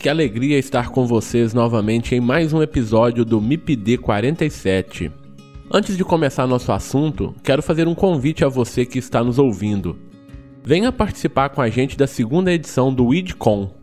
Que 0.00 0.08
alegria 0.08 0.58
estar 0.58 0.88
com 0.88 1.06
vocês 1.06 1.52
novamente 1.52 2.14
em 2.14 2.20
mais 2.20 2.54
um 2.54 2.62
episódio 2.62 3.22
do 3.22 3.38
MIPD 3.38 3.98
47. 3.98 5.12
Antes 5.70 5.94
de 5.94 6.02
começar 6.02 6.46
nosso 6.46 6.72
assunto, 6.72 7.34
quero 7.44 7.62
fazer 7.62 7.86
um 7.86 7.94
convite 7.94 8.42
a 8.42 8.48
você 8.48 8.86
que 8.86 8.98
está 8.98 9.22
nos 9.22 9.38
ouvindo. 9.38 9.98
Venha 10.64 10.90
participar 10.90 11.50
com 11.50 11.60
a 11.60 11.68
gente 11.68 11.98
da 11.98 12.06
segunda 12.06 12.50
edição 12.50 12.94
do 12.94 13.12
IDCOM. 13.12 13.74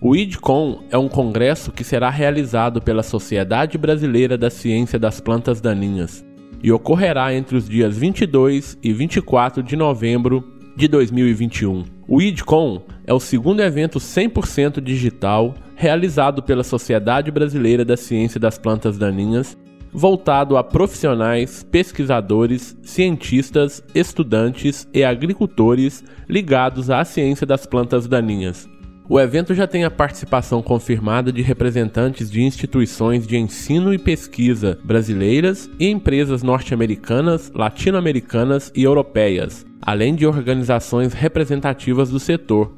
O 0.00 0.14
IDCOM 0.14 0.84
é 0.92 0.96
um 0.96 1.08
congresso 1.08 1.72
que 1.72 1.82
será 1.82 2.08
realizado 2.08 2.80
pela 2.80 3.02
Sociedade 3.02 3.76
Brasileira 3.76 4.38
da 4.38 4.50
Ciência 4.50 4.96
das 4.96 5.18
Plantas 5.18 5.60
Daninhas 5.60 6.24
e 6.62 6.70
ocorrerá 6.70 7.34
entre 7.34 7.56
os 7.56 7.68
dias 7.68 7.98
22 7.98 8.78
e 8.80 8.92
24 8.92 9.60
de 9.64 9.74
novembro 9.74 10.44
de 10.76 10.86
2021. 10.86 11.97
O 12.10 12.22
IDCOM 12.22 12.80
é 13.06 13.12
o 13.12 13.20
segundo 13.20 13.60
evento 13.60 13.98
100% 13.98 14.80
digital 14.80 15.54
realizado 15.76 16.42
pela 16.42 16.64
Sociedade 16.64 17.30
Brasileira 17.30 17.84
da 17.84 17.98
Ciência 17.98 18.40
das 18.40 18.56
Plantas 18.56 18.96
Daninhas, 18.96 19.58
voltado 19.92 20.56
a 20.56 20.64
profissionais, 20.64 21.62
pesquisadores, 21.62 22.74
cientistas, 22.82 23.84
estudantes 23.94 24.88
e 24.94 25.04
agricultores 25.04 26.02
ligados 26.26 26.88
à 26.88 27.04
ciência 27.04 27.46
das 27.46 27.66
plantas 27.66 28.06
daninhas. 28.06 28.66
O 29.10 29.18
evento 29.18 29.54
já 29.54 29.66
tem 29.66 29.84
a 29.84 29.90
participação 29.90 30.60
confirmada 30.60 31.32
de 31.32 31.40
representantes 31.40 32.30
de 32.30 32.42
instituições 32.42 33.26
de 33.26 33.38
ensino 33.38 33.94
e 33.94 33.98
pesquisa 33.98 34.78
brasileiras 34.84 35.70
e 35.80 35.88
empresas 35.88 36.42
norte-americanas, 36.42 37.50
latino-americanas 37.54 38.70
e 38.76 38.82
europeias, 38.82 39.64
além 39.80 40.14
de 40.14 40.26
organizações 40.26 41.14
representativas 41.14 42.10
do 42.10 42.20
setor, 42.20 42.70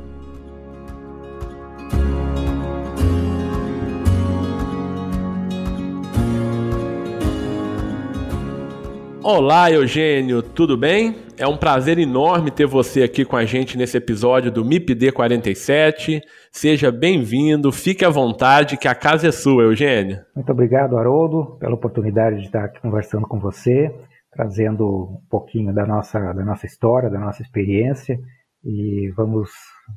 Olá, 9.32 9.72
Eugênio, 9.72 10.42
tudo 10.42 10.76
bem? 10.76 11.18
É 11.38 11.48
um 11.48 11.56
prazer 11.56 12.00
enorme 12.00 12.50
ter 12.50 12.66
você 12.66 13.04
aqui 13.04 13.24
com 13.24 13.36
a 13.36 13.46
gente 13.46 13.78
nesse 13.78 13.96
episódio 13.96 14.52
do 14.52 14.66
MIPD 14.66 15.12
47. 15.12 16.20
Seja 16.52 16.92
bem-vindo, 16.92 17.72
fique 17.72 18.04
à 18.04 18.10
vontade, 18.10 18.76
que 18.76 18.88
a 18.88 18.96
casa 18.96 19.28
é 19.28 19.32
sua, 19.32 19.62
Eugênio. 19.62 20.18
Muito 20.36 20.52
obrigado, 20.52 20.98
Haroldo, 20.98 21.58
pela 21.60 21.76
oportunidade 21.76 22.38
de 22.38 22.48
estar 22.48 22.66
aqui 22.66 22.82
conversando 22.82 23.28
com 23.28 23.40
você, 23.40 23.96
trazendo 24.32 24.84
um 24.84 25.22
pouquinho 25.30 25.72
da 25.76 25.86
nossa, 25.86 26.34
da 26.34 26.44
nossa 26.44 26.66
história, 26.66 27.08
da 27.08 27.20
nossa 27.20 27.44
experiência 27.44 28.18
e 28.66 29.14
vamos, 29.16 29.52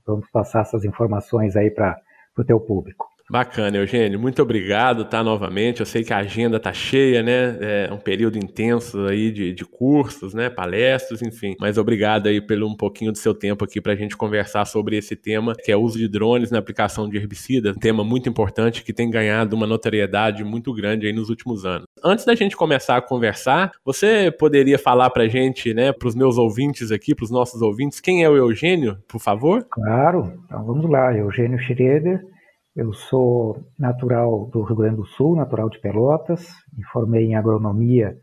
vamos 0.06 0.28
passar 0.30 0.60
essas 0.60 0.84
informações 0.84 1.56
aí 1.56 1.70
para 1.70 1.96
o 2.36 2.44
teu 2.44 2.60
público. 2.60 3.11
Bacana, 3.32 3.78
Eugênio. 3.78 4.20
Muito 4.20 4.42
obrigado, 4.42 5.06
tá? 5.06 5.24
Novamente. 5.24 5.80
Eu 5.80 5.86
sei 5.86 6.04
que 6.04 6.12
a 6.12 6.18
agenda 6.18 6.60
tá 6.60 6.70
cheia, 6.70 7.22
né? 7.22 7.56
É 7.88 7.90
um 7.90 7.96
período 7.96 8.36
intenso 8.36 9.06
aí 9.06 9.30
de, 9.30 9.54
de 9.54 9.64
cursos, 9.64 10.34
né? 10.34 10.50
Palestras, 10.50 11.22
enfim. 11.22 11.56
Mas 11.58 11.78
obrigado 11.78 12.26
aí 12.26 12.42
pelo 12.42 12.68
um 12.68 12.76
pouquinho 12.76 13.10
do 13.10 13.16
seu 13.16 13.32
tempo 13.32 13.64
aqui 13.64 13.80
para 13.80 13.94
a 13.94 13.96
gente 13.96 14.18
conversar 14.18 14.66
sobre 14.66 14.98
esse 14.98 15.16
tema, 15.16 15.54
que 15.54 15.72
é 15.72 15.76
o 15.76 15.80
uso 15.80 15.96
de 15.96 16.08
drones 16.08 16.50
na 16.50 16.58
aplicação 16.58 17.08
de 17.08 17.16
herbicidas. 17.16 17.74
Um 17.74 17.80
tema 17.80 18.04
muito 18.04 18.28
importante 18.28 18.84
que 18.84 18.92
tem 18.92 19.08
ganhado 19.08 19.56
uma 19.56 19.66
notoriedade 19.66 20.44
muito 20.44 20.70
grande 20.74 21.06
aí 21.06 21.12
nos 21.14 21.30
últimos 21.30 21.64
anos. 21.64 21.86
Antes 22.04 22.26
da 22.26 22.34
gente 22.34 22.54
começar 22.54 22.98
a 22.98 23.00
conversar, 23.00 23.72
você 23.82 24.30
poderia 24.30 24.78
falar 24.78 25.08
para 25.08 25.26
gente, 25.26 25.72
né? 25.72 25.90
Para 25.90 26.08
os 26.08 26.14
meus 26.14 26.36
ouvintes 26.36 26.92
aqui, 26.92 27.14
para 27.14 27.24
os 27.24 27.30
nossos 27.30 27.62
ouvintes, 27.62 27.98
quem 27.98 28.22
é 28.22 28.28
o 28.28 28.36
Eugênio, 28.36 28.98
por 29.08 29.22
favor? 29.22 29.66
Claro. 29.70 30.34
Então 30.44 30.62
vamos 30.66 30.90
lá. 30.90 31.16
Eugênio 31.16 31.58
Schroeder 31.58 32.30
eu 32.74 32.92
sou 32.92 33.64
natural 33.78 34.46
do 34.46 34.62
Rio 34.62 34.76
Grande 34.76 34.96
do 34.96 35.04
Sul, 35.04 35.36
natural 35.36 35.68
de 35.68 35.78
Pelotas, 35.78 36.48
me 36.72 36.84
formei 36.84 37.26
em 37.26 37.34
agronomia 37.34 38.16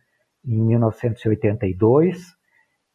em 0.44 0.60
1982 0.60 2.18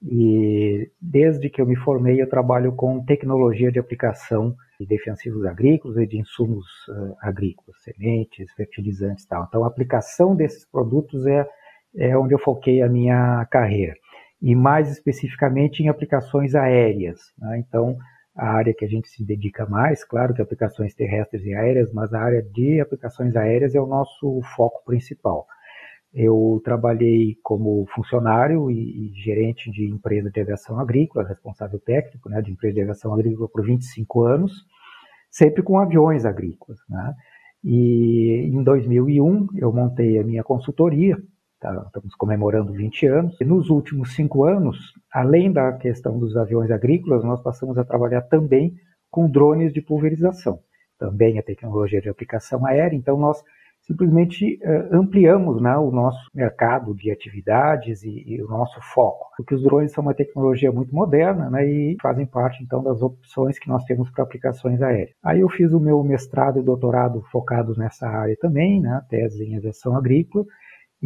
e 0.02 0.90
desde 1.00 1.48
que 1.48 1.60
eu 1.60 1.66
me 1.66 1.76
formei 1.76 2.20
eu 2.20 2.28
trabalho 2.28 2.72
com 2.72 3.04
tecnologia 3.04 3.70
de 3.70 3.78
aplicação 3.78 4.54
de 4.80 4.86
defensivos 4.86 5.46
agrícolas 5.46 5.96
e 5.98 6.06
de 6.06 6.18
insumos 6.18 6.66
uh, 6.88 7.14
agrícolas, 7.20 7.80
sementes, 7.82 8.52
fertilizantes 8.54 9.24
e 9.24 9.28
tal. 9.28 9.44
Então 9.48 9.64
a 9.64 9.68
aplicação 9.68 10.34
desses 10.34 10.68
produtos 10.68 11.24
é, 11.26 11.46
é 11.96 12.18
onde 12.18 12.34
eu 12.34 12.38
foquei 12.38 12.82
a 12.82 12.88
minha 12.88 13.46
carreira 13.46 13.94
e 14.42 14.54
mais 14.56 14.90
especificamente 14.90 15.82
em 15.82 15.88
aplicações 15.88 16.54
aéreas. 16.56 17.20
Né? 17.38 17.58
Então 17.58 17.96
a 18.36 18.48
área 18.48 18.74
que 18.74 18.84
a 18.84 18.88
gente 18.88 19.08
se 19.08 19.24
dedica 19.24 19.64
mais, 19.66 20.04
claro 20.04 20.34
que 20.34 20.42
aplicações 20.42 20.94
terrestres 20.94 21.44
e 21.44 21.54
aéreas, 21.54 21.92
mas 21.92 22.12
a 22.12 22.20
área 22.20 22.42
de 22.42 22.80
aplicações 22.80 23.36
aéreas 23.36 23.74
é 23.74 23.80
o 23.80 23.86
nosso 23.86 24.40
foco 24.56 24.84
principal. 24.84 25.46
Eu 26.12 26.60
trabalhei 26.64 27.36
como 27.42 27.86
funcionário 27.94 28.70
e, 28.70 29.08
e 29.08 29.14
gerente 29.14 29.70
de 29.70 29.88
empresa 29.88 30.30
de 30.30 30.40
aviação 30.40 30.78
agrícola, 30.78 31.26
responsável 31.26 31.78
técnico 31.78 32.28
né, 32.28 32.40
de 32.40 32.52
empresa 32.52 32.74
de 32.74 32.82
aviação 32.82 33.12
agrícola 33.12 33.48
por 33.48 33.64
25 33.64 34.22
anos, 34.22 34.64
sempre 35.30 35.62
com 35.62 35.78
aviões 35.78 36.24
agrícolas. 36.24 36.78
Né? 36.88 37.14
E 37.64 38.50
em 38.52 38.62
2001 38.62 39.48
eu 39.56 39.72
montei 39.72 40.18
a 40.18 40.24
minha 40.24 40.44
consultoria, 40.44 41.16
estamos 41.86 42.14
comemorando 42.16 42.72
20 42.72 43.06
anos. 43.06 43.40
E 43.40 43.44
nos 43.44 43.70
últimos 43.70 44.14
cinco 44.14 44.44
anos, 44.44 44.76
além 45.12 45.52
da 45.52 45.72
questão 45.72 46.18
dos 46.18 46.36
aviões 46.36 46.70
agrícolas, 46.70 47.24
nós 47.24 47.42
passamos 47.42 47.78
a 47.78 47.84
trabalhar 47.84 48.22
também 48.22 48.74
com 49.10 49.30
drones 49.30 49.72
de 49.72 49.80
pulverização. 49.80 50.58
Também 50.98 51.38
a 51.38 51.42
tecnologia 51.42 52.00
de 52.00 52.08
aplicação 52.08 52.64
aérea, 52.66 52.96
então 52.96 53.18
nós 53.18 53.42
simplesmente 53.86 54.58
uh, 54.62 54.96
ampliamos 54.96 55.60
né, 55.60 55.76
o 55.76 55.90
nosso 55.90 56.18
mercado 56.34 56.94
de 56.94 57.10
atividades 57.10 58.02
e, 58.02 58.24
e, 58.26 58.42
o 58.42 58.48
nosso 58.48 58.80
foco, 58.94 59.26
porque 59.36 59.54
os 59.54 59.62
drones 59.62 59.92
são 59.92 60.02
uma 60.02 60.14
tecnologia 60.14 60.72
muito 60.72 60.94
moderna 60.94 61.50
né, 61.50 61.66
e 61.66 61.96
fazem 62.00 62.26
parte 62.26 62.62
então 62.62 62.82
das 62.82 63.02
opções 63.02 63.58
que 63.58 63.68
nós 63.68 63.84
temos 63.84 64.10
para 64.10 64.24
aplicações 64.24 64.80
aéreas. 64.80 65.14
Aí 65.22 65.40
eu 65.40 65.48
fiz 65.50 65.72
o 65.72 65.80
meu 65.80 66.02
mestrado 66.02 66.58
e 66.58 66.62
doutorado 66.62 67.22
focados 67.30 67.76
nessa 67.76 68.08
área 68.08 68.36
também, 68.40 68.80
né, 68.80 69.02
tese 69.08 69.44
em 69.44 69.56
aviação 69.56 69.94
agrícola, 69.94 70.46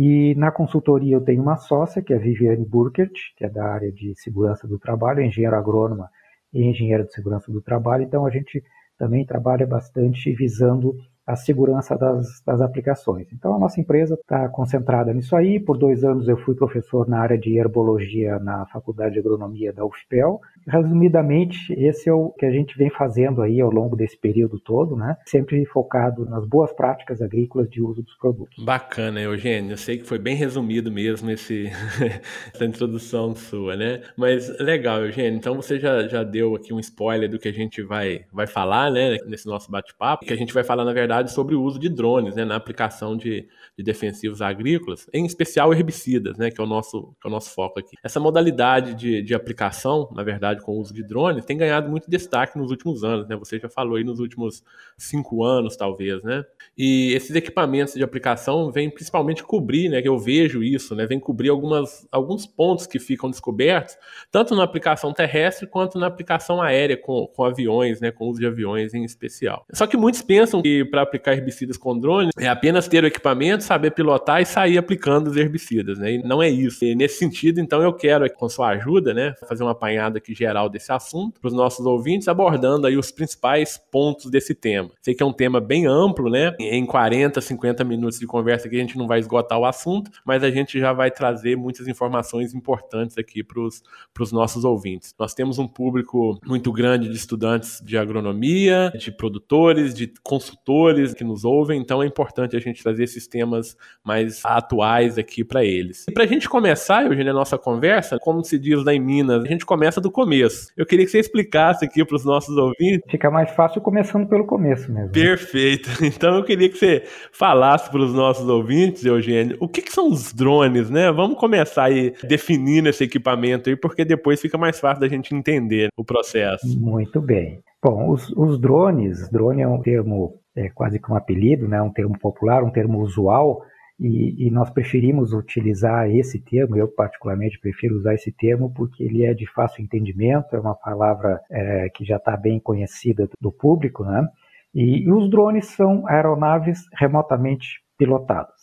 e 0.00 0.32
na 0.36 0.52
consultoria 0.52 1.16
eu 1.16 1.20
tenho 1.20 1.42
uma 1.42 1.56
sócia, 1.56 2.00
que 2.00 2.12
é 2.12 2.16
a 2.16 2.20
Viviane 2.20 2.64
Burkert, 2.64 3.10
que 3.36 3.44
é 3.44 3.50
da 3.50 3.64
área 3.64 3.90
de 3.90 4.14
segurança 4.14 4.64
do 4.64 4.78
trabalho, 4.78 5.20
engenheiro 5.20 5.56
agrônoma 5.56 6.08
e 6.52 6.62
engenheiro 6.62 7.04
de 7.04 7.12
segurança 7.12 7.50
do 7.50 7.60
trabalho, 7.60 8.04
então 8.04 8.24
a 8.24 8.30
gente 8.30 8.62
também 8.96 9.26
trabalha 9.26 9.66
bastante 9.66 10.32
visando 10.32 10.96
a 11.28 11.36
segurança 11.36 11.94
das, 11.94 12.40
das 12.40 12.62
aplicações. 12.62 13.28
Então, 13.34 13.54
a 13.54 13.58
nossa 13.58 13.78
empresa 13.78 14.14
está 14.14 14.48
concentrada 14.48 15.12
nisso 15.12 15.36
aí. 15.36 15.60
Por 15.60 15.76
dois 15.76 16.02
anos 16.02 16.26
eu 16.26 16.38
fui 16.38 16.54
professor 16.54 17.06
na 17.06 17.20
área 17.20 17.36
de 17.36 17.58
herbologia 17.58 18.38
na 18.38 18.64
Faculdade 18.66 19.12
de 19.12 19.20
Agronomia 19.20 19.70
da 19.70 19.84
UFPEL. 19.84 20.40
Resumidamente, 20.66 21.70
esse 21.74 22.08
é 22.08 22.12
o 22.12 22.30
que 22.30 22.46
a 22.46 22.50
gente 22.50 22.78
vem 22.78 22.88
fazendo 22.88 23.42
aí 23.42 23.60
ao 23.60 23.70
longo 23.70 23.94
desse 23.94 24.16
período 24.16 24.58
todo, 24.58 24.96
né? 24.96 25.18
Sempre 25.26 25.66
focado 25.66 26.24
nas 26.24 26.46
boas 26.46 26.72
práticas 26.72 27.20
agrícolas 27.20 27.68
de 27.68 27.82
uso 27.82 28.02
dos 28.02 28.16
produtos. 28.16 28.64
Bacana, 28.64 29.20
Eugênio. 29.20 29.72
Eu 29.72 29.76
sei 29.76 29.98
que 29.98 30.04
foi 30.04 30.18
bem 30.18 30.34
resumido 30.34 30.90
mesmo 30.90 31.30
esse, 31.30 31.66
essa 32.54 32.64
introdução 32.64 33.34
sua, 33.34 33.76
né? 33.76 34.00
Mas 34.16 34.48
legal, 34.58 35.04
Eugênio. 35.04 35.36
Então 35.36 35.54
você 35.54 35.78
já, 35.78 36.08
já 36.08 36.24
deu 36.24 36.54
aqui 36.54 36.72
um 36.72 36.80
spoiler 36.80 37.28
do 37.28 37.38
que 37.38 37.48
a 37.48 37.52
gente 37.52 37.82
vai, 37.82 38.24
vai 38.32 38.46
falar, 38.46 38.90
né? 38.90 39.18
Nesse 39.26 39.46
nosso 39.46 39.70
bate-papo. 39.70 40.24
Que 40.24 40.32
a 40.32 40.36
gente 40.36 40.54
vai 40.54 40.64
falar, 40.64 40.86
na 40.86 40.92
verdade, 40.94 41.17
sobre 41.26 41.54
o 41.54 41.62
uso 41.62 41.78
de 41.78 41.88
drones 41.88 42.34
né, 42.34 42.44
na 42.44 42.56
aplicação 42.56 43.16
de, 43.16 43.48
de, 43.76 43.82
defensivos 43.82 44.40
agrícolas, 44.40 45.06
em 45.12 45.26
especial 45.26 45.72
herbicidas, 45.72 46.36
né, 46.38 46.50
que, 46.50 46.60
é 46.60 46.64
o 46.64 46.66
nosso, 46.66 47.14
que 47.20 47.26
é 47.26 47.28
o 47.28 47.30
nosso 47.30 47.54
foco 47.54 47.80
aqui. 47.80 47.96
Essa 48.02 48.20
modalidade 48.20 48.94
de, 48.94 49.22
de 49.22 49.34
aplicação, 49.34 50.08
na 50.14 50.22
verdade, 50.22 50.62
com 50.62 50.72
o 50.72 50.80
uso 50.80 50.94
de 50.94 51.02
drones, 51.02 51.44
tem 51.44 51.56
ganhado 51.56 51.88
muito 51.88 52.08
destaque 52.08 52.56
nos 52.58 52.70
últimos 52.70 53.02
anos. 53.04 53.28
Né? 53.28 53.36
Você 53.36 53.58
já 53.58 53.68
falou 53.68 53.96
aí 53.96 54.04
nos 54.04 54.20
últimos 54.20 54.62
cinco 54.96 55.44
anos, 55.44 55.76
talvez. 55.76 56.22
Né? 56.22 56.44
E 56.76 57.12
esses 57.14 57.34
equipamentos 57.34 57.94
de 57.94 58.02
aplicação 58.02 58.70
vêm 58.70 58.90
principalmente 58.90 59.42
cobrir, 59.42 59.88
né, 59.88 60.00
que 60.00 60.08
eu 60.08 60.18
vejo 60.18 60.62
isso, 60.62 60.94
né, 60.94 61.06
vem 61.06 61.18
cobrir 61.18 61.48
algumas, 61.48 62.06
alguns 62.10 62.46
pontos 62.46 62.86
que 62.86 62.98
ficam 62.98 63.30
descobertos, 63.30 63.96
tanto 64.30 64.54
na 64.54 64.62
aplicação 64.62 65.12
terrestre 65.12 65.66
quanto 65.66 65.98
na 65.98 66.06
aplicação 66.06 66.60
aérea 66.62 66.96
com, 66.96 67.26
com 67.26 67.44
aviões, 67.44 68.00
né, 68.00 68.10
com 68.10 68.26
o 68.26 68.28
uso 68.28 68.40
de 68.40 68.46
aviões 68.46 68.94
em 68.94 69.04
especial. 69.04 69.64
Só 69.72 69.86
que 69.86 69.96
muitos 69.96 70.22
pensam 70.22 70.62
que 70.62 70.84
para 70.84 71.02
aplicar 71.08 71.32
herbicidas 71.32 71.76
com 71.76 71.98
drone 71.98 72.30
é 72.38 72.48
apenas 72.48 72.86
ter 72.88 73.02
o 73.02 73.06
equipamento, 73.06 73.64
saber 73.64 73.90
pilotar 73.90 74.40
e 74.40 74.46
sair 74.46 74.78
aplicando 74.78 75.28
os 75.28 75.36
herbicidas, 75.36 75.98
né? 75.98 76.12
E 76.12 76.22
não 76.22 76.42
é 76.42 76.48
isso. 76.48 76.84
E 76.84 76.94
nesse 76.94 77.18
sentido, 77.18 77.60
então, 77.60 77.82
eu 77.82 77.92
quero, 77.92 78.30
com 78.34 78.48
sua 78.48 78.68
ajuda, 78.68 79.12
né, 79.12 79.34
fazer 79.48 79.62
uma 79.62 79.72
apanhada 79.72 80.18
aqui 80.18 80.34
geral 80.34 80.68
desse 80.68 80.92
assunto 80.92 81.40
para 81.40 81.48
os 81.48 81.54
nossos 81.54 81.84
ouvintes, 81.84 82.28
abordando 82.28 82.86
aí 82.86 82.96
os 82.96 83.10
principais 83.10 83.78
pontos 83.90 84.30
desse 84.30 84.54
tema. 84.54 84.90
Sei 85.00 85.14
que 85.14 85.22
é 85.22 85.26
um 85.26 85.32
tema 85.32 85.60
bem 85.60 85.86
amplo, 85.86 86.30
né? 86.30 86.54
Em 86.58 86.84
40, 86.84 87.40
50 87.40 87.84
minutos 87.84 88.18
de 88.18 88.26
conversa 88.26 88.66
aqui 88.66 88.76
a 88.76 88.80
gente 88.80 88.98
não 88.98 89.06
vai 89.06 89.18
esgotar 89.18 89.58
o 89.58 89.64
assunto, 89.64 90.10
mas 90.24 90.42
a 90.42 90.50
gente 90.50 90.78
já 90.78 90.92
vai 90.92 91.10
trazer 91.10 91.56
muitas 91.56 91.88
informações 91.88 92.54
importantes 92.54 93.16
aqui 93.18 93.42
para 93.42 93.60
os 93.60 94.32
nossos 94.32 94.64
ouvintes. 94.64 95.14
Nós 95.18 95.34
temos 95.34 95.58
um 95.58 95.66
público 95.66 96.38
muito 96.46 96.72
grande 96.72 97.08
de 97.08 97.16
estudantes 97.16 97.80
de 97.84 97.96
agronomia, 97.96 98.92
de 98.98 99.10
produtores, 99.10 99.94
de 99.94 100.12
consultores 100.22 100.97
que 101.14 101.24
nos 101.24 101.44
ouvem, 101.44 101.80
então 101.80 102.02
é 102.02 102.06
importante 102.06 102.56
a 102.56 102.60
gente 102.60 102.82
trazer 102.82 103.04
esses 103.04 103.26
temas 103.26 103.76
mais 104.04 104.40
atuais 104.44 105.18
aqui 105.18 105.44
para 105.44 105.64
eles. 105.64 106.06
E 106.08 106.12
para 106.12 106.24
a 106.24 106.26
gente 106.26 106.48
começar, 106.48 107.04
Eugênio, 107.04 107.32
a 107.32 107.34
nossa 107.34 107.58
conversa, 107.58 108.18
como 108.18 108.44
se 108.44 108.58
diz 108.58 108.84
lá 108.84 108.94
em 108.94 109.00
Minas, 109.00 109.44
a 109.44 109.48
gente 109.48 109.64
começa 109.64 110.00
do 110.00 110.10
começo. 110.10 110.68
Eu 110.76 110.86
queria 110.86 111.04
que 111.04 111.10
você 111.10 111.18
explicasse 111.18 111.84
aqui 111.84 112.04
para 112.04 112.16
os 112.16 112.24
nossos 112.24 112.56
ouvintes. 112.56 113.10
Fica 113.10 113.30
mais 113.30 113.50
fácil 113.50 113.80
começando 113.80 114.26
pelo 114.28 114.46
começo 114.46 114.92
mesmo. 114.92 115.12
Perfeito. 115.12 115.88
Então 116.18 116.34
eu 116.36 116.42
queria 116.42 116.68
que 116.68 116.76
você 116.76 117.04
falasse 117.30 117.90
para 117.90 118.00
os 118.00 118.12
nossos 118.12 118.48
ouvintes, 118.48 119.04
Eugênio, 119.04 119.56
o 119.60 119.68
que, 119.68 119.82
que 119.82 119.92
são 119.92 120.10
os 120.10 120.32
drones, 120.32 120.90
né? 120.90 121.12
Vamos 121.12 121.38
começar 121.38 121.84
aí 121.84 122.12
definindo 122.26 122.88
esse 122.88 123.04
equipamento 123.04 123.68
aí, 123.68 123.76
porque 123.76 124.04
depois 124.04 124.40
fica 124.40 124.58
mais 124.58 124.80
fácil 124.80 125.00
da 125.00 125.08
gente 125.08 125.34
entender 125.34 125.88
o 125.96 126.04
processo. 126.04 126.66
Muito 126.80 127.20
bem. 127.20 127.60
Bom, 127.82 128.10
os, 128.10 128.30
os 128.30 128.58
drones, 128.58 129.30
drone 129.30 129.62
é 129.62 129.68
um 129.68 129.80
termo 129.80 130.37
é 130.56 130.68
quase 130.68 130.98
que 130.98 131.10
um 131.10 131.16
apelido, 131.16 131.68
né, 131.68 131.80
um 131.80 131.92
termo 131.92 132.18
popular, 132.18 132.62
um 132.64 132.70
termo 132.70 133.00
usual, 133.00 133.62
e, 134.00 134.46
e, 134.46 134.50
nós 134.50 134.70
preferimos 134.70 135.32
utilizar 135.32 136.08
esse 136.08 136.38
termo, 136.38 136.76
eu 136.76 136.86
particularmente 136.86 137.58
prefiro 137.58 137.96
usar 137.96 138.14
esse 138.14 138.30
termo 138.30 138.72
porque 138.72 139.02
ele 139.02 139.24
é 139.24 139.34
de 139.34 139.44
fácil 139.52 139.82
entendimento, 139.82 140.54
é 140.54 140.60
uma 140.60 140.74
palavra 140.74 141.40
é, 141.50 141.88
que 141.88 142.04
já 142.04 142.16
está 142.16 142.36
bem 142.36 142.60
conhecida 142.60 143.28
do 143.40 143.50
público, 143.50 144.04
né? 144.04 144.24
E, 144.72 145.02
e, 145.02 145.10
os 145.10 145.28
drones 145.28 145.66
são 145.66 146.06
aeronaves 146.06 146.84
remotamente 146.94 147.82
pilotadas. 147.98 148.54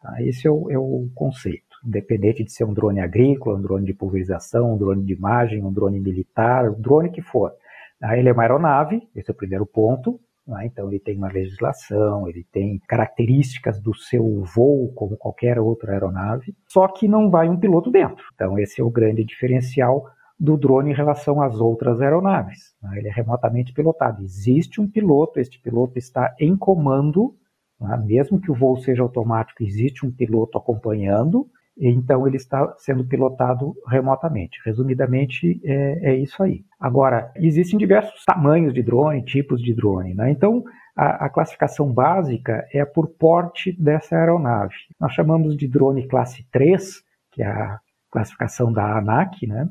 Tá? 0.00 0.22
Esse 0.22 0.46
é 0.46 0.50
o, 0.50 0.70
é 0.70 0.78
o 0.78 1.08
conceito 1.12 1.74
independente 1.84 2.42
de 2.42 2.50
ser 2.50 2.64
um 2.64 2.72
drone 2.72 3.00
agrícola, 3.00 3.58
um 3.58 3.62
drone 3.62 3.84
de 3.84 3.92
pulverização, 3.92 4.72
um 4.72 4.78
drone 4.78 5.04
de 5.04 5.12
imagem, 5.12 5.62
um 5.62 5.72
drone 5.72 6.00
militar, 6.00 6.70
um 6.70 6.80
drone 6.80 7.10
que 7.10 7.20
for. 7.20 7.52
Tá? 8.00 8.16
Ele 8.16 8.28
é 8.28 8.32
uma 8.32 8.42
aeronave, 8.42 9.06
esse 9.14 9.30
é 9.30 9.32
o 9.32 9.36
primeiro 9.36 9.66
ponto, 9.66 10.18
né? 10.46 10.66
Então, 10.66 10.88
ele 10.88 11.00
tem 11.00 11.16
uma 11.16 11.32
legislação, 11.32 12.28
ele 12.28 12.46
tem 12.52 12.80
características 12.86 13.80
do 13.80 13.94
seu 13.94 14.42
voo, 14.44 14.92
como 14.94 15.16
qualquer 15.16 15.58
outra 15.58 15.92
aeronave, 15.92 16.54
só 16.68 16.86
que 16.88 17.08
não 17.08 17.30
vai 17.30 17.48
um 17.48 17.58
piloto 17.58 17.90
dentro. 17.90 18.24
Então, 18.34 18.58
esse 18.58 18.80
é 18.80 18.84
o 18.84 18.90
grande 18.90 19.24
diferencial 19.24 20.04
do 20.38 20.56
drone 20.56 20.90
em 20.90 20.94
relação 20.94 21.40
às 21.40 21.60
outras 21.60 22.00
aeronaves. 22.00 22.74
Né? 22.82 22.98
Ele 22.98 23.08
é 23.08 23.12
remotamente 23.12 23.72
pilotado. 23.72 24.22
Existe 24.22 24.80
um 24.80 24.88
piloto, 24.88 25.40
este 25.40 25.60
piloto 25.60 25.98
está 25.98 26.34
em 26.38 26.56
comando, 26.56 27.34
né? 27.80 27.96
mesmo 28.04 28.40
que 28.40 28.50
o 28.50 28.54
voo 28.54 28.76
seja 28.76 29.02
automático, 29.02 29.62
existe 29.62 30.04
um 30.04 30.10
piloto 30.10 30.58
acompanhando, 30.58 31.48
então 31.78 32.26
ele 32.26 32.36
está 32.36 32.72
sendo 32.78 33.04
pilotado 33.04 33.74
remotamente. 33.88 34.60
Resumidamente, 34.64 35.60
é, 35.64 36.10
é, 36.10 36.16
isso 36.16 36.42
aí. 36.42 36.64
Agora, 36.78 37.32
existem 37.36 37.78
diversos 37.78 38.24
tamanhos 38.24 38.72
de 38.72 38.82
drone, 38.82 39.24
tipos 39.24 39.60
de 39.60 39.74
drone. 39.74 40.14
Né? 40.14 40.30
Então, 40.30 40.62
a, 40.96 41.26
a, 41.26 41.28
classificação 41.28 41.92
básica 41.92 42.66
é 42.72 42.84
por 42.84 43.08
porte 43.08 43.72
dessa 43.72 44.16
aeronave. 44.16 44.74
Nós 45.00 45.12
chamamos 45.12 45.56
de 45.56 45.66
drone 45.66 46.06
classe 46.06 46.46
3, 46.52 47.02
que 47.32 47.42
é 47.42 47.46
a 47.46 47.80
classificação 48.10 48.72
da 48.72 48.98
ANAC, 48.98 49.46
né? 49.46 49.68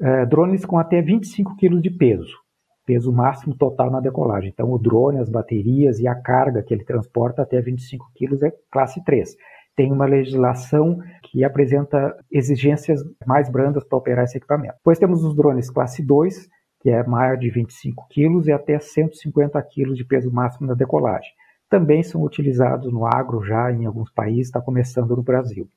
É, 0.00 0.26
drones 0.26 0.64
com 0.64 0.76
até 0.76 1.00
25 1.00 1.56
kg 1.56 1.80
de 1.80 1.88
peso, 1.88 2.36
peso 2.84 3.12
máximo 3.12 3.56
total 3.56 3.92
na 3.92 4.00
decolagem. 4.00 4.50
Então, 4.52 4.72
o 4.72 4.78
drone, 4.78 5.20
as 5.20 5.30
baterias 5.30 6.00
e 6.00 6.08
a 6.08 6.16
carga 6.16 6.64
que 6.64 6.74
ele 6.74 6.84
transporta 6.84 7.42
até 7.42 7.60
25 7.60 8.10
kg 8.12 8.46
é 8.48 8.52
classe 8.72 9.02
3 9.04 9.36
tem 9.76 9.92
uma 9.92 10.06
legislação 10.06 10.98
que 11.22 11.44
apresenta 11.44 12.16
exigências 12.30 13.00
mais 13.26 13.50
brandas 13.50 13.84
para 13.84 13.98
operar 13.98 14.24
esse 14.24 14.36
equipamento. 14.36 14.74
Depois 14.76 14.98
temos 14.98 15.24
os 15.24 15.34
drones 15.34 15.70
classe 15.70 16.02
2, 16.02 16.48
que 16.80 16.90
é 16.90 17.02
maior 17.04 17.36
de 17.36 17.50
25 17.50 18.06
kg 18.08 18.46
e 18.46 18.52
até 18.52 18.78
150 18.78 19.60
kg 19.62 19.94
de 19.94 20.04
peso 20.04 20.30
máximo 20.30 20.66
na 20.66 20.74
decolagem. 20.74 21.30
Também 21.68 22.02
são 22.02 22.22
utilizados 22.22 22.92
no 22.92 23.06
agro 23.06 23.42
já 23.42 23.72
em 23.72 23.86
alguns 23.86 24.10
países, 24.12 24.46
está 24.46 24.60
começando 24.60 25.16
no 25.16 25.22
Brasil. 25.22 25.68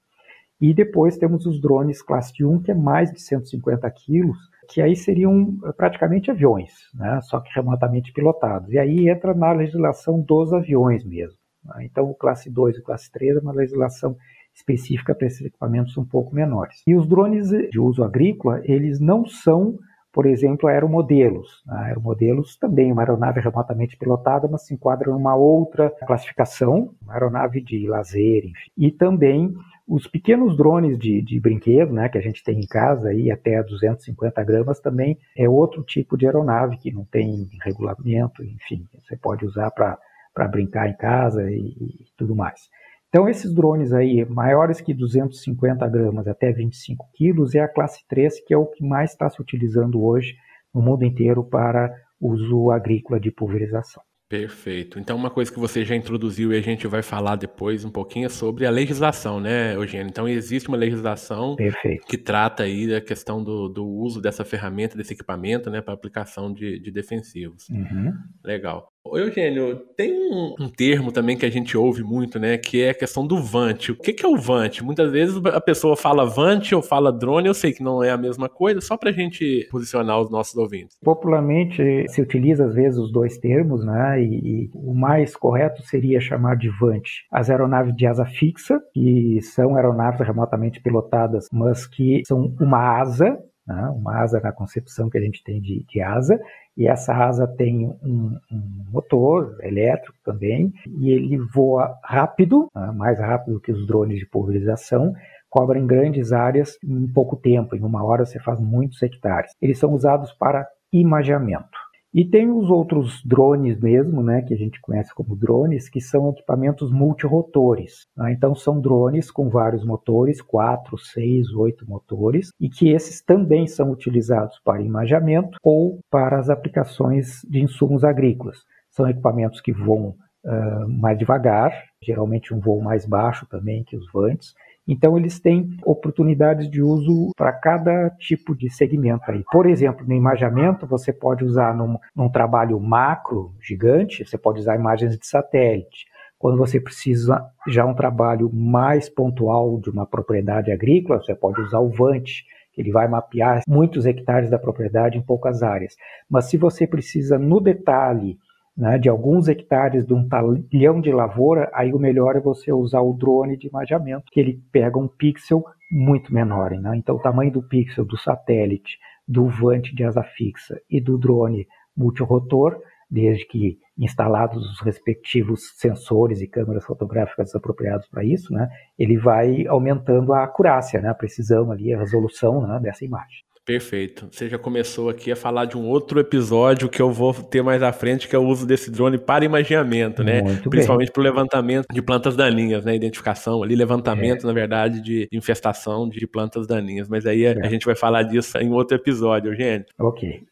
E 0.59 0.73
depois 0.73 1.17
temos 1.17 1.45
os 1.45 1.61
drones 1.61 2.01
classe 2.01 2.43
1, 2.43 2.61
que 2.61 2.71
é 2.71 2.75
mais 2.75 3.11
de 3.11 3.21
150 3.21 3.89
kg, 3.91 4.31
que 4.69 4.81
aí 4.81 4.95
seriam 4.95 5.55
praticamente 5.77 6.29
aviões, 6.29 6.73
né? 6.93 7.19
só 7.21 7.39
que 7.39 7.49
remotamente 7.53 8.11
pilotados. 8.11 8.71
E 8.71 8.77
aí 8.77 9.07
entra 9.07 9.33
na 9.33 9.51
legislação 9.53 10.19
dos 10.19 10.51
aviões 10.51 11.05
mesmo. 11.05 11.37
Né? 11.67 11.85
Então, 11.85 12.09
o 12.09 12.15
classe 12.15 12.49
2 12.49 12.77
e 12.77 12.79
o 12.79 12.83
classe 12.83 13.11
3 13.11 13.37
é 13.37 13.39
uma 13.39 13.53
legislação 13.53 14.15
específica 14.53 15.13
para 15.13 15.27
esses 15.27 15.45
equipamentos 15.45 15.95
um 15.97 16.05
pouco 16.05 16.33
menores. 16.33 16.81
E 16.87 16.95
os 16.95 17.07
drones 17.07 17.49
de 17.49 17.79
uso 17.79 18.03
agrícola, 18.03 18.61
eles 18.63 18.99
não 18.99 19.25
são, 19.25 19.77
por 20.11 20.25
exemplo, 20.25 20.67
aeromodelos. 20.67 21.63
Né? 21.65 21.77
Aeromodelos 21.85 22.57
também, 22.57 22.91
uma 22.91 23.03
aeronave 23.03 23.39
remotamente 23.39 23.95
pilotada, 23.97 24.47
mas 24.47 24.65
se 24.65 24.73
enquadra 24.73 25.11
numa 25.11 25.35
outra 25.35 25.91
classificação, 26.07 26.95
uma 27.01 27.13
aeronave 27.13 27.61
de 27.61 27.87
lazer, 27.87 28.45
enfim. 28.45 28.71
E 28.75 28.91
também 28.91 29.53
os 29.87 30.05
pequenos 30.05 30.57
drones 30.57 30.99
de, 30.99 31.21
de 31.21 31.39
brinquedo, 31.39 31.93
né, 31.93 32.09
que 32.09 32.17
a 32.17 32.21
gente 32.21 32.43
tem 32.43 32.59
em 32.59 32.67
casa, 32.67 33.07
aí 33.09 33.31
até 33.31 33.63
250 33.63 34.43
gramas, 34.43 34.79
também 34.81 35.17
é 35.35 35.47
outro 35.47 35.81
tipo 35.81 36.17
de 36.17 36.25
aeronave 36.25 36.77
que 36.77 36.91
não 36.91 37.05
tem 37.05 37.47
regulamento, 37.63 38.43
enfim, 38.43 38.85
você 39.01 39.15
pode 39.15 39.45
usar 39.45 39.71
para 39.71 39.97
para 40.37 40.47
brincar 40.47 40.87
em 40.87 40.95
casa 40.95 41.49
e, 41.49 41.55
e, 41.55 42.05
tudo 42.15 42.35
mais. 42.35 42.69
Então, 43.09 43.27
esses 43.27 43.51
drones 43.51 43.91
aí, 43.91 44.23
maiores 44.25 44.79
que 44.79 44.93
250 44.93 45.87
gramas 45.87 46.27
até 46.27 46.51
25 46.51 47.09
quilos, 47.15 47.55
é 47.55 47.59
a 47.61 47.67
classe 47.67 48.05
3, 48.07 48.41
que 48.45 48.53
é 48.53 48.57
o 48.57 48.67
que 48.67 48.85
mais 48.85 49.11
está 49.11 49.27
se 49.27 49.41
utilizando 49.41 50.03
hoje 50.03 50.35
no 50.71 50.79
mundo 50.79 51.03
inteiro 51.03 51.43
para 51.43 51.91
uso 52.21 52.69
agrícola 52.69 53.19
de 53.19 53.31
pulverização. 53.31 54.03
Perfeito. 54.29 54.99
Então, 54.99 55.15
uma 55.15 55.29
coisa 55.29 55.51
que 55.51 55.57
você 55.57 55.85
já 55.85 55.95
introduziu 55.95 56.51
e 56.51 56.57
a 56.57 56.61
gente 56.61 56.85
vai 56.85 57.01
falar 57.01 57.37
depois 57.37 57.85
um 57.85 57.89
pouquinho 57.89 58.25
é 58.25 58.29
sobre 58.29 58.65
a 58.65 58.69
legislação, 58.69 59.39
né, 59.39 59.73
Eugênio? 59.73 60.09
Então, 60.09 60.27
existe 60.27 60.67
uma 60.67 60.77
legislação 60.77 61.55
Perfeito. 61.55 62.05
que 62.05 62.17
trata 62.17 62.63
aí 62.63 62.87
da 62.87 62.99
questão 62.99 63.41
do, 63.41 63.69
do 63.69 63.87
uso 63.87 64.21
dessa 64.21 64.43
ferramenta, 64.43 64.97
desse 64.97 65.13
equipamento, 65.13 65.69
né, 65.69 65.81
para 65.81 65.93
aplicação 65.93 66.53
de, 66.53 66.77
de 66.77 66.91
defensivos. 66.91 67.69
Uhum. 67.69 68.13
Legal. 68.43 68.91
Eugênio, 69.15 69.75
tem 69.95 70.11
um, 70.11 70.55
um, 70.59 70.69
termo 70.69 71.11
também 71.11 71.37
que 71.37 71.45
a 71.45 71.49
gente 71.49 71.77
ouve 71.77 72.03
muito, 72.03 72.39
né? 72.39 72.57
Que 72.57 72.81
é 72.81 72.89
a 72.89 72.93
questão 72.93 73.25
do 73.25 73.41
VANT. 73.41 73.89
O 73.89 73.95
que, 73.95 74.13
que 74.13 74.25
é 74.25 74.27
o 74.27 74.37
VANT? 74.37 74.81
Muitas 74.81 75.11
vezes 75.11 75.39
a 75.45 75.61
pessoa 75.61 75.95
fala 75.95 76.25
VANT 76.25 76.73
ou 76.73 76.81
fala 76.81 77.11
drone, 77.11 77.47
eu 77.47 77.53
sei 77.53 77.71
que 77.71 77.83
não 77.83 78.03
é 78.03 78.09
a 78.09 78.17
mesma 78.17 78.49
coisa, 78.49 78.81
só 78.81 78.97
para 78.97 79.09
a 79.09 79.13
gente 79.13 79.67
posicionar 79.69 80.19
os 80.19 80.31
nossos 80.31 80.55
ouvintes. 80.55 80.97
Popularmente 81.03 82.05
se 82.09 82.21
utiliza 82.21 82.65
às 82.65 82.73
vezes 82.73 82.97
os 82.97 83.11
dois 83.11 83.37
termos, 83.37 83.85
né? 83.85 84.21
E, 84.21 84.63
e 84.65 84.69
o 84.73 84.93
mais 84.93 85.35
correto 85.35 85.83
seria 85.83 86.19
chamar 86.19 86.55
de 86.55 86.69
VANT 86.69 87.07
as 87.31 87.49
aeronaves 87.49 87.95
de 87.95 88.07
asa 88.07 88.25
fixa, 88.25 88.79
que 88.93 89.39
são 89.41 89.75
aeronaves 89.75 90.25
remotamente 90.25 90.81
pilotadas, 90.81 91.47
mas 91.51 91.85
que 91.85 92.23
são 92.25 92.53
uma 92.59 92.99
asa 92.99 93.37
né? 93.67 93.89
uma 93.89 94.21
asa 94.21 94.39
na 94.39 94.51
concepção 94.51 95.09
que 95.09 95.17
a 95.17 95.21
gente 95.21 95.43
tem 95.43 95.59
de, 95.59 95.83
de 95.87 96.01
asa, 96.01 96.39
e 96.77 96.87
essa 96.87 97.11
asa 97.13 97.47
tem 97.47 97.87
um, 98.03 98.37
um, 98.51 98.85
motor 98.91 99.57
elétrico 99.61 100.15
também, 100.23 100.71
e 100.99 101.09
ele 101.09 101.37
voa 101.53 101.97
rápido, 102.03 102.69
né? 102.75 102.91
mais 102.91 103.19
rápido 103.19 103.59
que 103.59 103.71
os 103.71 103.87
drones 103.87 104.19
de 104.19 104.27
pulverização, 104.27 105.13
cobrem 105.49 105.87
grandes 105.87 106.31
áreas 106.31 106.77
em 106.83 107.07
pouco 107.07 107.35
tempo, 107.35 107.75
em 107.75 107.81
uma 107.81 108.03
hora 108.03 108.25
você 108.25 108.39
faz 108.39 108.59
muitos 108.59 109.01
hectares. 109.01 109.51
Eles 109.59 109.79
são 109.79 109.91
usados 109.93 110.31
para 110.33 110.67
imageamento. 110.93 111.86
E 112.13 112.25
tem 112.25 112.49
os 112.49 112.69
outros 112.69 113.21
drones 113.23 113.79
mesmo, 113.79 114.23
né, 114.23 114.41
que 114.41 114.53
a 114.53 114.57
gente 114.57 114.79
conhece 114.81 115.13
como 115.13 115.35
drones, 115.35 115.89
que 115.89 115.99
são 115.99 116.29
equipamentos 116.29 116.91
multirotores. 116.91 118.07
Né? 118.15 118.33
Então 118.33 118.55
são 118.55 118.79
drones 118.79 119.29
com 119.29 119.49
vários 119.49 119.85
motores, 119.85 120.41
quatro, 120.41 120.97
seis, 120.97 121.51
oito 121.53 121.87
motores, 121.87 122.49
e 122.59 122.69
que 122.69 122.89
esses 122.89 123.21
também 123.21 123.67
são 123.67 123.91
utilizados 123.91 124.59
para 124.63 124.81
imageamento 124.81 125.57
ou 125.61 125.99
para 126.09 126.39
as 126.39 126.49
aplicações 126.49 127.41
de 127.47 127.61
insumos 127.61 128.03
agrícolas. 128.03 128.57
São 128.89 129.07
equipamentos 129.07 129.61
que 129.61 129.73
voam 129.73 130.15
uh, 130.45 130.89
mais 130.89 131.17
devagar, 131.17 131.71
geralmente 132.01 132.53
um 132.53 132.59
voo 132.59 132.81
mais 132.81 133.05
baixo 133.05 133.45
também 133.49 133.83
que 133.83 133.97
os 133.97 134.11
vantes, 134.11 134.53
então, 134.87 135.17
eles 135.17 135.39
têm 135.39 135.77
oportunidades 135.85 136.69
de 136.69 136.81
uso 136.81 137.31
para 137.35 137.51
cada 137.51 138.09
tipo 138.11 138.55
de 138.55 138.69
segmento. 138.69 139.29
Aí. 139.29 139.43
Por 139.51 139.65
exemplo, 139.65 140.07
no 140.07 140.13
imageamento, 140.13 140.87
você 140.87 141.11
pode 141.11 141.43
usar 141.43 141.75
num, 141.75 141.97
num 142.15 142.29
trabalho 142.29 142.79
macro 142.79 143.53
gigante, 143.61 144.25
você 144.25 144.37
pode 144.37 144.59
usar 144.59 144.75
imagens 144.75 145.17
de 145.17 145.27
satélite. 145.27 146.05
Quando 146.39 146.57
você 146.57 146.79
precisa 146.79 147.43
já 147.67 147.83
um 147.85 147.95
trabalho 147.95 148.49
mais 148.53 149.09
pontual 149.09 149.79
de 149.79 149.89
uma 149.89 150.05
propriedade 150.05 150.71
agrícola, 150.71 151.21
você 151.21 151.35
pode 151.35 151.59
usar 151.61 151.79
o 151.79 151.89
VANT, 151.89 152.43
que 152.71 152.81
ele 152.81 152.91
vai 152.91 153.07
mapear 153.07 153.63
muitos 153.67 154.05
hectares 154.05 154.49
da 154.49 154.59
propriedade 154.59 155.17
em 155.17 155.21
poucas 155.21 155.63
áreas. 155.63 155.95
Mas 156.29 156.45
se 156.45 156.55
você 156.55 156.85
precisa 156.85 157.39
no 157.39 157.59
detalhe 157.59 158.37
né, 158.77 158.97
de 158.99 159.09
alguns 159.09 159.47
hectares 159.47 160.05
de 160.05 160.13
um 160.13 160.27
talhão 160.27 161.01
de 161.01 161.11
lavoura, 161.11 161.69
aí 161.73 161.91
o 161.93 161.99
melhor 161.99 162.35
é 162.35 162.39
você 162.39 162.71
usar 162.71 163.01
o 163.01 163.13
drone 163.13 163.57
de 163.57 163.67
imageamento, 163.67 164.31
que 164.31 164.39
ele 164.39 164.61
pega 164.71 164.99
um 164.99 165.07
pixel 165.07 165.63
muito 165.91 166.31
menor. 166.33 166.71
Né? 166.71 166.95
Então, 166.95 167.15
o 167.15 167.21
tamanho 167.21 167.51
do 167.51 167.63
pixel 167.63 168.05
do 168.05 168.17
satélite, 168.17 168.97
do 169.27 169.47
vante 169.47 169.95
de 169.95 170.03
asa 170.03 170.23
fixa 170.23 170.79
e 170.89 171.01
do 171.01 171.17
drone 171.17 171.67
multirotor, 171.95 172.79
desde 173.09 173.47
que 173.47 173.79
instalados 173.97 174.69
os 174.69 174.81
respectivos 174.81 175.71
sensores 175.77 176.41
e 176.41 176.47
câmeras 176.47 176.85
fotográficas 176.85 177.55
apropriados 177.55 178.07
para 178.07 178.23
isso, 178.23 178.53
né, 178.53 178.69
ele 178.99 179.17
vai 179.17 179.65
aumentando 179.65 180.33
a 180.33 180.43
acurácia, 180.43 181.01
né, 181.01 181.09
a 181.09 181.15
precisão 181.15 181.71
ali, 181.71 181.93
a 181.93 181.97
resolução 181.97 182.61
né, 182.67 182.79
dessa 182.79 183.03
imagem. 183.03 183.47
Perfeito. 183.67 184.29
Você 184.31 184.47
já 184.47 184.57
começou 184.57 185.09
aqui 185.09 185.29
a 185.29 185.35
falar 185.35 185.65
de 185.65 185.77
um 185.77 185.85
outro 185.89 186.21
episódio 186.21 186.87
que 186.87 187.01
eu 187.01 187.11
vou 187.11 187.33
ter 187.33 187.61
mais 187.61 187.83
à 187.83 187.91
frente, 187.91 188.25
que 188.25 188.33
é 188.33 188.39
o 188.39 188.47
uso 188.47 188.65
desse 188.65 188.89
drone 188.89 189.17
para 189.17 189.43
imaginamento, 189.43 190.23
né? 190.23 190.41
Muito 190.41 190.69
Principalmente 190.69 191.11
para 191.11 191.19
o 191.19 191.23
levantamento 191.23 191.85
de 191.93 192.01
plantas 192.01 192.33
daninhas, 192.37 192.85
né? 192.85 192.95
Identificação 192.95 193.61
ali, 193.61 193.75
levantamento, 193.75 194.45
é. 194.45 194.47
na 194.47 194.53
verdade, 194.53 195.01
de 195.01 195.27
infestação 195.33 196.07
de 196.07 196.25
plantas 196.25 196.65
daninhas. 196.65 197.09
Mas 197.09 197.25
aí 197.25 197.45
a, 197.45 197.51
é. 197.51 197.65
a 197.65 197.69
gente 197.69 197.85
vai 197.85 197.95
falar 197.95 198.23
disso 198.23 198.57
em 198.57 198.71
outro 198.71 198.95
episódio, 198.95 199.53
gente. 199.53 199.87
Ok. 199.99 200.43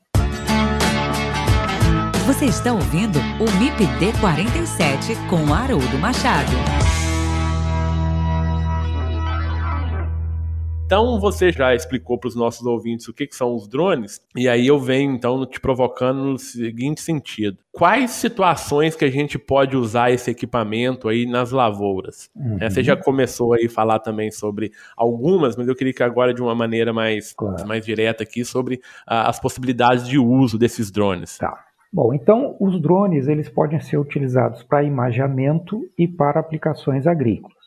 Você 2.26 2.46
está 2.46 2.74
ouvindo 2.74 3.18
o 3.40 3.46
MIPD 3.58 4.20
47 4.20 5.16
com 5.30 5.54
Haroldo 5.54 5.98
Machado. 6.00 6.52
Então 10.86 11.20
você 11.20 11.52
já 11.52 11.74
explicou 11.74 12.16
para 12.16 12.28
os 12.28 12.36
nossos 12.36 12.64
ouvintes 12.64 13.08
o 13.08 13.14
que, 13.14 13.26
que, 13.26 13.36
são 13.36 13.56
os 13.56 13.68
drones, 13.68 14.22
e 14.36 14.48
aí 14.48 14.68
eu 14.68 14.78
venho 14.78 15.14
então 15.14 15.44
te 15.44 15.60
provocando 15.60 16.24
no 16.24 16.38
seguinte 16.38 17.02
sentido: 17.02 17.58
quais 17.72 18.12
situações 18.12 18.96
que 18.96 19.04
a 19.04 19.10
gente 19.10 19.40
pode 19.40 19.76
usar 19.76 20.12
esse 20.12 20.30
equipamento 20.30 21.10
aí 21.10 21.26
nas 21.26 21.52
lavouras? 21.52 22.30
Uhum. 22.36 22.58
É, 22.62 22.70
você 22.70 22.84
já 22.84 22.96
começou 22.96 23.54
aí 23.54 23.66
a 23.66 23.70
falar 23.70 23.98
também 23.98 24.30
sobre 24.30 24.72
algumas, 24.96 25.58
mas 25.58 25.68
eu 25.68 25.76
queria 25.76 25.92
que 25.92 26.04
agora 26.04 26.32
de 26.32 26.42
uma 26.42 26.54
maneira 26.54 26.94
mais, 26.94 27.34
claro. 27.34 27.68
mais 27.68 27.84
direta 27.84 28.22
aqui 28.22 28.46
sobre 28.46 28.76
uh, 28.76 29.26
as 29.26 29.40
possibilidades 29.40 30.08
de 30.08 30.20
uso 30.20 30.56
desses 30.56 30.92
drones. 30.92 31.40
Tá. 31.40 31.66
Bom, 31.92 32.14
então 32.14 32.56
os 32.60 32.80
drones 32.80 33.28
eles 33.28 33.50
podem 33.50 33.80
ser 33.80 33.98
utilizados 33.98 34.62
para 34.62 34.84
imageamento 34.84 35.82
e 35.98 36.08
para 36.08 36.40
aplicações 36.40 37.08
agrícolas. 37.08 37.65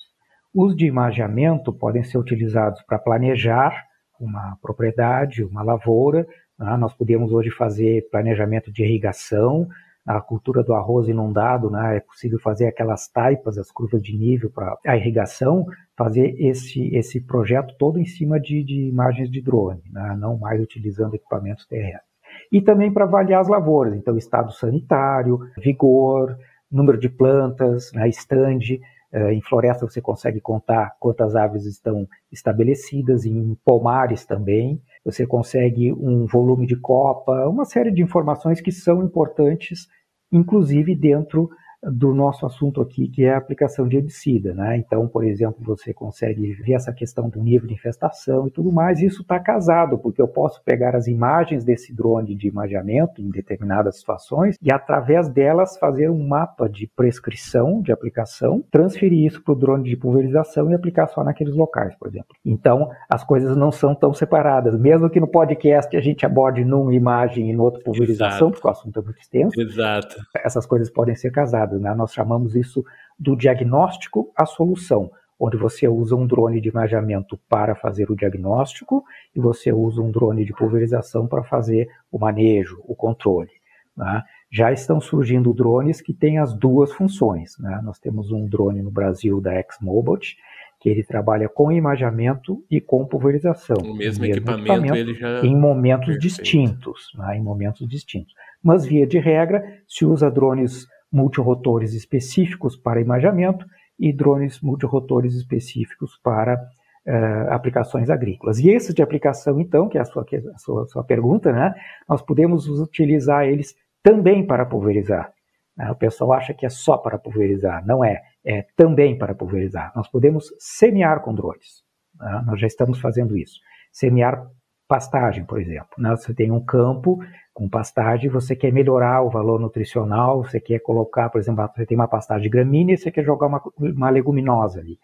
Os 0.55 0.75
de 0.75 0.87
imageamento 0.87 1.73
podem 1.73 2.03
ser 2.03 2.19
utilizados 2.19 2.83
para 2.83 2.99
planejar 2.99 3.85
uma 4.19 4.57
propriedade, 4.61 5.45
uma 5.45 5.63
lavoura. 5.63 6.27
Né? 6.59 6.77
Nós 6.77 6.95
podemos 6.95 7.33
hoje 7.33 7.51
fazer 7.51 8.09
planejamento 8.11 8.73
de 8.73 8.83
irrigação. 8.83 9.69
Na 10.07 10.23
cultura 10.23 10.63
do 10.63 10.73
arroz 10.73 11.07
inundado, 11.07 11.71
né? 11.71 11.99
é 11.99 12.01
possível 12.01 12.39
fazer 12.41 12.67
aquelas 12.67 13.09
taipas, 13.09 13.59
as 13.59 13.71
curvas 13.71 14.03
de 14.03 14.17
nível 14.17 14.49
para 14.49 14.75
a 14.87 14.97
irrigação, 14.97 15.67
fazer 15.95 16.35
esse, 16.39 16.89
esse 16.97 17.21
projeto 17.21 17.75
todo 17.79 17.99
em 17.99 18.07
cima 18.07 18.41
de, 18.41 18.65
de 18.65 18.89
imagens 18.89 19.31
de 19.31 19.43
drone, 19.43 19.83
né? 19.93 20.17
não 20.19 20.39
mais 20.39 20.63
utilizando 20.63 21.15
equipamentos 21.15 21.67
terrestres. 21.67 22.09
E 22.51 22.63
também 22.63 22.91
para 22.91 23.05
avaliar 23.05 23.43
as 23.43 23.49
lavouras, 23.49 23.95
então 23.95 24.17
estado 24.17 24.51
sanitário, 24.51 25.41
vigor, 25.59 26.39
número 26.73 26.99
de 26.99 27.11
plantas, 27.11 27.93
né? 27.93 28.09
estande, 28.09 28.81
em 29.13 29.41
floresta 29.41 29.87
você 29.87 30.01
consegue 30.01 30.41
contar 30.41 30.95
quantas 31.01 31.35
árvores 31.35 31.65
estão 31.65 32.07
estabelecidas, 32.31 33.25
em 33.25 33.57
pomares 33.65 34.27
também. 34.27 34.83
Você 35.05 35.27
consegue 35.27 35.93
um 35.93 36.27
volume 36.27 36.67
de 36.67 36.77
copa, 36.77 37.49
uma 37.49 37.65
série 37.65 37.91
de 37.91 38.03
informações 38.03 38.61
que 38.61 38.71
são 38.71 39.03
importantes, 39.03 39.87
inclusive 40.31 40.95
dentro 40.95 41.49
do 41.83 42.13
nosso 42.13 42.45
assunto 42.45 42.81
aqui, 42.81 43.09
que 43.09 43.25
é 43.25 43.35
a 43.35 43.39
aplicação 43.39 43.87
de 43.87 43.97
herbicida. 43.97 44.53
Né? 44.53 44.77
Então, 44.77 45.07
por 45.07 45.25
exemplo, 45.25 45.59
você 45.61 45.93
consegue 45.93 46.53
ver 46.55 46.75
essa 46.75 46.93
questão 46.93 47.29
do 47.29 47.41
nível 47.41 47.69
de 47.69 47.75
infestação 47.75 48.47
e 48.47 48.51
tudo 48.51 48.73
mais. 48.73 49.01
Isso 49.01 49.23
está 49.23 49.39
casado, 49.39 49.99
porque 49.99 50.21
eu 50.21 50.29
posso 50.29 50.63
pegar 50.65 50.97
as 50.97 51.07
imagens 51.07 51.65
desse 51.65 51.95
drone 51.95 52.35
de 52.35 52.49
imageamento 52.49 53.21
em 53.23 53.31
determinadas 53.31 53.99
situações 53.99 54.57
e, 54.63 54.73
através 54.73 55.29
delas, 55.29 55.77
fazer 55.79 56.11
um 56.11 56.27
mapa 56.27 56.69
de 56.69 56.87
prescrição 56.87 57.81
de 57.81 57.93
aplicação, 57.93 58.65
transferir 58.71 59.27
isso 59.27 59.43
para 59.43 59.53
o 59.53 59.57
drone 59.57 59.89
de 59.89 59.97
pulverização 59.97 60.71
e 60.71 60.75
aplicar 60.75 61.07
só 61.09 61.23
naqueles 61.23 61.55
locais, 61.55 61.95
por 61.97 62.09
exemplo. 62.09 62.35
Então, 62.45 62.91
as 63.09 63.25
coisas 63.25 63.57
não 63.57 63.71
são 63.71 63.95
tão 63.95 64.13
separadas. 64.13 64.79
Mesmo 64.79 65.09
que 65.09 65.21
no 65.21 65.29
podcast 65.29 65.97
a 65.97 66.01
gente 66.01 66.27
aborde 66.27 66.65
numa 66.65 66.95
imagem 66.95 67.51
e 67.51 67.53
no 67.53 67.63
outro 67.63 67.83
pulverização, 67.83 68.49
Exato. 68.49 68.53
porque 68.53 68.67
o 68.67 68.71
assunto 68.71 68.99
é 68.99 69.03
muito 69.03 69.21
extenso, 69.21 69.61
Exato. 69.61 70.17
essas 70.45 70.67
coisas 70.67 70.91
podem 70.91 71.15
ser 71.15 71.31
casadas. 71.31 71.68
Né? 71.77 71.95
Nós 71.95 72.13
chamamos 72.13 72.55
isso 72.55 72.85
do 73.19 73.37
diagnóstico 73.37 74.33
à 74.37 74.47
solução, 74.47 75.11
onde 75.39 75.57
você 75.57 75.89
usa 75.89 76.17
um 76.17 76.27
drone 76.27 76.61
de 76.61 76.69
imageamento 76.69 77.39
para 77.49 77.75
fazer 77.75 78.11
o 78.11 78.17
diagnóstico 78.17 79.05
e 79.35 79.41
você 79.41 79.73
usa 79.73 80.01
um 80.01 80.11
drone 80.11 80.45
de 80.45 80.53
pulverização 80.53 81.27
para 81.27 81.43
fazer 81.45 81.89
o 82.11 82.19
manejo, 82.19 82.81
o 82.87 82.95
controle. 82.95 83.51
Né? 83.97 84.23
Já 84.51 84.73
estão 84.73 85.01
surgindo 85.01 85.53
drones 85.53 86.01
que 86.01 86.15
têm 86.15 86.39
as 86.39 86.55
duas 86.55 86.93
funções. 86.93 87.59
Né? 87.59 87.81
Nós 87.85 87.99
temos 87.99 88.31
um 88.33 88.47
drone 88.47 88.83
no 88.83 88.91
Brasil 88.91 89.41
da 89.41 89.59
ExMobot, 89.59 90.37
que 90.81 90.89
ele 90.89 91.03
trabalha 91.03 91.49
com 91.49 91.73
imageamento 91.73 92.65
e 92.71 92.81
com 92.81 93.05
pulverização. 93.05 93.77
O 93.79 93.97
mesmo, 93.97 94.23
mesmo 94.23 94.25
equipamento, 94.27 94.73
equipamento, 94.73 94.97
ele 94.97 95.15
já... 95.15 95.41
em 95.41 95.57
momentos 95.57 96.07
Perfeito. 96.07 96.23
distintos, 96.23 97.13
né? 97.17 97.37
em 97.37 97.43
momentos 97.43 97.87
distintos. 97.89 98.33
Mas 98.63 98.87
via 98.87 99.07
de 99.07 99.19
regra 99.19 99.63
se 99.87 100.05
usa 100.05 100.31
drones 100.31 100.87
multirotores 101.11 101.95
específicos 101.95 102.77
para 102.77 103.01
imaginamento 103.01 103.67
e 103.99 104.13
drones 104.13 104.61
multirotores 104.61 105.35
específicos 105.35 106.19
para 106.23 106.55
uh, 106.55 107.51
aplicações 107.53 108.11
agrícolas. 108.11 108.59
E 108.59 108.71
esses 108.71 108.95
de 108.95 109.03
aplicação, 109.03 109.61
então, 109.61 109.89
que 109.89 109.99
é 109.99 110.01
a 110.01 110.05
sua, 110.05 110.25
é 110.33 110.37
a 110.37 110.59
sua, 110.59 110.87
sua 110.87 111.05
pergunta, 111.05 111.53
né, 111.53 111.75
nós 112.09 112.23
podemos 112.23 112.69
utilizar 112.69 113.47
eles 113.47 113.75
também 114.03 114.47
para 114.47 114.65
pulverizar. 114.65 115.33
Né? 115.79 115.91
O 115.91 115.95
pessoal 115.95 116.33
acha 116.33 116.53
que 116.53 116.67
é 116.67 116.69
só 116.69 116.99
para 116.99 117.19
pulverizar. 117.19 117.87
Não 117.87 118.05
é. 118.05 118.23
É 118.45 118.63
também 118.77 119.17
para 119.17 119.35
pulverizar. 119.35 119.93
Nós 119.95 120.09
podemos 120.09 120.53
semear 120.59 121.21
com 121.21 121.35
drones. 121.35 121.83
Né? 122.19 122.43
Nós 122.47 122.61
já 122.61 122.67
estamos 122.67 123.01
fazendo 123.01 123.37
isso. 123.37 123.61
Semear 123.93 124.47
pastagem, 124.89 125.45
por 125.45 125.61
exemplo. 125.61 125.91
Né? 125.99 126.11
Você 126.11 126.35
tem 126.35 126.51
um 126.51 126.65
campo 126.65 127.19
com 127.59 127.69
pastagem, 127.69 128.31
você 128.31 128.55
quer 128.55 128.73
melhorar 128.73 129.21
o 129.21 129.31
valor 129.31 129.59
nutricional, 129.59 130.45
você 130.45 130.61
quer 130.61 130.79
colocar, 130.79 131.29
por 131.29 131.41
exemplo, 131.41 131.69
você 131.75 131.85
tem 131.85 131.99
uma 131.99 132.07
pastagem 132.07 132.49
gramínea 132.49 132.95
e 132.95 132.97
você 132.97 133.11
quer 133.11 133.25
jogar 133.25 133.49
uma, 133.49 133.61
uma 133.77 134.11
leguminosa 134.11 134.79
ali. 134.79 134.97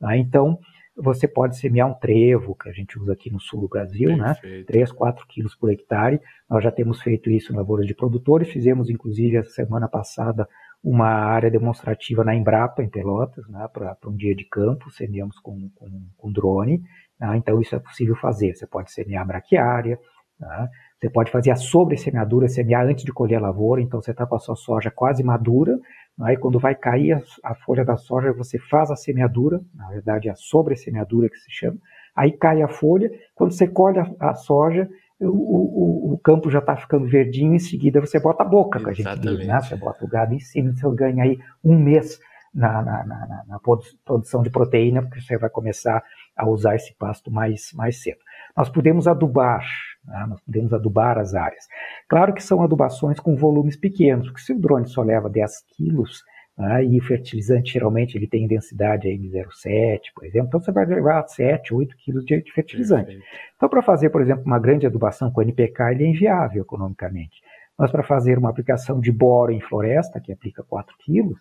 Né? 0.00 0.16
Então, 0.16 0.58
você 0.96 1.28
pode 1.28 1.58
semear 1.58 1.86
um 1.86 1.92
trevo, 1.92 2.54
que 2.54 2.66
a 2.66 2.72
gente 2.72 2.98
usa 2.98 3.12
aqui 3.12 3.30
no 3.30 3.38
sul 3.38 3.60
do 3.60 3.68
Brasil, 3.68 4.16
né? 4.16 4.28
Perfeito. 4.28 4.56
né? 4.56 4.64
3, 4.64 4.90
4 4.90 5.26
quilos 5.28 5.54
por 5.54 5.70
hectare. 5.70 6.18
Nós 6.48 6.64
já 6.64 6.70
temos 6.70 7.02
feito 7.02 7.28
isso 7.28 7.52
em 7.52 7.56
lavouras 7.56 7.86
de 7.86 7.94
produtores, 7.94 8.48
fizemos 8.48 8.88
inclusive 8.88 9.36
a 9.36 9.44
semana 9.44 9.86
passada 9.86 10.48
uma 10.82 11.08
área 11.08 11.50
demonstrativa 11.50 12.24
na 12.24 12.34
Embrapa, 12.34 12.82
em 12.82 12.88
Pelotas, 12.88 13.46
né? 13.50 13.68
para 13.70 13.98
um 14.06 14.16
dia 14.16 14.34
de 14.34 14.46
campo, 14.46 14.90
semeamos 14.90 15.38
com, 15.40 15.68
com, 15.74 16.06
com 16.16 16.32
drone. 16.32 16.80
Né? 17.20 17.36
Então 17.36 17.60
isso 17.60 17.76
é 17.76 17.78
possível 17.78 18.16
fazer. 18.16 18.54
Você 18.54 18.66
pode 18.66 18.90
semear 18.92 19.26
braquiária, 19.26 19.98
né? 20.38 20.68
você 20.98 21.08
pode 21.10 21.30
fazer 21.30 21.50
a 21.50 21.56
sobre-semeadura, 21.56 22.48
semear 22.48 22.86
antes 22.86 23.04
de 23.04 23.12
colher 23.12 23.36
a 23.36 23.40
lavoura, 23.40 23.80
então 23.80 24.00
você 24.00 24.10
está 24.10 24.26
com 24.26 24.36
a 24.36 24.38
sua 24.38 24.56
soja 24.56 24.90
quase 24.90 25.22
madura, 25.22 25.78
Aí, 26.20 26.36
quando 26.36 26.58
vai 26.58 26.74
cair 26.74 27.12
a, 27.12 27.22
a, 27.44 27.54
folha 27.54 27.84
da 27.84 27.96
soja, 27.96 28.32
você 28.32 28.58
faz 28.58 28.90
a 28.90 28.96
semeadura, 28.96 29.60
na 29.74 29.88
verdade, 29.88 30.28
a 30.28 30.34
sobre-semeadura 30.34 31.28
que 31.28 31.36
se 31.36 31.50
chama. 31.50 31.78
Aí 32.14 32.32
cai 32.32 32.60
a 32.60 32.68
folha, 32.68 33.10
quando 33.34 33.52
você 33.52 33.68
colhe 33.68 34.00
a, 34.00 34.10
a 34.18 34.34
soja, 34.34 34.88
o, 35.20 35.26
o, 35.26 36.14
o, 36.14 36.18
campo 36.18 36.50
já 36.50 36.58
está 36.58 36.76
ficando 36.76 37.06
verdinho, 37.06 37.54
em 37.54 37.58
seguida 37.58 38.00
você 38.00 38.18
bota 38.18 38.42
a 38.42 38.46
boca, 38.46 38.80
que 38.80 38.90
a 38.90 38.92
gente 38.92 39.20
diz, 39.20 39.46
né? 39.46 39.60
Você 39.60 39.76
bota 39.76 40.04
o 40.04 40.08
gado 40.08 40.34
em 40.34 40.40
cima, 40.40 40.72
você 40.72 40.90
ganha 40.94 41.22
aí 41.22 41.38
um 41.62 41.78
mês 41.78 42.18
na, 42.52 42.82
na, 42.82 43.06
na, 43.06 43.44
na, 43.46 43.58
produção 44.04 44.42
de 44.42 44.50
proteína, 44.50 45.02
porque 45.02 45.20
você 45.20 45.38
vai 45.38 45.50
começar 45.50 46.02
a 46.36 46.48
usar 46.48 46.74
esse 46.74 46.94
pasto 46.94 47.30
mais, 47.30 47.72
mais 47.74 48.02
cedo. 48.02 48.18
Nós 48.56 48.68
podemos 48.68 49.06
adubar, 49.06 49.64
né? 50.08 50.26
nós 50.28 50.40
podemos 50.40 50.72
adubar 50.72 51.18
as 51.18 51.34
áreas. 51.34 51.66
Claro 52.08 52.32
que 52.32 52.42
são 52.42 52.62
adubações 52.62 53.20
com 53.20 53.36
volumes 53.36 53.76
pequenos, 53.76 54.26
porque 54.26 54.40
se 54.40 54.52
o 54.52 54.58
drone 54.58 54.88
só 54.88 55.02
leva 55.02 55.28
10 55.28 55.64
quilos, 55.76 56.24
né? 56.56 56.84
e 56.84 56.98
o 56.98 57.04
fertilizante 57.04 57.72
geralmente 57.72 58.16
ele 58.16 58.26
tem 58.26 58.48
densidade 58.48 59.06
aí 59.06 59.18
de 59.18 59.28
0,7, 59.28 60.00
por 60.14 60.24
exemplo, 60.24 60.48
então 60.48 60.60
você 60.60 60.72
vai 60.72 60.86
levar 60.86 61.26
7, 61.28 61.74
8 61.74 61.96
quilos 61.96 62.24
de 62.24 62.42
fertilizante. 62.52 63.06
Perfeito. 63.06 63.26
Então, 63.56 63.68
para 63.68 63.82
fazer, 63.82 64.10
por 64.10 64.22
exemplo, 64.22 64.44
uma 64.44 64.58
grande 64.58 64.86
adubação 64.86 65.30
com 65.30 65.42
NPK, 65.42 65.92
ele 65.92 66.04
é 66.04 66.08
inviável 66.08 66.62
economicamente. 66.62 67.40
Mas 67.76 67.92
para 67.92 68.02
fazer 68.02 68.38
uma 68.38 68.50
aplicação 68.50 69.00
de 69.00 69.12
boro 69.12 69.52
em 69.52 69.60
floresta, 69.60 70.20
que 70.20 70.32
aplica 70.32 70.64
4 70.64 70.96
quilos, 70.98 71.38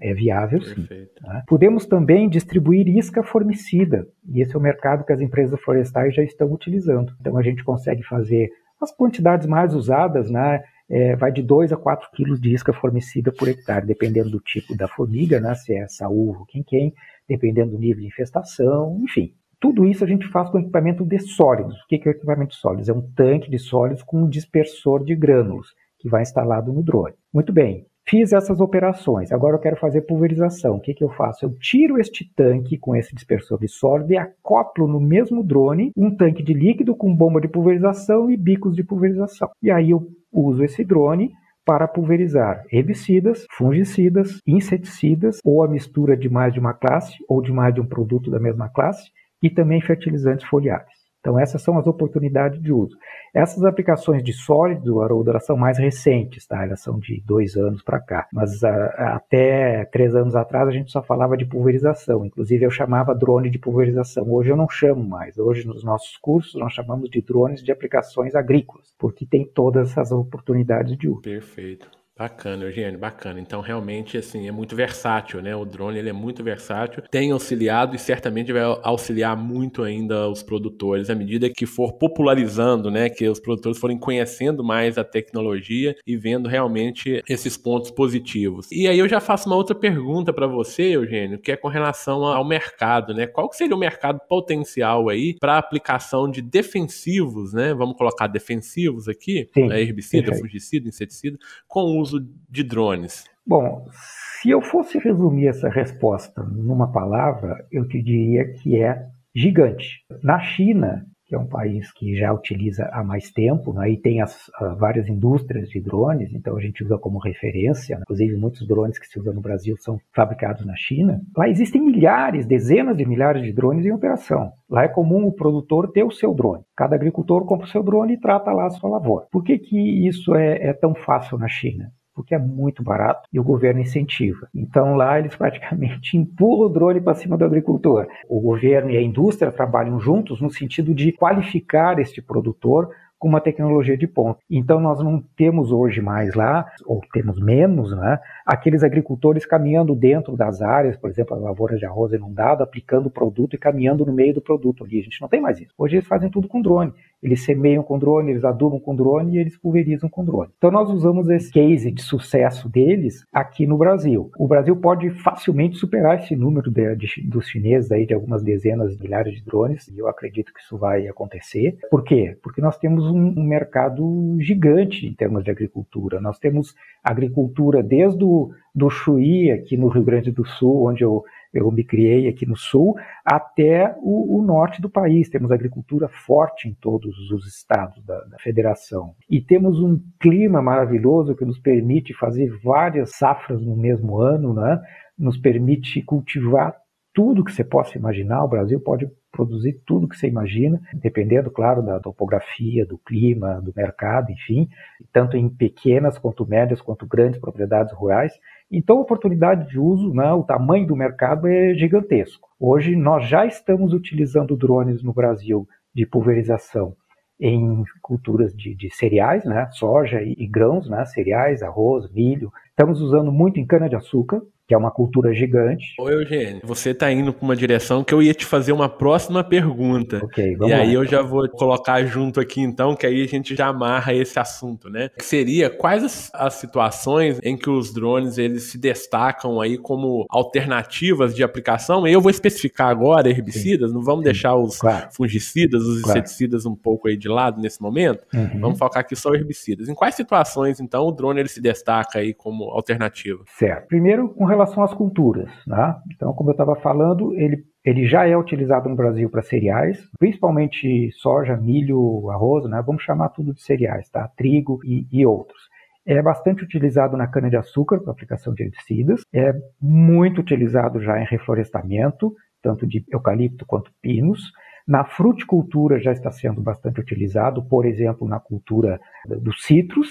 é 0.00 0.14
viável 0.14 0.60
sim. 0.62 0.86
Né? 0.88 1.42
Podemos 1.46 1.86
também 1.86 2.28
distribuir 2.28 2.88
isca 2.88 3.22
formicida, 3.22 4.06
e 4.28 4.40
esse 4.40 4.54
é 4.54 4.58
o 4.58 4.62
mercado 4.62 5.04
que 5.04 5.12
as 5.12 5.20
empresas 5.20 5.60
florestais 5.60 6.14
já 6.14 6.22
estão 6.22 6.52
utilizando. 6.52 7.12
Então 7.20 7.36
a 7.36 7.42
gente 7.42 7.64
consegue 7.64 8.02
fazer 8.02 8.50
as 8.80 8.94
quantidades 8.94 9.46
mais 9.46 9.74
usadas, 9.74 10.30
né? 10.30 10.62
É, 10.90 11.16
vai 11.16 11.32
de 11.32 11.42
2 11.42 11.72
a 11.72 11.76
4 11.76 12.10
quilos 12.12 12.40
de 12.40 12.52
isca 12.52 12.72
formicida 12.72 13.32
por 13.32 13.48
hectare, 13.48 13.86
dependendo 13.86 14.28
do 14.28 14.40
tipo 14.40 14.76
da 14.76 14.86
formiga, 14.86 15.40
né? 15.40 15.54
se 15.54 15.74
é 15.74 15.86
saúva 15.88 16.40
ou 16.40 16.44
quem-quem, 16.44 16.92
dependendo 17.26 17.70
do 17.70 17.78
nível 17.78 18.02
de 18.02 18.08
infestação, 18.08 18.98
enfim. 19.02 19.32
Tudo 19.58 19.86
isso 19.86 20.04
a 20.04 20.06
gente 20.06 20.26
faz 20.28 20.50
com 20.50 20.58
equipamento 20.58 21.04
de 21.04 21.18
sólidos. 21.20 21.80
O 21.82 21.86
que 21.86 22.02
é 22.04 22.10
o 22.10 22.10
equipamento 22.10 22.50
de 22.50 22.56
sólidos? 22.56 22.88
É 22.88 22.92
um 22.92 23.00
tanque 23.14 23.48
de 23.48 23.58
sólidos 23.58 24.02
com 24.02 24.22
um 24.22 24.28
dispersor 24.28 25.04
de 25.04 25.14
grânulos, 25.14 25.68
que 25.98 26.08
vai 26.08 26.22
instalado 26.22 26.72
no 26.72 26.82
drone. 26.82 27.14
Muito 27.32 27.52
bem, 27.52 27.86
Fiz 28.08 28.32
essas 28.32 28.60
operações, 28.60 29.30
agora 29.30 29.56
eu 29.56 29.60
quero 29.60 29.76
fazer 29.76 30.02
pulverização. 30.02 30.76
O 30.76 30.80
que, 30.80 30.92
que 30.92 31.04
eu 31.04 31.08
faço? 31.10 31.44
Eu 31.44 31.56
tiro 31.58 31.98
este 31.98 32.30
tanque 32.34 32.76
com 32.76 32.96
esse 32.96 33.14
dispersor 33.14 33.58
de 33.58 33.68
sólido 33.68 34.12
e 34.12 34.16
acoplo 34.16 34.88
no 34.88 35.00
mesmo 35.00 35.42
drone 35.42 35.92
um 35.96 36.14
tanque 36.14 36.42
de 36.42 36.52
líquido 36.52 36.96
com 36.96 37.14
bomba 37.14 37.40
de 37.40 37.48
pulverização 37.48 38.30
e 38.30 38.36
bicos 38.36 38.74
de 38.74 38.82
pulverização. 38.82 39.50
E 39.62 39.70
aí 39.70 39.90
eu 39.90 40.08
uso 40.32 40.64
esse 40.64 40.84
drone 40.84 41.32
para 41.64 41.86
pulverizar 41.86 42.64
herbicidas, 42.72 43.46
fungicidas, 43.52 44.40
inseticidas 44.46 45.38
ou 45.44 45.62
a 45.62 45.68
mistura 45.68 46.16
de 46.16 46.28
mais 46.28 46.52
de 46.52 46.58
uma 46.58 46.74
classe 46.74 47.16
ou 47.28 47.40
de 47.40 47.52
mais 47.52 47.72
de 47.72 47.80
um 47.80 47.86
produto 47.86 48.30
da 48.30 48.40
mesma 48.40 48.68
classe 48.68 49.10
e 49.40 49.48
também 49.48 49.80
fertilizantes 49.80 50.44
foliares. 50.46 51.01
Então, 51.22 51.38
essas 51.38 51.62
são 51.62 51.78
as 51.78 51.86
oportunidades 51.86 52.60
de 52.60 52.72
uso. 52.72 52.96
Essas 53.32 53.64
aplicações 53.64 54.24
de 54.24 54.32
sólido, 54.32 55.00
Haroldo, 55.00 55.30
elas 55.30 55.46
são 55.46 55.56
mais 55.56 55.78
recentes, 55.78 56.44
tá? 56.48 56.64
Elas 56.64 56.80
são 56.80 56.98
de 56.98 57.22
dois 57.24 57.56
anos 57.56 57.80
para 57.80 58.00
cá. 58.00 58.26
Mas 58.32 58.64
a, 58.64 58.70
ah, 58.74 59.14
até 59.14 59.84
três 59.84 60.16
anos 60.16 60.34
atrás 60.34 60.68
a 60.68 60.72
gente 60.72 60.90
só 60.90 61.00
falava 61.00 61.36
de 61.36 61.44
pulverização. 61.44 62.26
Inclusive, 62.26 62.66
eu 62.66 62.70
chamava 62.72 63.14
drone 63.14 63.50
de 63.50 63.58
pulverização. 63.60 64.28
Hoje 64.32 64.50
eu 64.50 64.56
não 64.56 64.68
chamo 64.68 65.04
mais. 65.04 65.38
Hoje, 65.38 65.64
nos 65.64 65.84
nossos 65.84 66.16
cursos, 66.16 66.60
nós 66.60 66.72
chamamos 66.72 67.08
de 67.08 67.22
drones 67.22 67.62
de 67.62 67.70
aplicações 67.70 68.34
agrícolas, 68.34 68.92
porque 68.98 69.24
tem 69.24 69.46
todas 69.46 69.92
essas 69.92 70.10
oportunidades 70.10 70.98
de 70.98 71.08
uso. 71.08 71.22
Perfeito. 71.22 72.01
Bacana, 72.18 72.64
Eugênio, 72.64 73.00
bacana. 73.00 73.40
Então, 73.40 73.62
realmente, 73.62 74.18
assim, 74.18 74.46
é 74.46 74.52
muito 74.52 74.76
versátil, 74.76 75.40
né? 75.40 75.56
O 75.56 75.64
drone, 75.64 75.98
ele 75.98 76.10
é 76.10 76.12
muito 76.12 76.44
versátil, 76.44 77.02
tem 77.10 77.30
auxiliado 77.32 77.96
e 77.96 77.98
certamente 77.98 78.52
vai 78.52 78.62
auxiliar 78.82 79.34
muito 79.34 79.82
ainda 79.82 80.28
os 80.28 80.42
produtores 80.42 81.08
à 81.08 81.14
medida 81.14 81.48
que 81.48 81.64
for 81.64 81.94
popularizando, 81.94 82.90
né? 82.90 83.08
Que 83.08 83.26
os 83.26 83.40
produtores 83.40 83.78
forem 83.78 83.98
conhecendo 83.98 84.62
mais 84.62 84.98
a 84.98 85.04
tecnologia 85.04 85.96
e 86.06 86.14
vendo 86.16 86.50
realmente 86.50 87.22
esses 87.26 87.56
pontos 87.56 87.90
positivos. 87.90 88.70
E 88.70 88.86
aí 88.86 88.98
eu 88.98 89.08
já 89.08 89.18
faço 89.18 89.48
uma 89.48 89.56
outra 89.56 89.74
pergunta 89.74 90.34
para 90.34 90.46
você, 90.46 90.94
Eugênio, 90.94 91.40
que 91.40 91.50
é 91.50 91.56
com 91.56 91.68
relação 91.68 92.26
ao 92.26 92.46
mercado, 92.46 93.14
né? 93.14 93.26
Qual 93.26 93.50
seria 93.54 93.74
o 93.74 93.78
mercado 93.78 94.20
potencial 94.28 95.08
aí 95.08 95.34
para 95.40 95.56
aplicação 95.56 96.30
de 96.30 96.42
defensivos, 96.42 97.54
né? 97.54 97.72
Vamos 97.72 97.96
colocar 97.96 98.26
defensivos 98.26 99.08
aqui, 99.08 99.48
Sim, 99.54 99.68
né? 99.68 99.80
herbicida, 99.80 100.34
fungicida, 100.34 100.88
inseticida, 100.88 101.38
com 101.66 101.98
uso 101.98 102.01
uso 102.02 102.20
de 102.48 102.62
drones? 102.62 103.24
Bom, 103.46 103.86
se 103.90 104.50
eu 104.50 104.60
fosse 104.60 104.98
resumir 104.98 105.48
essa 105.48 105.68
resposta 105.68 106.42
numa 106.42 106.92
palavra, 106.92 107.66
eu 107.70 107.86
te 107.88 108.02
diria 108.02 108.52
que 108.54 108.80
é 108.80 109.06
gigante. 109.34 110.04
Na 110.22 110.38
China, 110.40 111.06
que 111.32 111.36
é 111.36 111.38
um 111.38 111.46
país 111.46 111.90
que 111.92 112.14
já 112.14 112.30
utiliza 112.30 112.90
há 112.92 113.02
mais 113.02 113.30
tempo, 113.30 113.72
né, 113.72 113.90
e 113.90 113.96
tem 113.96 114.20
as, 114.20 114.48
uh, 114.60 114.76
várias 114.78 115.08
indústrias 115.08 115.66
de 115.70 115.80
drones, 115.80 116.30
então 116.34 116.54
a 116.58 116.60
gente 116.60 116.84
usa 116.84 116.98
como 116.98 117.18
referência. 117.18 117.98
Inclusive, 118.02 118.36
muitos 118.36 118.68
drones 118.68 118.98
que 118.98 119.06
se 119.06 119.18
usam 119.18 119.32
no 119.32 119.40
Brasil 119.40 119.74
são 119.78 119.98
fabricados 120.14 120.66
na 120.66 120.76
China. 120.76 121.22
Lá 121.34 121.48
existem 121.48 121.80
milhares, 121.80 122.44
dezenas 122.44 122.98
de 122.98 123.08
milhares 123.08 123.42
de 123.42 123.50
drones 123.50 123.86
em 123.86 123.92
operação. 123.92 124.52
Lá 124.68 124.84
é 124.84 124.88
comum 124.88 125.24
o 125.24 125.32
produtor 125.32 125.90
ter 125.90 126.04
o 126.04 126.10
seu 126.10 126.34
drone. 126.34 126.64
Cada 126.76 126.96
agricultor 126.96 127.46
compra 127.46 127.64
o 127.64 127.70
seu 127.70 127.82
drone 127.82 128.12
e 128.12 128.20
trata 128.20 128.52
lá 128.52 128.66
a 128.66 128.70
sua 128.70 128.90
lavoura. 128.90 129.24
Por 129.32 129.42
que, 129.42 129.58
que 129.58 130.06
isso 130.06 130.34
é, 130.34 130.68
é 130.68 130.72
tão 130.74 130.94
fácil 130.94 131.38
na 131.38 131.48
China? 131.48 131.90
Porque 132.14 132.34
é 132.34 132.38
muito 132.38 132.82
barato 132.82 133.28
e 133.32 133.40
o 133.40 133.44
governo 133.44 133.80
incentiva. 133.80 134.48
Então 134.54 134.96
lá 134.96 135.18
eles 135.18 135.34
praticamente 135.34 136.16
empurram 136.18 136.66
o 136.66 136.68
drone 136.68 137.00
para 137.00 137.14
cima 137.14 137.36
do 137.36 137.44
agricultor. 137.44 138.06
O 138.28 138.40
governo 138.40 138.90
e 138.90 138.96
a 138.96 139.02
indústria 139.02 139.52
trabalham 139.52 140.00
juntos 140.00 140.40
no 140.40 140.50
sentido 140.50 140.94
de 140.94 141.12
qualificar 141.12 141.98
este 141.98 142.20
produtor 142.20 142.90
com 143.22 143.28
uma 143.28 143.40
tecnologia 143.40 143.96
de 143.96 144.08
ponta. 144.08 144.40
Então 144.50 144.80
nós 144.80 144.98
não 144.98 145.22
temos 145.36 145.70
hoje 145.70 146.00
mais 146.00 146.34
lá, 146.34 146.66
ou 146.84 147.00
temos 147.12 147.40
menos, 147.40 147.96
né, 147.96 148.18
aqueles 148.44 148.82
agricultores 148.82 149.46
caminhando 149.46 149.94
dentro 149.94 150.36
das 150.36 150.60
áreas, 150.60 150.96
por 150.96 151.08
exemplo, 151.08 151.36
as 151.36 151.40
lavouras 151.40 151.78
de 151.78 151.86
arroz 151.86 152.12
inundado, 152.12 152.64
aplicando 152.64 153.06
o 153.06 153.10
produto 153.10 153.54
e 153.54 153.58
caminhando 153.58 154.04
no 154.04 154.12
meio 154.12 154.34
do 154.34 154.42
produto 154.42 154.82
ali. 154.82 154.98
A 154.98 155.04
gente 155.04 155.20
não 155.20 155.28
tem 155.28 155.40
mais 155.40 155.60
isso. 155.60 155.72
Hoje 155.78 155.94
eles 155.94 156.08
fazem 156.08 156.28
tudo 156.28 156.48
com 156.48 156.60
drone. 156.60 156.92
Eles 157.22 157.44
semeiam 157.44 157.82
com 157.82 157.98
drone, 157.98 158.32
eles 158.32 158.44
adubam 158.44 158.80
com 158.80 158.96
drone 158.96 159.36
e 159.36 159.38
eles 159.38 159.56
pulverizam 159.56 160.08
com 160.08 160.24
drone. 160.24 160.50
Então 160.58 160.70
nós 160.70 160.90
usamos 160.90 161.28
esse 161.30 161.52
case 161.52 161.90
de 161.90 162.02
sucesso 162.02 162.68
deles 162.68 163.24
aqui 163.32 163.66
no 163.66 163.78
Brasil. 163.78 164.30
O 164.38 164.48
Brasil 164.48 164.74
pode 164.76 165.10
facilmente 165.10 165.76
superar 165.76 166.18
esse 166.18 166.34
número 166.34 166.70
de, 166.70 166.96
de, 166.96 167.22
dos 167.22 167.46
chineses 167.46 167.92
aí 167.92 168.06
de 168.06 168.14
algumas 168.14 168.42
dezenas 168.42 168.96
de 168.96 169.02
milhares 169.02 169.34
de 169.34 169.44
drones 169.44 169.88
e 169.88 169.98
eu 169.98 170.08
acredito 170.08 170.52
que 170.52 170.60
isso 170.60 170.76
vai 170.76 171.06
acontecer. 171.06 171.78
Por 171.90 172.02
quê? 172.02 172.36
Porque 172.42 172.60
nós 172.60 172.76
temos 172.76 173.06
um, 173.06 173.34
um 173.36 173.44
mercado 173.44 174.36
gigante 174.40 175.06
em 175.06 175.14
termos 175.14 175.44
de 175.44 175.50
agricultura. 175.50 176.20
Nós 176.20 176.38
temos 176.38 176.74
agricultura 177.04 177.82
desde 177.82 178.24
o 178.24 178.50
do 178.74 178.88
Chuí, 178.88 179.50
aqui 179.50 179.76
no 179.76 179.88
Rio 179.88 180.02
Grande 180.02 180.30
do 180.30 180.46
Sul, 180.46 180.88
onde 180.88 181.04
eu 181.04 181.24
eu 181.52 181.70
me 181.70 181.84
criei 181.84 182.28
aqui 182.28 182.46
no 182.46 182.56
sul, 182.56 182.94
até 183.24 183.94
o, 183.98 184.38
o 184.38 184.42
norte 184.42 184.80
do 184.80 184.88
país. 184.88 185.28
Temos 185.28 185.50
agricultura 185.50 186.08
forte 186.08 186.68
em 186.68 186.74
todos 186.74 187.30
os 187.30 187.46
estados 187.46 188.02
da, 188.04 188.18
da 188.24 188.38
federação. 188.38 189.14
E 189.28 189.40
temos 189.40 189.80
um 189.80 190.00
clima 190.18 190.62
maravilhoso 190.62 191.36
que 191.36 191.44
nos 191.44 191.58
permite 191.58 192.14
fazer 192.14 192.50
várias 192.62 193.10
safras 193.16 193.60
no 193.60 193.76
mesmo 193.76 194.18
ano, 194.18 194.54
né? 194.54 194.80
nos 195.18 195.36
permite 195.36 196.02
cultivar 196.02 196.74
tudo 197.14 197.44
que 197.44 197.52
você 197.52 197.62
possa 197.62 197.98
imaginar. 197.98 198.42
O 198.44 198.48
Brasil 198.48 198.80
pode 198.80 199.06
produzir 199.30 199.80
tudo 199.86 200.08
que 200.08 200.16
você 200.16 200.28
imagina, 200.28 200.80
dependendo, 200.92 201.50
claro, 201.50 201.82
da 201.82 201.98
topografia, 201.98 202.84
do 202.84 202.98
clima, 202.98 203.60
do 203.60 203.72
mercado, 203.74 204.30
enfim, 204.30 204.68
tanto 205.12 205.36
em 205.36 205.48
pequenas 205.48 206.18
quanto 206.18 206.46
médias 206.46 206.82
quanto 206.82 207.06
grandes 207.06 207.40
propriedades 207.40 207.92
rurais. 207.94 208.32
Então, 208.72 208.96
a 208.96 209.02
oportunidade 209.02 209.68
de 209.68 209.78
uso, 209.78 210.14
né, 210.14 210.32
o 210.32 210.42
tamanho 210.42 210.86
do 210.86 210.96
mercado 210.96 211.46
é 211.46 211.74
gigantesco. 211.74 212.48
Hoje, 212.58 212.96
nós 212.96 213.28
já 213.28 213.44
estamos 213.44 213.92
utilizando 213.92 214.56
drones 214.56 215.02
no 215.02 215.12
Brasil 215.12 215.68
de 215.94 216.06
pulverização 216.06 216.96
em 217.38 217.84
culturas 218.00 218.54
de, 218.54 218.74
de 218.74 218.88
cereais, 218.94 219.44
né, 219.44 219.68
soja 219.72 220.22
e, 220.22 220.34
e 220.38 220.46
grãos, 220.46 220.88
né, 220.88 221.04
cereais, 221.04 221.62
arroz, 221.62 222.10
milho. 222.12 222.50
Estamos 222.70 223.02
usando 223.02 223.30
muito 223.30 223.60
em 223.60 223.66
cana-de-açúcar, 223.66 224.40
que 224.66 224.74
é 224.74 224.78
uma 224.78 224.90
cultura 224.90 225.34
gigante. 225.34 225.94
Ô 225.98 226.08
Eugênio, 226.08 226.60
você 226.64 226.90
está 226.90 227.10
indo 227.10 227.32
para 227.32 227.44
uma 227.44 227.56
direção 227.56 228.04
que 228.04 228.14
eu 228.14 228.22
ia 228.22 228.32
te 228.32 228.46
fazer 228.46 228.72
uma 228.72 228.88
próxima 228.88 229.42
pergunta. 229.42 230.20
Ok, 230.24 230.54
vamos 230.56 230.70
E 230.70 230.74
aí 230.74 230.86
lá, 230.88 230.92
eu 230.94 231.04
já 231.04 231.20
vou 231.20 231.48
colocar 231.48 232.04
junto 232.04 232.38
aqui 232.40 232.60
então, 232.60 232.94
que 232.94 233.04
aí 233.04 233.22
a 233.22 233.26
gente 233.26 233.56
já 233.56 233.66
amarra 233.68 234.14
esse 234.14 234.38
assunto, 234.38 234.88
né? 234.88 235.10
Que 235.18 235.24
seria 235.24 235.68
quais 235.68 236.04
as, 236.04 236.30
as 236.34 236.54
situações 236.54 237.38
em 237.42 237.56
que 237.56 237.68
os 237.68 237.92
drones 237.92 238.38
eles 238.38 238.64
se 238.64 238.78
destacam 238.78 239.60
aí 239.60 239.76
como 239.76 240.26
alternativas 240.30 241.34
de 241.34 241.42
aplicação? 241.42 242.06
E 242.06 242.12
eu 242.12 242.20
vou 242.20 242.30
especificar 242.30 242.88
agora 242.88 243.28
herbicidas, 243.28 243.92
não 243.92 244.02
vamos 244.02 244.24
deixar 244.24 244.54
os 244.56 244.78
Claro. 244.78 245.08
fungicidas, 245.12 245.82
os 245.82 246.02
Claro. 246.02 246.18
inseticidas 246.20 246.64
um 246.66 246.74
pouco 246.74 247.08
aí 247.08 247.16
de 247.16 247.28
lado 247.28 247.60
nesse 247.60 247.82
momento. 247.82 248.24
Uhum. 248.32 248.60
Vamos 248.60 248.78
focar 248.78 249.00
aqui 249.00 249.16
só 249.16 249.34
herbicidas. 249.34 249.88
Em 249.88 249.94
quais 249.94 250.14
situações 250.14 250.78
então 250.80 251.06
o 251.06 251.12
drone 251.12 251.40
ele 251.40 251.48
se 251.48 251.60
destaca 251.60 252.20
aí 252.20 252.32
como 252.32 252.64
alternativa? 252.70 253.42
Certo. 253.58 253.88
Primeiro, 253.88 254.28
com 254.28 254.51
relação 254.52 254.82
às 254.82 254.94
culturas. 254.94 255.50
Né? 255.66 255.96
Então, 256.14 256.32
como 256.32 256.50
eu 256.50 256.52
estava 256.52 256.76
falando, 256.76 257.34
ele, 257.34 257.64
ele 257.84 258.06
já 258.06 258.26
é 258.26 258.36
utilizado 258.36 258.88
no 258.88 258.96
Brasil 258.96 259.28
para 259.30 259.42
cereais, 259.42 259.98
principalmente 260.18 261.10
soja, 261.12 261.56
milho, 261.56 262.30
arroz, 262.30 262.68
né? 262.68 262.82
vamos 262.86 263.02
chamar 263.02 263.30
tudo 263.30 263.54
de 263.54 263.62
cereais, 263.62 264.08
tá? 264.10 264.28
trigo 264.36 264.80
e, 264.84 265.06
e 265.10 265.26
outros. 265.26 265.60
É 266.04 266.20
bastante 266.20 266.64
utilizado 266.64 267.16
na 267.16 267.28
cana-de-açúcar 267.28 268.00
para 268.00 268.12
aplicação 268.12 268.52
de 268.54 268.64
herbicidas, 268.64 269.22
é 269.32 269.52
muito 269.80 270.40
utilizado 270.40 271.00
já 271.00 271.20
em 271.20 271.24
reflorestamento, 271.24 272.34
tanto 272.60 272.86
de 272.86 273.04
eucalipto 273.10 273.64
quanto 273.64 273.92
pinos. 274.00 274.40
Na 274.86 275.04
fruticultura 275.04 276.00
já 276.00 276.10
está 276.10 276.30
sendo 276.30 276.60
bastante 276.60 277.00
utilizado, 277.00 277.64
por 277.64 277.86
exemplo, 277.86 278.26
na 278.26 278.40
cultura 278.40 279.00
dos 279.24 279.62
citros, 279.62 280.08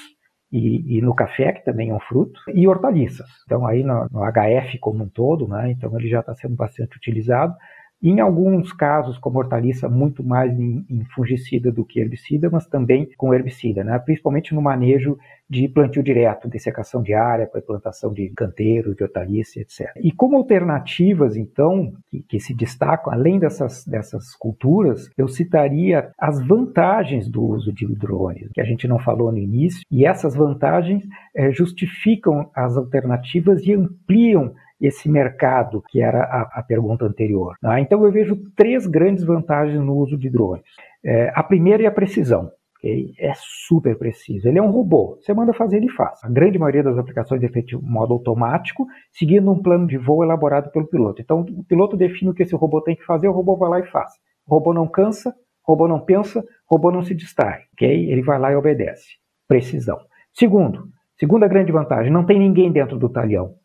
e, 0.52 0.98
e 0.98 1.02
no 1.02 1.16
café, 1.16 1.54
que 1.54 1.64
também 1.64 1.90
é 1.90 1.94
um 1.94 2.00
fruto, 2.00 2.40
e 2.54 2.68
hortaliças. 2.68 3.30
Então, 3.46 3.66
aí 3.66 3.84
no, 3.84 4.08
no 4.12 4.22
HF 4.22 4.78
como 4.80 5.04
um 5.04 5.10
todo, 5.10 5.48
né, 5.48 5.72
então 5.72 5.98
ele 5.98 6.10
já 6.10 6.20
está 6.20 6.36
sendo 6.36 6.56
bastante 6.56 6.98
utilizado. 6.98 7.56
Em 8.04 8.20
alguns 8.20 8.74
casos, 8.74 9.18
como 9.20 9.38
hortaliça, 9.38 9.88
muito 9.88 10.24
mais 10.24 10.52
em, 10.60 10.84
em 10.90 11.04
fungicida 11.14 11.72
do 11.72 11.86
que 11.86 12.00
herbicida, 12.00 12.50
mas 12.50 12.66
também 12.66 13.08
com 13.16 13.34
herbicida, 13.34 13.84
né? 13.84 14.00
principalmente 14.00 14.56
no 14.56 14.62
manejo 14.62 15.18
de 15.48 15.68
plantio 15.68 16.02
direto, 16.02 16.48
dessecação 16.48 17.04
de 17.04 17.14
área 17.14 17.46
para 17.46 17.62
plantação 17.62 18.14
de 18.14 18.30
canteiro, 18.30 18.96
de 18.96 19.04
hortaliça, 19.04 19.60
etc. 19.60 19.92
E 19.98 20.12
como 20.12 20.38
alternativas, 20.38 21.36
então, 21.36 21.94
que, 22.10 22.24
que 22.24 22.40
se 22.40 22.56
destacam, 22.56 23.14
além 23.14 23.38
dessas, 23.38 23.86
dessas 23.86 24.34
culturas, 24.36 25.12
eu 25.18 25.28
citaria 25.28 26.12
as 26.18 26.42
vantagens 26.48 27.28
do 27.28 27.44
uso 27.44 27.72
de 27.72 27.86
drones, 27.86 28.50
que 28.54 28.62
a 28.62 28.66
gente 28.66 28.88
não 28.88 28.98
falou 28.98 29.32
no 29.32 29.38
início, 29.38 29.84
e 29.92 30.06
essas 30.06 30.34
vantagens 30.34 31.04
eh, 31.36 31.52
justificam 31.52 32.50
as 32.56 32.78
alternativas 32.78 33.62
e 33.66 33.74
ampliam 33.74 34.54
esse 34.82 35.08
mercado, 35.08 35.84
que 35.90 36.02
era 36.02 36.24
a, 36.24 36.60
a 36.60 36.64
pergunta 36.64 37.06
anterior. 37.06 37.56
né? 37.62 37.80
Então, 37.82 38.04
eu 38.04 38.12
vejo 38.12 38.36
três 38.56 38.88
grandes 38.88 39.24
vantagens 39.24 39.80
no 39.80 39.96
uso 39.96 40.18
de 40.18 40.30
drones. 40.30 40.64
É, 41.06 41.32
a 41.36 41.44
primeira 41.44 41.84
é 41.84 41.86
a 41.86 41.92
precisão. 41.92 42.50
ok? 42.78 43.14
É 43.20 43.32
super 43.36 43.96
preciso. 43.98 44.48
Ele 44.48 44.58
é 44.58 44.62
um 44.62 44.72
robô. 44.72 45.20
Você 45.22 45.34
manda 45.34 45.54
fazer, 45.54 45.78
ele 45.78 45.90
faz. 45.90 46.20
A 46.24 46.30
grande 46.30 46.58
maioria 46.58 46.82
das 46.82 46.98
aplicações 46.98 47.44
é 47.44 47.48
feita 47.50 47.76
em 47.76 47.80
modo 47.80 48.14
automático, 48.14 48.88
seguindo 49.12 49.52
um 49.52 49.62
plano 49.62 49.86
de 49.86 49.98
voo 49.98 50.24
elaborado 50.24 50.72
pelo 50.72 50.88
piloto. 50.88 51.22
Então, 51.22 51.42
o 51.42 51.64
piloto 51.64 51.96
define 51.96 52.32
o 52.32 52.34
que 52.34 52.42
esse 52.42 52.56
robô 52.56 52.82
tem 52.82 52.96
que 52.96 53.06
fazer, 53.06 53.28
o 53.28 53.34
robô 53.34 53.56
vai 53.56 53.70
lá 53.70 53.80
e 53.80 53.86
faz. 53.92 54.12
O 54.48 54.56
robô 54.56 54.74
não 54.74 54.88
cansa, 54.88 55.30
o 55.66 55.72
robô 55.72 55.88
não 55.88 56.00
pensa, 56.00 56.40
o 56.40 56.76
robô 56.76 56.92
não 56.92 57.04
se 57.04 57.14
distrai. 57.14 57.62
ok? 57.74 58.12
Ele 58.12 58.24
vai 58.24 58.40
lá 58.40 58.52
e 58.52 58.56
obedece. 58.56 59.06
Precisão. 59.48 60.00
Segundo, 60.34 60.86
segunda 61.20 61.48
grande 61.48 61.72
vantagem, 61.72 62.12
não 62.12 62.26
tem 62.26 62.40
ninguém 62.40 62.72
dentro 62.72 62.98
do 62.98 63.10
talhão 63.10 63.61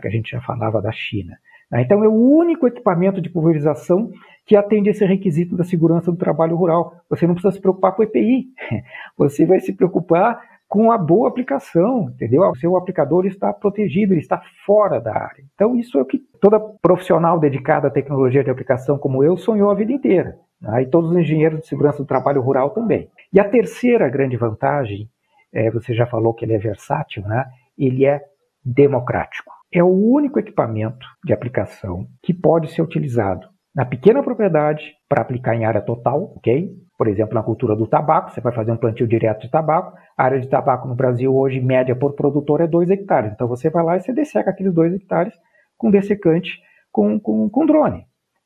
que 0.00 0.08
a 0.08 0.10
gente 0.10 0.30
já 0.30 0.40
falava 0.40 0.80
da 0.80 0.92
China. 0.92 1.36
né? 1.70 1.82
Então, 1.82 2.04
é 2.04 2.08
o 2.08 2.12
único 2.12 2.66
equipamento 2.66 3.20
de 3.20 3.30
pulverização 3.30 4.10
que 4.46 4.56
atende 4.56 4.90
esse 4.90 5.04
requisito 5.04 5.56
da 5.56 5.64
segurança 5.64 6.10
do 6.10 6.16
trabalho 6.16 6.56
rural. 6.56 6.94
Você 7.08 7.26
não 7.26 7.34
precisa 7.34 7.54
se 7.54 7.60
preocupar 7.60 7.92
com 7.94 8.02
o 8.02 8.04
EPI, 8.04 8.48
você 9.16 9.46
vai 9.46 9.60
se 9.60 9.72
preocupar 9.72 10.40
com 10.70 10.92
a 10.92 10.96
boa 10.96 11.28
aplicação, 11.28 12.10
entendeu? 12.14 12.42
O 12.42 12.54
seu 12.54 12.76
aplicador 12.76 13.26
está 13.26 13.52
protegido, 13.52 14.12
ele 14.12 14.20
está 14.20 14.40
fora 14.64 15.00
da 15.00 15.12
área. 15.12 15.42
Então, 15.52 15.74
isso 15.74 15.98
é 15.98 16.02
o 16.02 16.04
que 16.04 16.18
toda 16.40 16.60
profissional 16.80 17.40
dedicada 17.40 17.88
à 17.88 17.90
tecnologia 17.90 18.44
de 18.44 18.50
aplicação 18.50 18.96
como 18.96 19.24
eu 19.24 19.36
sonhou 19.36 19.68
a 19.68 19.74
vida 19.74 19.92
inteira. 19.92 20.38
né? 20.60 20.82
E 20.82 20.86
todos 20.86 21.10
os 21.10 21.16
engenheiros 21.16 21.60
de 21.60 21.66
segurança 21.66 21.98
do 21.98 22.06
trabalho 22.06 22.40
rural 22.40 22.70
também. 22.70 23.08
E 23.32 23.40
a 23.40 23.48
terceira 23.48 24.08
grande 24.08 24.36
vantagem, 24.36 25.08
é, 25.52 25.72
você 25.72 25.92
já 25.92 26.06
falou 26.06 26.32
que 26.32 26.44
ele 26.44 26.54
é 26.54 26.58
versátil, 26.58 27.24
né? 27.26 27.46
ele 27.76 28.06
é 28.06 28.20
democrático. 28.64 29.52
É 29.72 29.82
o 29.82 29.88
único 29.88 30.38
equipamento 30.38 31.06
de 31.24 31.32
aplicação 31.32 32.06
que 32.22 32.34
pode 32.34 32.72
ser 32.72 32.82
utilizado 32.82 33.46
na 33.74 33.84
pequena 33.84 34.22
propriedade 34.22 34.82
para 35.08 35.22
aplicar 35.22 35.54
em 35.54 35.64
área 35.64 35.80
total, 35.80 36.32
ok? 36.36 36.70
Por 36.98 37.06
exemplo, 37.06 37.34
na 37.34 37.42
cultura 37.42 37.76
do 37.76 37.86
tabaco, 37.86 38.30
você 38.30 38.40
vai 38.40 38.52
fazer 38.52 38.72
um 38.72 38.76
plantio 38.76 39.06
direto 39.06 39.42
de 39.42 39.50
tabaco. 39.50 39.96
A 40.18 40.24
área 40.24 40.40
de 40.40 40.48
tabaco 40.48 40.88
no 40.88 40.94
Brasil 40.94 41.34
hoje, 41.34 41.60
média 41.60 41.94
por 41.94 42.14
produtor, 42.14 42.60
é 42.60 42.66
2 42.66 42.90
hectares. 42.90 43.32
Então 43.32 43.46
você 43.46 43.70
vai 43.70 43.84
lá 43.84 43.96
e 43.96 44.00
você 44.00 44.12
desseca 44.12 44.50
aqueles 44.50 44.74
2 44.74 44.94
hectares 44.94 45.32
com 45.78 45.90
dessecante 45.90 46.58
com, 46.92 47.18
com, 47.18 47.48
com 47.48 47.66
drone. 47.66 48.04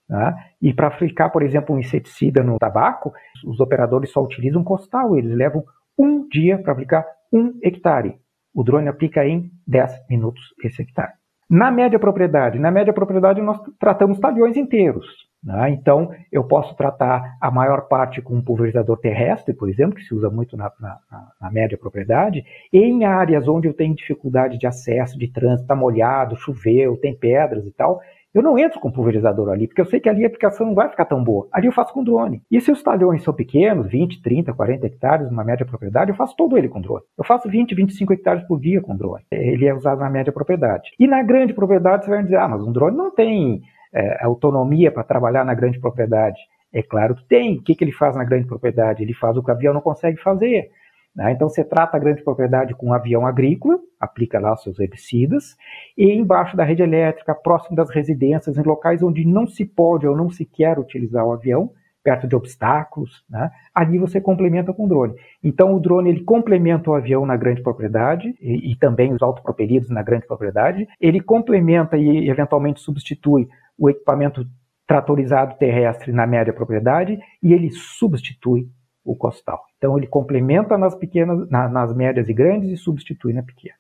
Né? 0.09 0.35
E 0.61 0.73
para 0.75 0.89
aplicar, 0.89 1.31
por 1.31 1.43
exemplo, 1.43 1.75
um 1.75 1.79
inseticida 1.79 2.43
no 2.43 2.59
tabaco, 2.59 3.13
os 3.47 3.61
operadores 3.61 4.11
só 4.11 4.23
utilizam 4.23 4.63
costal, 4.63 5.17
eles 5.17 5.35
levam 5.35 5.65
um 5.99 6.29
dia 6.29 6.59
para 6.59 6.73
aplicar 6.73 7.07
um 7.33 7.59
hectare. 7.63 8.19
O 8.55 8.63
drone 8.63 8.89
aplica 8.89 9.27
em 9.27 9.51
10 9.67 10.07
minutos 10.09 10.43
esse 10.63 10.83
hectare. 10.83 11.13
Na 11.51 11.71
média 11.71 11.99
propriedade, 11.99 12.59
na 12.59 12.71
média 12.71 12.93
propriedade 12.93 13.43
nós 13.43 13.61
tratamos 13.79 14.19
talhões 14.19 14.57
inteiros. 14.57 15.07
né? 15.43 15.71
Então, 15.71 16.11
eu 16.33 16.45
posso 16.45 16.75
tratar 16.75 17.37
a 17.41 17.51
maior 17.51 17.83
parte 17.83 18.23
com 18.23 18.35
um 18.35 18.43
pulverizador 18.43 18.97
terrestre, 18.99 19.53
por 19.53 19.69
exemplo, 19.69 19.97
que 19.97 20.03
se 20.03 20.15
usa 20.15 20.31
muito 20.31 20.57
na, 20.57 20.73
na, 20.81 20.99
na 21.41 21.51
média 21.51 21.77
propriedade, 21.77 22.45
em 22.73 23.05
áreas 23.05 23.47
onde 23.47 23.69
eu 23.69 23.75
tenho 23.75 23.95
dificuldade 23.95 24.57
de 24.57 24.67
acesso, 24.67 25.19
de 25.19 25.29
trânsito, 25.29 25.63
está 25.63 25.77
molhado, 25.77 26.37
choveu, 26.37 26.97
tem 26.97 27.15
pedras 27.15 27.67
e 27.67 27.73
tal, 27.73 28.01
eu 28.35 28.43
não 28.43 28.59
entro 28.59 28.81
com 28.81 28.91
pulverizador 28.91 29.49
ali, 29.49 29.69
porque 29.69 29.81
eu 29.81 29.87
sei 29.87 30.01
que 30.01 30.09
ali 30.09 30.25
a 30.25 30.27
aplicação 30.27 30.67
não 30.67 30.75
vai 30.75 30.89
ficar 30.89 31.05
tão 31.05 31.23
boa. 31.23 31.47
Ali 31.53 31.67
eu 31.67 31.73
faço 31.73 31.93
com 31.93 32.03
drone. 32.03 32.43
E 32.51 32.61
se 32.61 32.73
os 32.73 32.83
talhões 32.83 33.23
são 33.23 33.33
pequenos, 33.33 33.87
20, 33.87 34.21
30, 34.21 34.53
40 34.53 34.87
hectares, 34.87 35.31
numa 35.31 35.45
média 35.45 35.65
propriedade, 35.65 36.11
eu 36.11 36.17
faço 36.17 36.35
todo 36.37 36.59
ele 36.59 36.69
com 36.69 36.81
drone. 36.81 37.05
Eu 37.17 37.25
faço 37.25 37.49
20, 37.49 37.75
25 37.75 38.13
hectares 38.13 38.43
por 38.43 38.61
dia 38.61 38.81
com 38.81 38.97
drone. 38.97 39.23
Ele 39.31 39.67
é 39.67 39.73
usado 39.73 40.01
na 40.01 40.11
média 40.11 40.33
propriedade. 40.33 40.91
E 40.99 41.07
na 41.07 41.23
grande 41.23 41.55
propriedade 41.55 42.05
você 42.05 42.11
vai 42.11 42.25
dizer, 42.25 42.37
ah, 42.37 42.49
mas 42.49 42.61
um 42.61 42.73
drone 42.73 42.97
não 42.97 43.11
tem 43.15 43.63
é, 43.93 44.25
autonomia 44.25 44.91
para 44.91 45.05
trabalhar 45.05 45.45
na 45.45 45.55
grande 45.55 45.79
propriedade. 45.79 46.41
É 46.73 46.83
claro 46.83 47.15
que 47.15 47.25
tem. 47.29 47.59
O 47.59 47.63
que, 47.63 47.77
que 47.77 47.85
ele 47.85 47.93
faz 47.93 48.17
na 48.17 48.25
grande 48.25 48.49
propriedade? 48.49 49.01
Ele 49.01 49.15
faz 49.15 49.37
o 49.37 49.43
que 49.45 49.51
o 49.51 49.55
avião 49.55 49.73
não 49.73 49.81
consegue 49.81 50.21
fazer. 50.21 50.73
Né? 51.15 51.33
Então 51.33 51.49
você 51.49 51.63
trata 51.63 51.97
a 51.97 52.01
grande 52.01 52.23
propriedade 52.23 52.75
com 52.75 52.89
um 52.89 52.93
avião 52.93 53.27
agrícola, 53.27 53.79
aplica 54.01 54.41
lá 54.41 54.57
seus 54.57 54.79
herbicidas, 54.81 55.57
e 55.97 56.13
embaixo 56.13 56.57
da 56.57 56.65
rede 56.65 56.83
elétrica, 56.83 57.35
próximo 57.35 57.77
das 57.77 57.91
residências, 57.91 58.59
em 58.59 58.63
locais 58.63 59.03
onde 59.03 59.25
não 59.25 59.47
se 59.47 59.65
pode 59.65 60.07
ou 60.07 60.17
não 60.17 60.29
se 60.29 60.45
quer 60.45 60.79
utilizar 60.79 61.25
o 61.25 61.33
avião, 61.33 61.71
perto 62.03 62.29
de 62.29 62.37
obstáculos, 62.37 63.25
né? 63.31 63.51
ali 63.75 63.97
você 63.97 64.21
complementa 64.21 64.75
com 64.75 64.85
o 64.85 64.89
drone. 64.89 65.15
Então 65.43 65.75
o 65.75 65.81
drone 65.81 66.11
ele 66.11 66.23
complementa 66.23 66.91
o 66.91 66.95
avião 66.95 67.25
na 67.25 67.35
grande 67.35 67.63
propriedade 67.63 68.35
e, 68.43 68.73
e 68.73 68.77
também 68.77 69.15
os 69.15 69.23
autopropelidos 69.23 69.89
na 69.89 70.03
grande 70.03 70.27
propriedade. 70.27 70.87
Ele 71.01 71.19
complementa 71.19 71.97
e 71.97 72.29
eventualmente 72.29 72.81
substitui 72.81 73.49
o 73.79 73.89
equipamento 73.89 74.47
tratorizado 74.87 75.57
terrestre 75.57 76.13
na 76.13 76.27
média 76.27 76.53
propriedade 76.53 77.19
e 77.43 77.55
ele 77.55 77.71
substitui 77.71 78.69
o 79.05 79.15
costal. 79.15 79.65
Então 79.77 79.99
ele 79.99 80.07
complementa 80.07 80.79
nas 80.79 80.95
pequenas, 80.95 81.49
na, 81.51 81.69
nas 81.69 81.95
médias 81.95 82.29
e 82.29 82.33
grandes 82.33 82.71
e 82.71 82.77
substitui 82.77 83.33
na 83.33 83.43
pequena. 83.43 83.77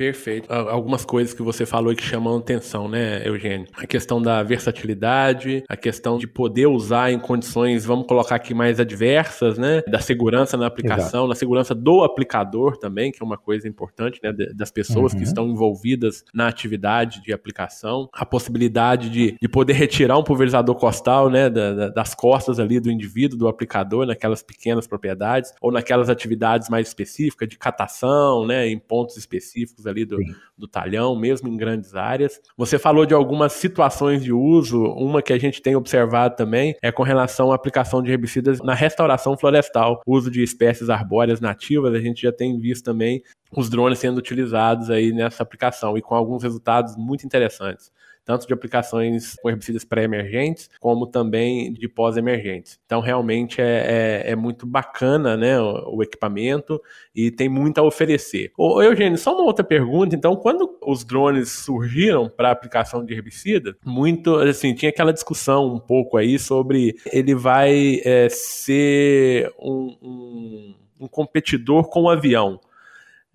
Perfeito. 0.00 0.50
Algumas 0.50 1.04
coisas 1.04 1.34
que 1.34 1.42
você 1.42 1.66
falou 1.66 1.94
que 1.94 2.02
chamam 2.02 2.38
atenção, 2.38 2.88
né, 2.88 3.20
Eugênio? 3.28 3.66
A 3.74 3.86
questão 3.86 4.20
da 4.20 4.42
versatilidade, 4.42 5.62
a 5.68 5.76
questão 5.76 6.16
de 6.16 6.26
poder 6.26 6.68
usar 6.68 7.12
em 7.12 7.18
condições, 7.18 7.84
vamos 7.84 8.06
colocar 8.06 8.36
aqui 8.36 8.54
mais 8.54 8.80
adversas, 8.80 9.58
né? 9.58 9.82
Da 9.86 9.98
segurança 10.00 10.56
na 10.56 10.66
aplicação, 10.66 11.20
Exato. 11.20 11.28
na 11.28 11.34
segurança 11.34 11.74
do 11.74 12.02
aplicador 12.02 12.78
também, 12.78 13.12
que 13.12 13.22
é 13.22 13.26
uma 13.26 13.36
coisa 13.36 13.68
importante, 13.68 14.18
né? 14.24 14.32
Das 14.54 14.70
pessoas 14.70 15.12
uhum. 15.12 15.18
que 15.18 15.24
estão 15.24 15.46
envolvidas 15.46 16.24
na 16.32 16.48
atividade 16.48 17.20
de 17.20 17.30
aplicação. 17.30 18.08
A 18.14 18.24
possibilidade 18.24 19.10
de, 19.10 19.36
de 19.38 19.48
poder 19.50 19.74
retirar 19.74 20.16
um 20.16 20.24
pulverizador 20.24 20.76
costal, 20.76 21.28
né? 21.28 21.50
Da, 21.50 21.74
da, 21.74 21.88
das 21.90 22.14
costas 22.14 22.58
ali 22.58 22.80
do 22.80 22.90
indivíduo, 22.90 23.38
do 23.38 23.48
aplicador, 23.48 24.06
naquelas 24.06 24.42
pequenas 24.42 24.86
propriedades, 24.86 25.52
ou 25.60 25.70
naquelas 25.70 26.08
atividades 26.08 26.70
mais 26.70 26.88
específicas 26.88 27.46
de 27.46 27.58
catação, 27.58 28.46
né? 28.46 28.66
Em 28.66 28.78
pontos 28.78 29.18
específicos 29.18 29.89
ali 29.90 30.04
do, 30.04 30.16
do 30.56 30.66
talhão, 30.66 31.18
mesmo 31.18 31.48
em 31.48 31.56
grandes 31.56 31.94
áreas. 31.94 32.40
Você 32.56 32.78
falou 32.78 33.04
de 33.04 33.14
algumas 33.14 33.52
situações 33.52 34.22
de 34.22 34.32
uso, 34.32 34.82
uma 34.82 35.22
que 35.22 35.32
a 35.32 35.38
gente 35.38 35.60
tem 35.60 35.76
observado 35.76 36.36
também 36.36 36.74
é 36.82 36.90
com 36.90 37.02
relação 37.02 37.52
à 37.52 37.54
aplicação 37.54 38.02
de 38.02 38.10
herbicidas 38.10 38.60
na 38.60 38.74
restauração 38.74 39.36
florestal, 39.36 40.00
uso 40.06 40.30
de 40.30 40.42
espécies 40.42 40.88
arbóreas 40.88 41.40
nativas, 41.40 41.94
a 41.94 42.00
gente 42.00 42.22
já 42.22 42.32
tem 42.32 42.58
visto 42.58 42.84
também 42.84 43.22
os 43.56 43.68
drones 43.68 43.98
sendo 43.98 44.18
utilizados 44.18 44.90
aí 44.90 45.12
nessa 45.12 45.42
aplicação 45.42 45.98
e 45.98 46.02
com 46.02 46.14
alguns 46.14 46.42
resultados 46.42 46.96
muito 46.96 47.26
interessantes 47.26 47.90
tanto 48.24 48.46
de 48.46 48.52
aplicações 48.52 49.34
com 49.42 49.50
herbicidas 49.50 49.84
pré-emergentes, 49.84 50.70
como 50.78 51.06
também 51.06 51.72
de 51.72 51.88
pós-emergentes. 51.88 52.78
Então, 52.86 53.00
realmente 53.00 53.60
é, 53.60 54.24
é, 54.26 54.30
é, 54.32 54.36
muito 54.36 54.66
bacana 54.66 55.36
né, 55.36 55.60
o, 55.60 55.96
o, 55.96 56.02
equipamento 56.02 56.80
e 57.14 57.30
tem 57.30 57.48
muito 57.48 57.78
a 57.78 57.82
oferecer. 57.82 58.52
Ô, 58.56 58.80
Eugênio, 58.82 59.18
só 59.18 59.34
uma 59.34 59.44
outra 59.44 59.64
pergunta. 59.64 60.14
Então, 60.14 60.36
quando 60.36 60.78
os 60.86 61.04
drones 61.04 61.50
surgiram 61.50 62.28
para 62.28 62.50
aplicação 62.50 63.04
de 63.04 63.14
herbicida, 63.14 63.76
muito, 63.84 64.36
assim, 64.36 64.74
tinha 64.74 64.90
aquela 64.90 65.12
discussão 65.12 65.74
um 65.74 65.80
pouco 65.80 66.16
aí 66.16 66.38
sobre 66.38 66.96
ele 67.12 67.34
vai 67.34 68.00
é, 68.04 68.28
ser 68.28 69.52
um, 69.58 69.96
um, 70.02 70.74
um 71.00 71.08
competidor 71.08 71.88
com 71.88 72.02
o 72.02 72.10
avião 72.10 72.60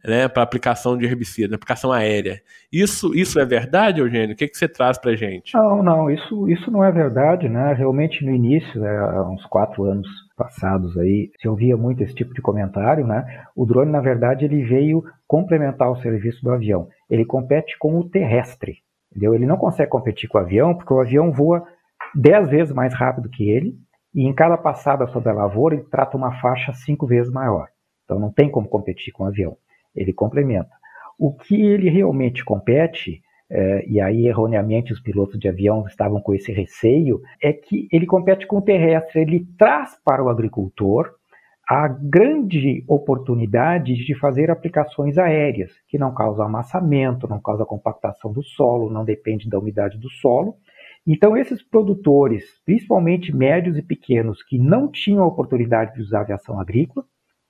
né, 0.05 0.27
para 0.27 0.43
aplicação 0.43 0.97
de 0.97 1.05
herbicida, 1.05 1.55
aplicação 1.55 1.91
aérea. 1.91 2.41
Isso, 2.71 3.15
isso 3.15 3.39
é 3.39 3.45
verdade, 3.45 3.99
Eugênio? 3.99 4.33
O 4.33 4.37
que, 4.37 4.47
que 4.47 4.57
você 4.57 4.67
traz 4.67 4.97
para 4.97 5.15
gente? 5.15 5.53
Não, 5.55 5.81
não, 5.81 6.09
isso, 6.09 6.47
isso 6.49 6.69
não 6.69 6.83
é 6.83 6.91
verdade, 6.91 7.49
né? 7.49 7.73
Realmente 7.73 8.23
no 8.23 8.31
início, 8.31 8.79
né, 8.79 8.97
há 8.97 9.27
uns 9.27 9.45
quatro 9.45 9.83
anos 9.83 10.07
passados 10.37 10.97
aí, 10.97 11.31
se 11.41 11.47
ouvia 11.47 11.75
muito 11.75 12.03
esse 12.03 12.13
tipo 12.13 12.33
de 12.33 12.41
comentário, 12.41 13.07
né? 13.07 13.25
O 13.55 13.65
drone, 13.65 13.91
na 13.91 14.01
verdade, 14.01 14.45
ele 14.45 14.63
veio 14.63 15.03
complementar 15.27 15.89
o 15.89 16.01
serviço 16.01 16.43
do 16.43 16.51
avião. 16.51 16.87
Ele 17.09 17.25
compete 17.25 17.77
com 17.79 17.97
o 17.97 18.07
terrestre, 18.07 18.77
entendeu? 19.11 19.33
Ele 19.33 19.45
não 19.45 19.57
consegue 19.57 19.89
competir 19.89 20.29
com 20.29 20.37
o 20.37 20.41
avião, 20.41 20.75
porque 20.75 20.93
o 20.93 20.99
avião 20.99 21.31
voa 21.31 21.63
dez 22.13 22.49
vezes 22.49 22.73
mais 22.73 22.93
rápido 22.93 23.29
que 23.29 23.49
ele, 23.49 23.75
e 24.13 24.25
em 24.25 24.33
cada 24.33 24.57
passada 24.57 25.07
sobre 25.07 25.29
a 25.29 25.33
lavoura 25.33 25.75
ele 25.75 25.85
trata 25.89 26.15
uma 26.15 26.39
faixa 26.39 26.73
cinco 26.73 27.07
vezes 27.07 27.31
maior. 27.31 27.67
Então 28.03 28.19
não 28.19 28.31
tem 28.31 28.49
como 28.49 28.69
competir 28.69 29.11
com 29.11 29.23
o 29.23 29.27
avião 29.27 29.57
ele 29.95 30.13
complementa. 30.13 30.71
O 31.17 31.33
que 31.33 31.61
ele 31.61 31.89
realmente 31.89 32.43
compete, 32.43 33.21
é, 33.49 33.87
e 33.87 34.01
aí 34.01 34.27
erroneamente 34.27 34.91
os 34.91 34.99
pilotos 34.99 35.39
de 35.39 35.47
avião 35.47 35.85
estavam 35.87 36.19
com 36.19 36.33
esse 36.33 36.51
receio, 36.51 37.21
é 37.41 37.53
que 37.53 37.87
ele 37.91 38.05
compete 38.05 38.45
com 38.45 38.57
o 38.57 38.61
terrestre, 38.61 39.21
ele 39.21 39.47
traz 39.57 39.97
para 40.03 40.23
o 40.23 40.29
agricultor 40.29 41.13
a 41.67 41.87
grande 41.87 42.83
oportunidade 42.87 43.95
de 43.95 44.13
fazer 44.13 44.51
aplicações 44.51 45.17
aéreas, 45.17 45.71
que 45.87 45.97
não 45.97 46.13
causam 46.13 46.45
amassamento, 46.45 47.27
não 47.27 47.41
causam 47.41 47.65
compactação 47.65 48.31
do 48.31 48.43
solo, 48.43 48.91
não 48.91 49.03
depende 49.03 49.49
da 49.49 49.57
umidade 49.57 49.97
do 49.97 50.09
solo. 50.09 50.57
Então, 51.07 51.35
esses 51.35 51.63
produtores, 51.63 52.43
principalmente 52.65 53.35
médios 53.35 53.77
e 53.77 53.81
pequenos, 53.81 54.43
que 54.43 54.59
não 54.59 54.91
tinham 54.91 55.23
a 55.23 55.27
oportunidade 55.27 55.95
de 55.95 56.01
usar 56.01 56.21
aviação 56.21 56.59
agrícola, 56.59 57.05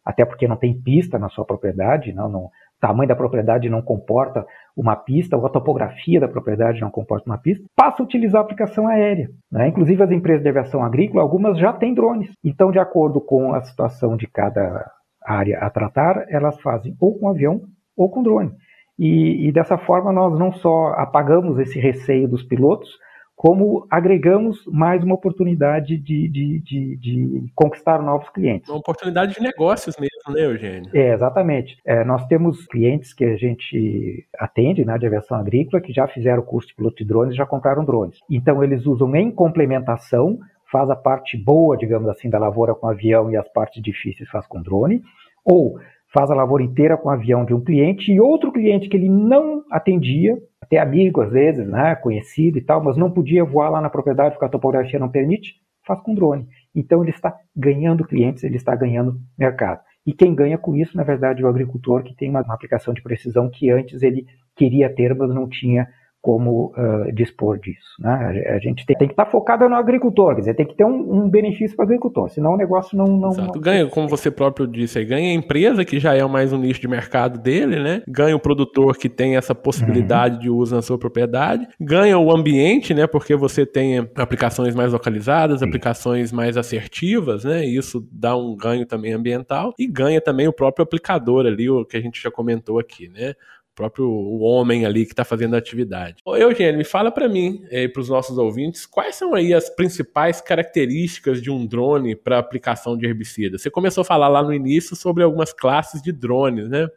até 0.05 0.23
porque 0.23 0.47
não 0.47 0.55
tem 0.55 0.79
pista 0.79 1.17
na 1.17 1.29
sua 1.29 1.43
propriedade, 1.43 2.13
não, 2.13 2.29
não, 2.29 2.39
o 2.41 2.51
tamanho 2.79 3.07
da 3.07 3.15
propriedade 3.15 3.69
não 3.69 3.81
comporta 3.81 4.45
uma 4.75 4.95
pista, 4.95 5.35
ou 5.35 5.45
a 5.45 5.49
topografia 5.49 6.19
da 6.19 6.27
propriedade 6.27 6.81
não 6.81 6.91
comporta 6.91 7.29
uma 7.29 7.37
pista, 7.37 7.65
passa 7.75 8.03
a 8.03 8.05
utilizar 8.05 8.41
a 8.41 8.43
aplicação 8.43 8.87
aérea. 8.87 9.29
Né? 9.51 9.69
Inclusive 9.69 10.03
as 10.03 10.11
empresas 10.11 10.43
de 10.43 10.49
aviação 10.49 10.83
agrícola, 10.83 11.23
algumas 11.23 11.57
já 11.57 11.73
têm 11.73 11.93
drones. 11.93 12.31
Então, 12.43 12.71
de 12.71 12.79
acordo 12.79 13.19
com 13.19 13.53
a 13.53 13.61
situação 13.61 14.15
de 14.15 14.27
cada 14.27 14.91
área 15.25 15.57
a 15.59 15.69
tratar, 15.69 16.25
elas 16.29 16.59
fazem 16.61 16.95
ou 16.99 17.17
com 17.17 17.29
avião 17.29 17.61
ou 17.97 18.09
com 18.09 18.21
drone. 18.21 18.51
E, 18.99 19.47
e 19.47 19.51
dessa 19.51 19.77
forma 19.77 20.11
nós 20.11 20.37
não 20.37 20.51
só 20.53 20.93
apagamos 20.97 21.57
esse 21.59 21.79
receio 21.79 22.27
dos 22.27 22.43
pilotos, 22.43 22.89
como 23.35 23.85
agregamos 23.91 24.65
mais 24.65 25.03
uma 25.03 25.15
oportunidade 25.15 25.97
de, 25.97 26.27
de, 26.29 26.59
de, 26.59 26.95
de, 26.95 27.43
conquistar 27.53 28.01
novos 28.01 28.29
clientes. 28.29 28.69
Uma 28.69 28.79
oportunidade 28.79 29.33
de 29.35 29.41
negócios 29.41 29.95
mesmo, 29.97 30.33
né, 30.33 30.45
Eugênio? 30.45 30.89
É, 30.93 31.13
exatamente. 31.13 31.77
É, 31.85 32.03
nós 32.05 32.25
temos 32.27 32.65
clientes 32.65 33.13
que 33.13 33.25
a 33.25 33.35
gente 33.35 34.25
atende, 34.39 34.85
né, 34.85 34.97
de 34.97 35.05
aviação 35.05 35.37
agrícola, 35.37 35.81
que 35.81 35.91
já 35.91 36.07
fizeram 36.07 36.41
o 36.41 36.45
curso 36.45 36.69
de 36.69 36.75
piloto 36.75 36.95
de 36.95 37.05
drones 37.05 37.33
e 37.33 37.37
já 37.37 37.45
compraram 37.45 37.83
drones. 37.83 38.19
Então, 38.29 38.63
eles 38.63 38.85
usam 38.85 39.13
em 39.15 39.29
complementação, 39.29 40.39
faz 40.71 40.89
a 40.89 40.95
parte 40.95 41.37
boa, 41.37 41.75
digamos 41.75 42.07
assim, 42.07 42.29
da 42.29 42.39
lavoura 42.39 42.73
com 42.73 42.87
avião 42.87 43.29
e 43.29 43.35
as 43.35 43.47
partes 43.49 43.83
difíceis 43.83 44.29
faz 44.29 44.47
com 44.47 44.61
drone, 44.61 45.01
ou 45.43 45.77
faz 46.15 46.31
a 46.31 46.33
lavoura 46.33 46.63
inteira 46.63 46.95
com 46.95 47.09
avião 47.09 47.43
de 47.43 47.53
um 47.53 47.59
cliente 47.59 48.09
e 48.09 48.21
outro 48.21 48.49
cliente 48.49 48.87
que 48.87 48.95
ele 48.95 49.09
não 49.09 49.65
atendia, 49.69 50.37
até 50.61 50.77
amigo 50.77 51.19
às 51.19 51.29
vezes, 51.29 51.67
né, 51.67 51.93
conhecido 51.93 52.57
e 52.57 52.61
tal, 52.61 52.81
mas 52.81 52.95
não 52.95 53.11
podia 53.11 53.43
voar 53.43 53.69
lá 53.69 53.81
na 53.81 53.89
propriedade 53.89 54.33
porque 54.33 54.45
a 54.45 54.49
topografia 54.49 54.97
não 54.97 55.09
permite, 55.09 55.55
faz 55.85 55.99
com 55.99 56.15
drone. 56.15 56.47
Então 56.73 57.03
ele 57.03 57.11
está 57.11 57.35
ganhando 57.53 58.05
clientes, 58.05 58.45
ele 58.45 58.55
está 58.55 58.73
ganhando 58.73 59.19
mercado. 59.37 59.81
E 60.07 60.13
quem 60.13 60.33
ganha 60.33 60.57
com 60.57 60.73
isso, 60.73 60.95
na 60.95 61.03
verdade, 61.03 61.41
é 61.41 61.45
o 61.45 61.49
agricultor 61.49 62.01
que 62.01 62.15
tem 62.15 62.29
uma, 62.29 62.41
uma 62.43 62.53
aplicação 62.53 62.93
de 62.93 63.01
precisão 63.01 63.49
que 63.49 63.69
antes 63.69 64.01
ele 64.01 64.25
queria 64.55 64.89
ter, 64.89 65.13
mas 65.13 65.29
não 65.29 65.49
tinha 65.49 65.85
como 66.25 66.73
uh, 66.75 67.13
dispor 67.13 67.59
disso. 67.59 67.85
Né? 67.99 68.43
A, 68.55 68.57
gente 68.57 68.83
tem, 68.83 68.97
tem 68.97 69.07
que 69.07 69.13
estar 69.13 69.25
tá 69.25 69.31
focado 69.31 69.69
no 69.69 69.75
agricultor, 69.75 70.33
quer 70.33 70.39
dizer, 70.39 70.55
tem 70.55 70.65
que 70.65 70.73
ter 70.73 70.83
um, 70.83 71.21
um 71.25 71.29
benefício 71.29 71.77
para 71.77 71.83
o 71.83 71.85
agricultor, 71.85 72.31
senão 72.31 72.53
o 72.53 72.57
negócio 72.57 72.97
não, 72.97 73.05
não, 73.05 73.29
Exato. 73.29 73.59
Ganha, 73.59 73.85
como 73.87 74.09
você 74.09 74.31
próprio 74.31 74.65
disse, 74.65 75.05
ganha 75.05 75.29
a 75.29 75.33
empresa, 75.33 75.85
que 75.85 75.99
já 75.99 76.15
é 76.15 76.25
mais 76.25 76.51
um 76.51 76.57
nicho 76.57 76.81
de 76.81 76.87
mercado 76.87 77.37
dele, 77.37 77.79
né? 77.79 78.01
ganha 78.07 78.35
o 78.35 78.39
produtor 78.39 78.97
que 78.97 79.07
tem 79.07 79.37
essa 79.37 79.53
possibilidade 79.53 80.37
uhum. 80.37 80.41
de 80.41 80.49
uso 80.49 80.75
na 80.75 80.81
sua 80.81 80.97
propriedade, 80.97 81.67
ganha 81.79 82.17
o 82.17 82.35
ambiente, 82.35 82.91
né? 82.91 83.05
porque 83.05 83.35
você 83.35 83.63
tem 83.63 83.99
aplicações 84.15 84.73
mais 84.73 84.93
localizadas, 84.93 85.59
Sim. 85.59 85.67
aplicações 85.67 86.31
mais 86.31 86.57
assertivas, 86.57 87.43
né? 87.43 87.63
e 87.63 87.77
isso 87.77 88.03
dá 88.11 88.35
um 88.35 88.55
ganho 88.55 88.87
também 88.87 89.13
ambiental, 89.13 89.75
e 89.77 89.85
ganha 89.85 90.19
também 90.19 90.47
o 90.47 90.53
próprio 90.53 90.81
aplicador 90.81 91.45
ali, 91.45 91.69
o 91.69 91.85
que 91.85 91.97
a 91.97 92.01
gente 92.01 92.19
já 92.19 92.31
comentou 92.31 92.79
aqui, 92.79 93.09
né? 93.09 93.35
Próprio 93.75 94.07
o 94.07 94.39
homem 94.39 94.85
ali 94.85 95.05
que 95.05 95.11
está 95.11 95.25
fazendo 95.25 95.53
a 95.53 95.57
atividade. 95.57 96.15
Ô, 96.25 96.35
Eugênio, 96.35 96.77
me 96.77 96.85
fala 96.85 97.11
para 97.11 97.27
mim 97.27 97.63
e 97.69 97.83
eh, 97.83 97.87
para 97.87 98.01
os 98.01 98.09
nossos 98.09 98.37
ouvintes, 98.37 98.85
quais 98.85 99.15
são 99.15 99.35
aí 99.35 99.53
as 99.53 99.69
principais 99.69 100.39
características 100.39 101.41
de 101.41 101.51
um 101.51 101.65
drone 101.65 102.15
para 102.15 102.39
aplicação 102.39 102.97
de 102.97 103.05
herbicida? 103.05 103.57
Você 103.57 103.69
começou 103.69 104.01
a 104.01 104.05
falar 104.05 104.29
lá 104.29 104.41
no 104.41 104.53
início 104.53 104.95
sobre 104.95 105.23
algumas 105.23 105.51
classes 105.51 106.01
de 106.01 106.11
drones, 106.11 106.69
né? 106.69 106.87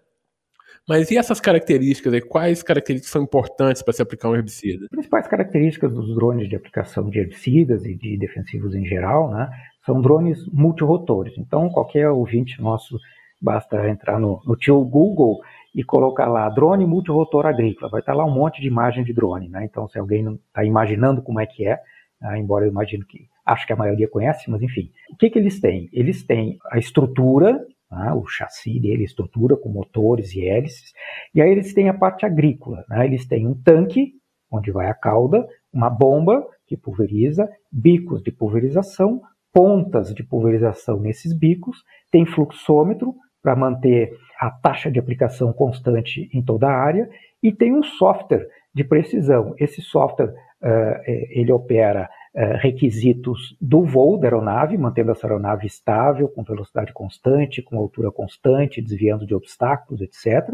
Mas 0.88 1.10
e 1.10 1.18
essas 1.18 1.38
características 1.38 2.14
aí? 2.14 2.22
Quais 2.22 2.62
características 2.62 3.12
são 3.12 3.22
importantes 3.22 3.82
para 3.82 3.92
se 3.92 4.00
aplicar 4.00 4.30
um 4.30 4.34
herbicida? 4.34 4.84
As 4.84 4.88
principais 4.88 5.28
características 5.28 5.92
dos 5.92 6.14
drones 6.14 6.48
de 6.48 6.56
aplicação 6.56 7.10
de 7.10 7.18
herbicidas 7.18 7.84
e 7.84 7.94
de 7.94 8.16
defensivos 8.16 8.74
em 8.74 8.86
geral, 8.86 9.30
né, 9.30 9.50
são 9.84 10.00
drones 10.00 10.38
multirotores. 10.50 11.36
Então, 11.36 11.68
qualquer 11.68 12.08
ouvinte 12.08 12.58
nosso, 12.62 12.98
basta 13.40 13.86
entrar 13.86 14.18
no, 14.18 14.40
no 14.46 14.56
tio 14.56 14.82
Google 14.82 15.40
e 15.78 15.84
colocar 15.84 16.26
lá 16.26 16.48
drone 16.48 16.84
multirotor 16.84 17.46
agrícola. 17.46 17.88
Vai 17.88 18.00
estar 18.00 18.12
lá 18.12 18.24
um 18.24 18.34
monte 18.34 18.60
de 18.60 18.66
imagem 18.66 19.04
de 19.04 19.12
drone, 19.12 19.48
né? 19.48 19.64
Então, 19.64 19.86
se 19.86 19.96
alguém 19.96 20.24
não 20.24 20.34
está 20.34 20.64
imaginando 20.64 21.22
como 21.22 21.38
é 21.38 21.46
que 21.46 21.64
é, 21.64 21.78
né? 22.20 22.36
embora 22.36 22.64
eu 22.64 22.68
imagino 22.68 23.06
que 23.06 23.28
acho 23.46 23.64
que 23.64 23.72
a 23.72 23.76
maioria 23.76 24.08
conhece, 24.08 24.50
mas 24.50 24.60
enfim, 24.60 24.90
o 25.12 25.16
que, 25.16 25.30
que 25.30 25.38
eles 25.38 25.60
têm? 25.60 25.88
Eles 25.92 26.26
têm 26.26 26.58
a 26.68 26.78
estrutura, 26.78 27.64
né? 27.92 28.12
o 28.12 28.26
chassi 28.26 28.80
dele, 28.80 29.04
estrutura 29.04 29.56
com 29.56 29.68
motores 29.68 30.34
e 30.34 30.44
hélices, 30.44 30.92
e 31.32 31.40
aí 31.40 31.48
eles 31.48 31.72
têm 31.72 31.88
a 31.88 31.94
parte 31.94 32.26
agrícola. 32.26 32.84
Né? 32.88 33.06
Eles 33.06 33.24
têm 33.24 33.46
um 33.46 33.54
tanque 33.54 34.14
onde 34.50 34.72
vai 34.72 34.88
a 34.88 34.94
cauda, 34.94 35.46
uma 35.72 35.88
bomba 35.88 36.44
que 36.66 36.76
pulveriza, 36.76 37.48
bicos 37.70 38.20
de 38.20 38.32
pulverização, 38.32 39.22
pontas 39.52 40.12
de 40.12 40.24
pulverização 40.24 40.98
nesses 40.98 41.32
bicos, 41.32 41.76
tem 42.10 42.26
fluxômetro 42.26 43.14
para 43.42 43.56
manter 43.56 44.12
a 44.38 44.50
taxa 44.50 44.90
de 44.90 44.98
aplicação 44.98 45.52
constante 45.52 46.28
em 46.32 46.42
toda 46.42 46.68
a 46.68 46.76
área 46.76 47.08
e 47.42 47.52
tem 47.52 47.74
um 47.74 47.82
software 47.82 48.46
de 48.74 48.84
precisão. 48.84 49.54
Esse 49.58 49.82
software 49.82 50.32
uh, 50.62 51.02
ele 51.30 51.50
opera 51.52 52.08
uh, 52.34 52.56
requisitos 52.58 53.56
do 53.60 53.82
voo 53.82 54.18
da 54.18 54.26
aeronave, 54.26 54.76
mantendo 54.76 55.10
essa 55.10 55.26
aeronave 55.26 55.66
estável, 55.66 56.28
com 56.28 56.42
velocidade 56.42 56.92
constante, 56.92 57.62
com 57.62 57.78
altura 57.78 58.10
constante, 58.12 58.82
desviando 58.82 59.26
de 59.26 59.34
obstáculos, 59.34 60.00
etc. 60.00 60.48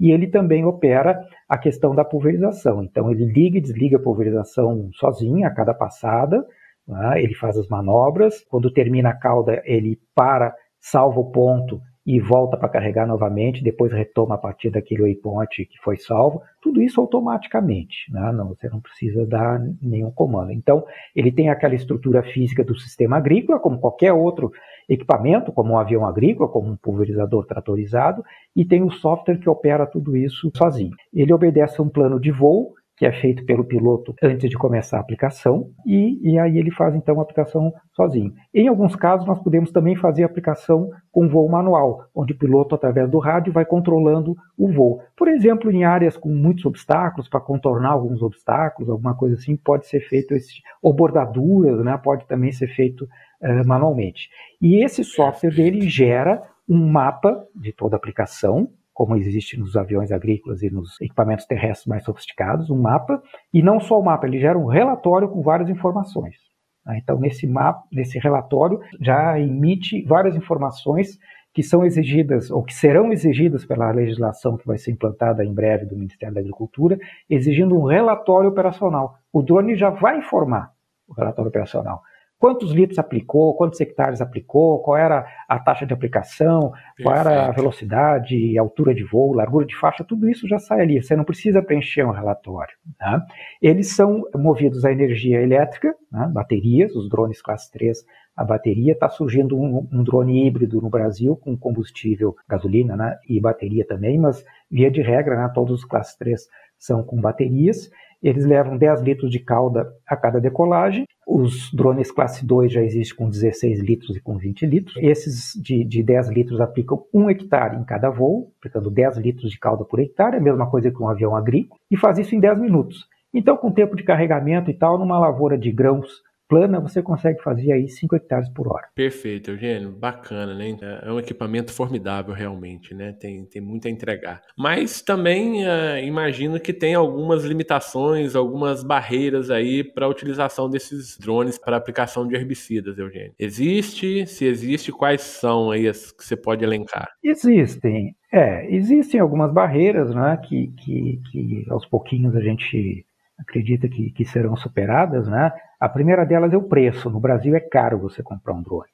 E 0.00 0.10
ele 0.10 0.26
também 0.28 0.64
opera 0.64 1.18
a 1.48 1.58
questão 1.58 1.94
da 1.94 2.04
pulverização. 2.04 2.82
Então, 2.82 3.10
ele 3.10 3.24
liga 3.24 3.58
e 3.58 3.62
desliga 3.62 3.96
a 3.96 4.02
pulverização 4.02 4.90
sozinho 4.94 5.46
a 5.46 5.50
cada 5.50 5.74
passada, 5.74 6.44
né? 6.86 7.22
ele 7.22 7.34
faz 7.34 7.56
as 7.58 7.68
manobras, 7.68 8.42
quando 8.48 8.72
termina 8.72 9.10
a 9.10 9.18
cauda, 9.18 9.60
ele 9.64 9.98
para, 10.14 10.54
salva 10.80 11.20
o 11.20 11.30
ponto 11.30 11.80
e 12.06 12.20
volta 12.20 12.56
para 12.56 12.68
carregar 12.68 13.04
novamente, 13.04 13.64
depois 13.64 13.92
retoma 13.92 14.36
a 14.36 14.38
partir 14.38 14.70
daquele 14.70 15.02
waypoint 15.02 15.66
que 15.66 15.78
foi 15.82 15.96
salvo, 15.96 16.40
tudo 16.62 16.80
isso 16.80 17.00
automaticamente, 17.00 18.12
né? 18.12 18.30
não, 18.32 18.48
você 18.48 18.68
não 18.68 18.80
precisa 18.80 19.26
dar 19.26 19.60
nenhum 19.82 20.12
comando. 20.12 20.52
Então, 20.52 20.84
ele 21.16 21.32
tem 21.32 21.50
aquela 21.50 21.74
estrutura 21.74 22.22
física 22.22 22.62
do 22.62 22.78
sistema 22.78 23.16
agrícola, 23.16 23.58
como 23.58 23.80
qualquer 23.80 24.12
outro 24.12 24.52
equipamento, 24.88 25.50
como 25.50 25.72
um 25.72 25.78
avião 25.78 26.06
agrícola, 26.06 26.48
como 26.48 26.70
um 26.70 26.76
pulverizador 26.76 27.44
tratorizado, 27.44 28.22
e 28.54 28.64
tem 28.64 28.84
o 28.84 28.90
software 28.90 29.38
que 29.38 29.50
opera 29.50 29.84
tudo 29.84 30.16
isso 30.16 30.52
sozinho. 30.56 30.94
Ele 31.12 31.32
obedece 31.32 31.80
a 31.80 31.84
um 31.84 31.88
plano 31.88 32.20
de 32.20 32.30
voo 32.30 32.74
que 32.96 33.04
é 33.04 33.12
feito 33.12 33.44
pelo 33.44 33.64
piloto 33.64 34.14
antes 34.22 34.48
de 34.48 34.56
começar 34.56 34.96
a 34.96 35.00
aplicação, 35.00 35.70
e, 35.84 36.18
e 36.22 36.38
aí 36.38 36.58
ele 36.58 36.70
faz 36.70 36.94
então 36.94 37.18
a 37.20 37.22
aplicação 37.22 37.72
sozinho. 37.92 38.32
Em 38.54 38.68
alguns 38.68 38.96
casos, 38.96 39.26
nós 39.26 39.38
podemos 39.38 39.70
também 39.70 39.94
fazer 39.94 40.22
a 40.22 40.26
aplicação 40.26 40.90
com 41.12 41.28
voo 41.28 41.48
manual, 41.48 42.06
onde 42.14 42.32
o 42.32 42.38
piloto, 42.38 42.74
através 42.74 43.10
do 43.10 43.18
rádio, 43.18 43.52
vai 43.52 43.66
controlando 43.66 44.34
o 44.56 44.72
voo. 44.72 45.00
Por 45.16 45.28
exemplo, 45.28 45.70
em 45.70 45.84
áreas 45.84 46.16
com 46.16 46.30
muitos 46.30 46.64
obstáculos, 46.64 47.28
para 47.28 47.40
contornar 47.40 47.90
alguns 47.90 48.22
obstáculos, 48.22 48.88
alguma 48.88 49.14
coisa 49.14 49.34
assim, 49.34 49.56
pode 49.56 49.86
ser 49.86 50.00
feito 50.00 50.34
esse, 50.34 50.62
ou 50.80 50.94
bordaduras, 50.94 51.84
né, 51.84 51.98
pode 52.02 52.26
também 52.26 52.50
ser 52.50 52.68
feito 52.68 53.04
uh, 53.04 53.66
manualmente. 53.66 54.30
E 54.60 54.82
esse 54.82 55.04
software 55.04 55.54
dele 55.54 55.88
gera 55.88 56.42
um 56.68 56.88
mapa 56.88 57.44
de 57.54 57.72
toda 57.72 57.94
a 57.94 57.98
aplicação, 57.98 58.68
como 58.96 59.14
existe 59.14 59.60
nos 59.60 59.76
aviões 59.76 60.10
agrícolas 60.10 60.62
e 60.62 60.70
nos 60.70 60.98
equipamentos 61.02 61.44
terrestres 61.44 61.86
mais 61.86 62.02
sofisticados, 62.02 62.70
um 62.70 62.80
mapa, 62.80 63.22
e 63.52 63.62
não 63.62 63.78
só 63.78 64.00
o 64.00 64.02
mapa, 64.02 64.26
ele 64.26 64.40
gera 64.40 64.58
um 64.58 64.64
relatório 64.64 65.28
com 65.28 65.42
várias 65.42 65.68
informações. 65.68 66.36
Né? 66.82 66.98
Então, 67.02 67.20
nesse 67.20 67.46
mapa, 67.46 67.84
nesse 67.92 68.18
relatório, 68.18 68.80
já 68.98 69.38
emite 69.38 70.02
várias 70.04 70.34
informações 70.34 71.18
que 71.52 71.62
são 71.62 71.84
exigidas 71.84 72.50
ou 72.50 72.62
que 72.62 72.72
serão 72.72 73.12
exigidas 73.12 73.66
pela 73.66 73.90
legislação 73.90 74.56
que 74.56 74.66
vai 74.66 74.78
ser 74.78 74.92
implantada 74.92 75.44
em 75.44 75.52
breve 75.52 75.84
do 75.84 75.94
Ministério 75.94 76.34
da 76.34 76.40
Agricultura, 76.40 76.98
exigindo 77.28 77.78
um 77.78 77.84
relatório 77.84 78.48
operacional. 78.48 79.18
O 79.30 79.42
drone 79.42 79.76
já 79.76 79.90
vai 79.90 80.16
informar 80.16 80.72
o 81.06 81.12
relatório 81.12 81.50
operacional 81.50 82.00
quantos 82.38 82.72
litros 82.72 82.98
aplicou, 82.98 83.54
quantos 83.54 83.80
hectares 83.80 84.20
aplicou, 84.20 84.80
qual 84.80 84.96
era 84.96 85.26
a 85.48 85.58
taxa 85.58 85.86
de 85.86 85.92
aplicação, 85.92 86.70
Perfeito. 86.70 87.02
qual 87.02 87.16
era 87.16 87.46
a 87.46 87.50
velocidade, 87.50 88.58
altura 88.58 88.94
de 88.94 89.04
voo, 89.04 89.32
largura 89.32 89.66
de 89.66 89.76
faixa, 89.76 90.04
tudo 90.04 90.28
isso 90.28 90.46
já 90.46 90.58
sai 90.58 90.80
ali. 90.82 91.02
Você 91.02 91.16
não 91.16 91.24
precisa 91.24 91.62
preencher 91.62 92.04
um 92.04 92.10
relatório. 92.10 92.74
Né? 93.00 93.20
Eles 93.60 93.94
são 93.94 94.22
movidos 94.34 94.84
a 94.84 94.92
energia 94.92 95.40
elétrica, 95.40 95.94
né? 96.12 96.30
baterias, 96.32 96.94
os 96.94 97.08
drones 97.08 97.40
classe 97.40 97.70
3 97.72 98.04
a 98.36 98.44
bateria. 98.44 98.92
Está 98.92 99.08
surgindo 99.08 99.58
um, 99.58 99.88
um, 99.90 100.04
drone 100.04 100.46
híbrido 100.46 100.80
no 100.80 100.90
Brasil 100.90 101.36
com 101.36 101.56
combustível, 101.56 102.36
gasolina 102.46 102.96
né? 102.96 103.16
e 103.28 103.40
bateria 103.40 103.86
também, 103.86 104.18
mas 104.18 104.44
via 104.70 104.90
de 104.90 105.00
regra, 105.00 105.36
né? 105.36 105.50
todos 105.54 105.72
os 105.72 105.84
classe 105.84 106.18
3 106.18 106.46
são 106.78 107.02
com 107.02 107.20
baterias. 107.20 107.90
Eles 108.26 108.44
levam 108.44 108.76
10 108.76 109.02
litros 109.02 109.30
de 109.30 109.38
calda 109.38 109.86
a 110.04 110.16
cada 110.16 110.40
decolagem. 110.40 111.06
Os 111.24 111.72
drones 111.72 112.10
classe 112.10 112.44
2 112.44 112.72
já 112.72 112.82
existem 112.82 113.16
com 113.16 113.30
16 113.30 113.78
litros 113.78 114.16
e 114.16 114.20
com 114.20 114.36
20 114.36 114.66
litros. 114.66 114.96
Esses 114.98 115.52
de, 115.62 115.84
de 115.84 116.02
10 116.02 116.30
litros 116.30 116.60
aplicam 116.60 117.04
1 117.14 117.30
hectare 117.30 117.76
em 117.76 117.84
cada 117.84 118.10
voo, 118.10 118.52
aplicando 118.58 118.90
10 118.90 119.18
litros 119.18 119.52
de 119.52 119.60
calda 119.60 119.84
por 119.84 120.00
hectare, 120.00 120.38
a 120.38 120.40
mesma 120.40 120.68
coisa 120.68 120.90
que 120.90 121.00
um 121.00 121.08
avião 121.08 121.36
agrícola, 121.36 121.78
e 121.88 121.96
faz 121.96 122.18
isso 122.18 122.34
em 122.34 122.40
10 122.40 122.58
minutos. 122.58 123.06
Então, 123.32 123.56
com 123.56 123.70
tempo 123.70 123.94
de 123.94 124.02
carregamento 124.02 124.72
e 124.72 124.74
tal, 124.74 124.98
numa 124.98 125.20
lavoura 125.20 125.56
de 125.56 125.70
grãos 125.70 126.20
plana, 126.48 126.80
você 126.80 127.02
consegue 127.02 127.42
fazer 127.42 127.72
aí 127.72 127.88
5 127.88 128.16
hectares 128.16 128.48
por 128.50 128.68
hora. 128.68 128.88
Perfeito, 128.94 129.50
Eugênio. 129.50 129.90
Bacana, 129.90 130.54
né? 130.54 130.76
É 131.02 131.12
um 131.12 131.18
equipamento 131.18 131.72
formidável, 131.72 132.34
realmente, 132.34 132.94
né? 132.94 133.12
Tem, 133.12 133.44
tem 133.44 133.60
muito 133.60 133.88
a 133.88 133.90
entregar. 133.90 134.42
Mas 134.56 135.02
também 135.02 135.64
uh, 135.64 135.98
imagino 136.02 136.60
que 136.60 136.72
tem 136.72 136.94
algumas 136.94 137.44
limitações, 137.44 138.34
algumas 138.34 138.82
barreiras 138.82 139.50
aí 139.50 139.82
para 139.84 140.06
a 140.06 140.08
utilização 140.08 140.68
desses 140.68 141.18
drones 141.18 141.58
para 141.58 141.76
aplicação 141.76 142.26
de 142.26 142.34
herbicidas, 142.34 142.98
Eugênio. 142.98 143.32
Existe? 143.38 144.26
Se 144.26 144.44
existe, 144.44 144.92
quais 144.92 145.22
são 145.22 145.70
aí 145.70 145.88
as 145.88 146.12
que 146.12 146.24
você 146.24 146.36
pode 146.36 146.64
elencar? 146.64 147.10
Existem. 147.22 148.14
É, 148.32 148.74
existem 148.74 149.20
algumas 149.20 149.52
barreiras, 149.52 150.14
né, 150.14 150.36
que, 150.42 150.68
que, 150.78 151.20
que 151.30 151.66
aos 151.70 151.86
pouquinhos 151.86 152.34
a 152.34 152.40
gente 152.40 153.06
acredita 153.38 153.88
que, 153.88 154.10
que 154.10 154.24
serão 154.24 154.56
superadas, 154.56 155.28
né? 155.28 155.52
A 155.78 155.88
primeira 155.88 156.24
delas 156.24 156.52
é 156.52 156.56
o 156.56 156.62
preço. 156.62 157.10
No 157.10 157.20
Brasil 157.20 157.54
é 157.54 157.60
caro 157.60 157.98
você 157.98 158.22
comprar 158.22 158.54
um 158.54 158.62
drone. 158.62 158.88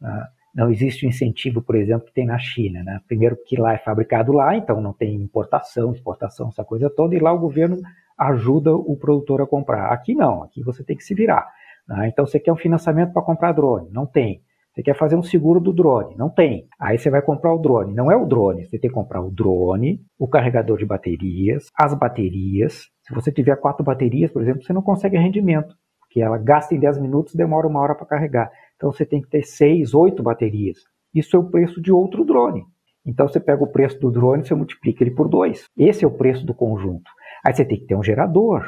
Né? 0.00 0.26
Não 0.54 0.70
existe 0.70 1.06
o 1.06 1.08
incentivo, 1.08 1.62
por 1.62 1.74
exemplo, 1.74 2.06
que 2.06 2.12
tem 2.12 2.26
na 2.26 2.38
China. 2.38 2.82
Né? 2.82 3.00
Primeiro 3.06 3.36
que 3.46 3.56
lá 3.56 3.74
é 3.74 3.78
fabricado 3.78 4.32
lá, 4.32 4.56
então 4.56 4.80
não 4.80 4.92
tem 4.92 5.14
importação, 5.14 5.92
exportação, 5.92 6.48
essa 6.48 6.64
coisa 6.64 6.90
toda, 6.90 7.14
e 7.14 7.18
lá 7.18 7.32
o 7.32 7.38
governo 7.38 7.76
ajuda 8.18 8.74
o 8.74 8.96
produtor 8.96 9.42
a 9.42 9.46
comprar. 9.46 9.92
Aqui 9.92 10.14
não, 10.14 10.42
aqui 10.42 10.62
você 10.62 10.82
tem 10.82 10.96
que 10.96 11.04
se 11.04 11.14
virar. 11.14 11.46
Né? 11.86 12.08
Então 12.08 12.26
você 12.26 12.40
quer 12.40 12.52
um 12.52 12.56
financiamento 12.56 13.12
para 13.12 13.22
comprar 13.22 13.52
drone? 13.52 13.90
Não 13.90 14.06
tem. 14.06 14.42
Você 14.74 14.82
quer 14.82 14.96
fazer 14.96 15.16
um 15.16 15.22
seguro 15.22 15.60
do 15.60 15.70
drone? 15.70 16.16
Não 16.16 16.30
tem. 16.30 16.66
Aí 16.80 16.96
você 16.96 17.10
vai 17.10 17.20
comprar 17.20 17.54
o 17.54 17.58
drone. 17.58 17.92
Não 17.92 18.10
é 18.10 18.16
o 18.16 18.24
drone. 18.24 18.64
Você 18.64 18.78
tem 18.78 18.88
que 18.88 18.94
comprar 18.94 19.20
o 19.20 19.30
drone, 19.30 20.00
o 20.18 20.26
carregador 20.26 20.78
de 20.78 20.86
baterias, 20.86 21.66
as 21.76 21.92
baterias. 21.92 22.86
Se 23.02 23.14
você 23.14 23.30
tiver 23.30 23.56
quatro 23.56 23.84
baterias, 23.84 24.30
por 24.30 24.40
exemplo, 24.40 24.62
você 24.62 24.72
não 24.72 24.80
consegue 24.80 25.18
rendimento 25.18 25.74
que 26.12 26.20
ela 26.20 26.36
gasta 26.36 26.74
em 26.74 26.78
10 26.78 26.98
minutos 26.98 27.34
demora 27.34 27.66
uma 27.66 27.80
hora 27.80 27.94
para 27.94 28.06
carregar. 28.06 28.50
Então 28.76 28.92
você 28.92 29.06
tem 29.06 29.22
que 29.22 29.28
ter 29.28 29.42
6, 29.42 29.94
8 29.94 30.22
baterias. 30.22 30.78
Isso 31.14 31.36
é 31.36 31.38
o 31.38 31.50
preço 31.50 31.80
de 31.80 31.90
outro 31.90 32.24
drone. 32.24 32.64
Então 33.04 33.26
você 33.26 33.40
pega 33.40 33.64
o 33.64 33.66
preço 33.66 33.98
do 33.98 34.10
drone 34.10 34.44
e 34.48 34.54
multiplica 34.54 35.02
ele 35.02 35.10
por 35.10 35.28
2. 35.28 35.64
Esse 35.76 36.04
é 36.04 36.08
o 36.08 36.16
preço 36.16 36.44
do 36.44 36.54
conjunto. 36.54 37.10
Aí 37.44 37.54
você 37.54 37.64
tem 37.64 37.78
que 37.78 37.86
ter 37.86 37.96
um 37.96 38.02
gerador 38.02 38.64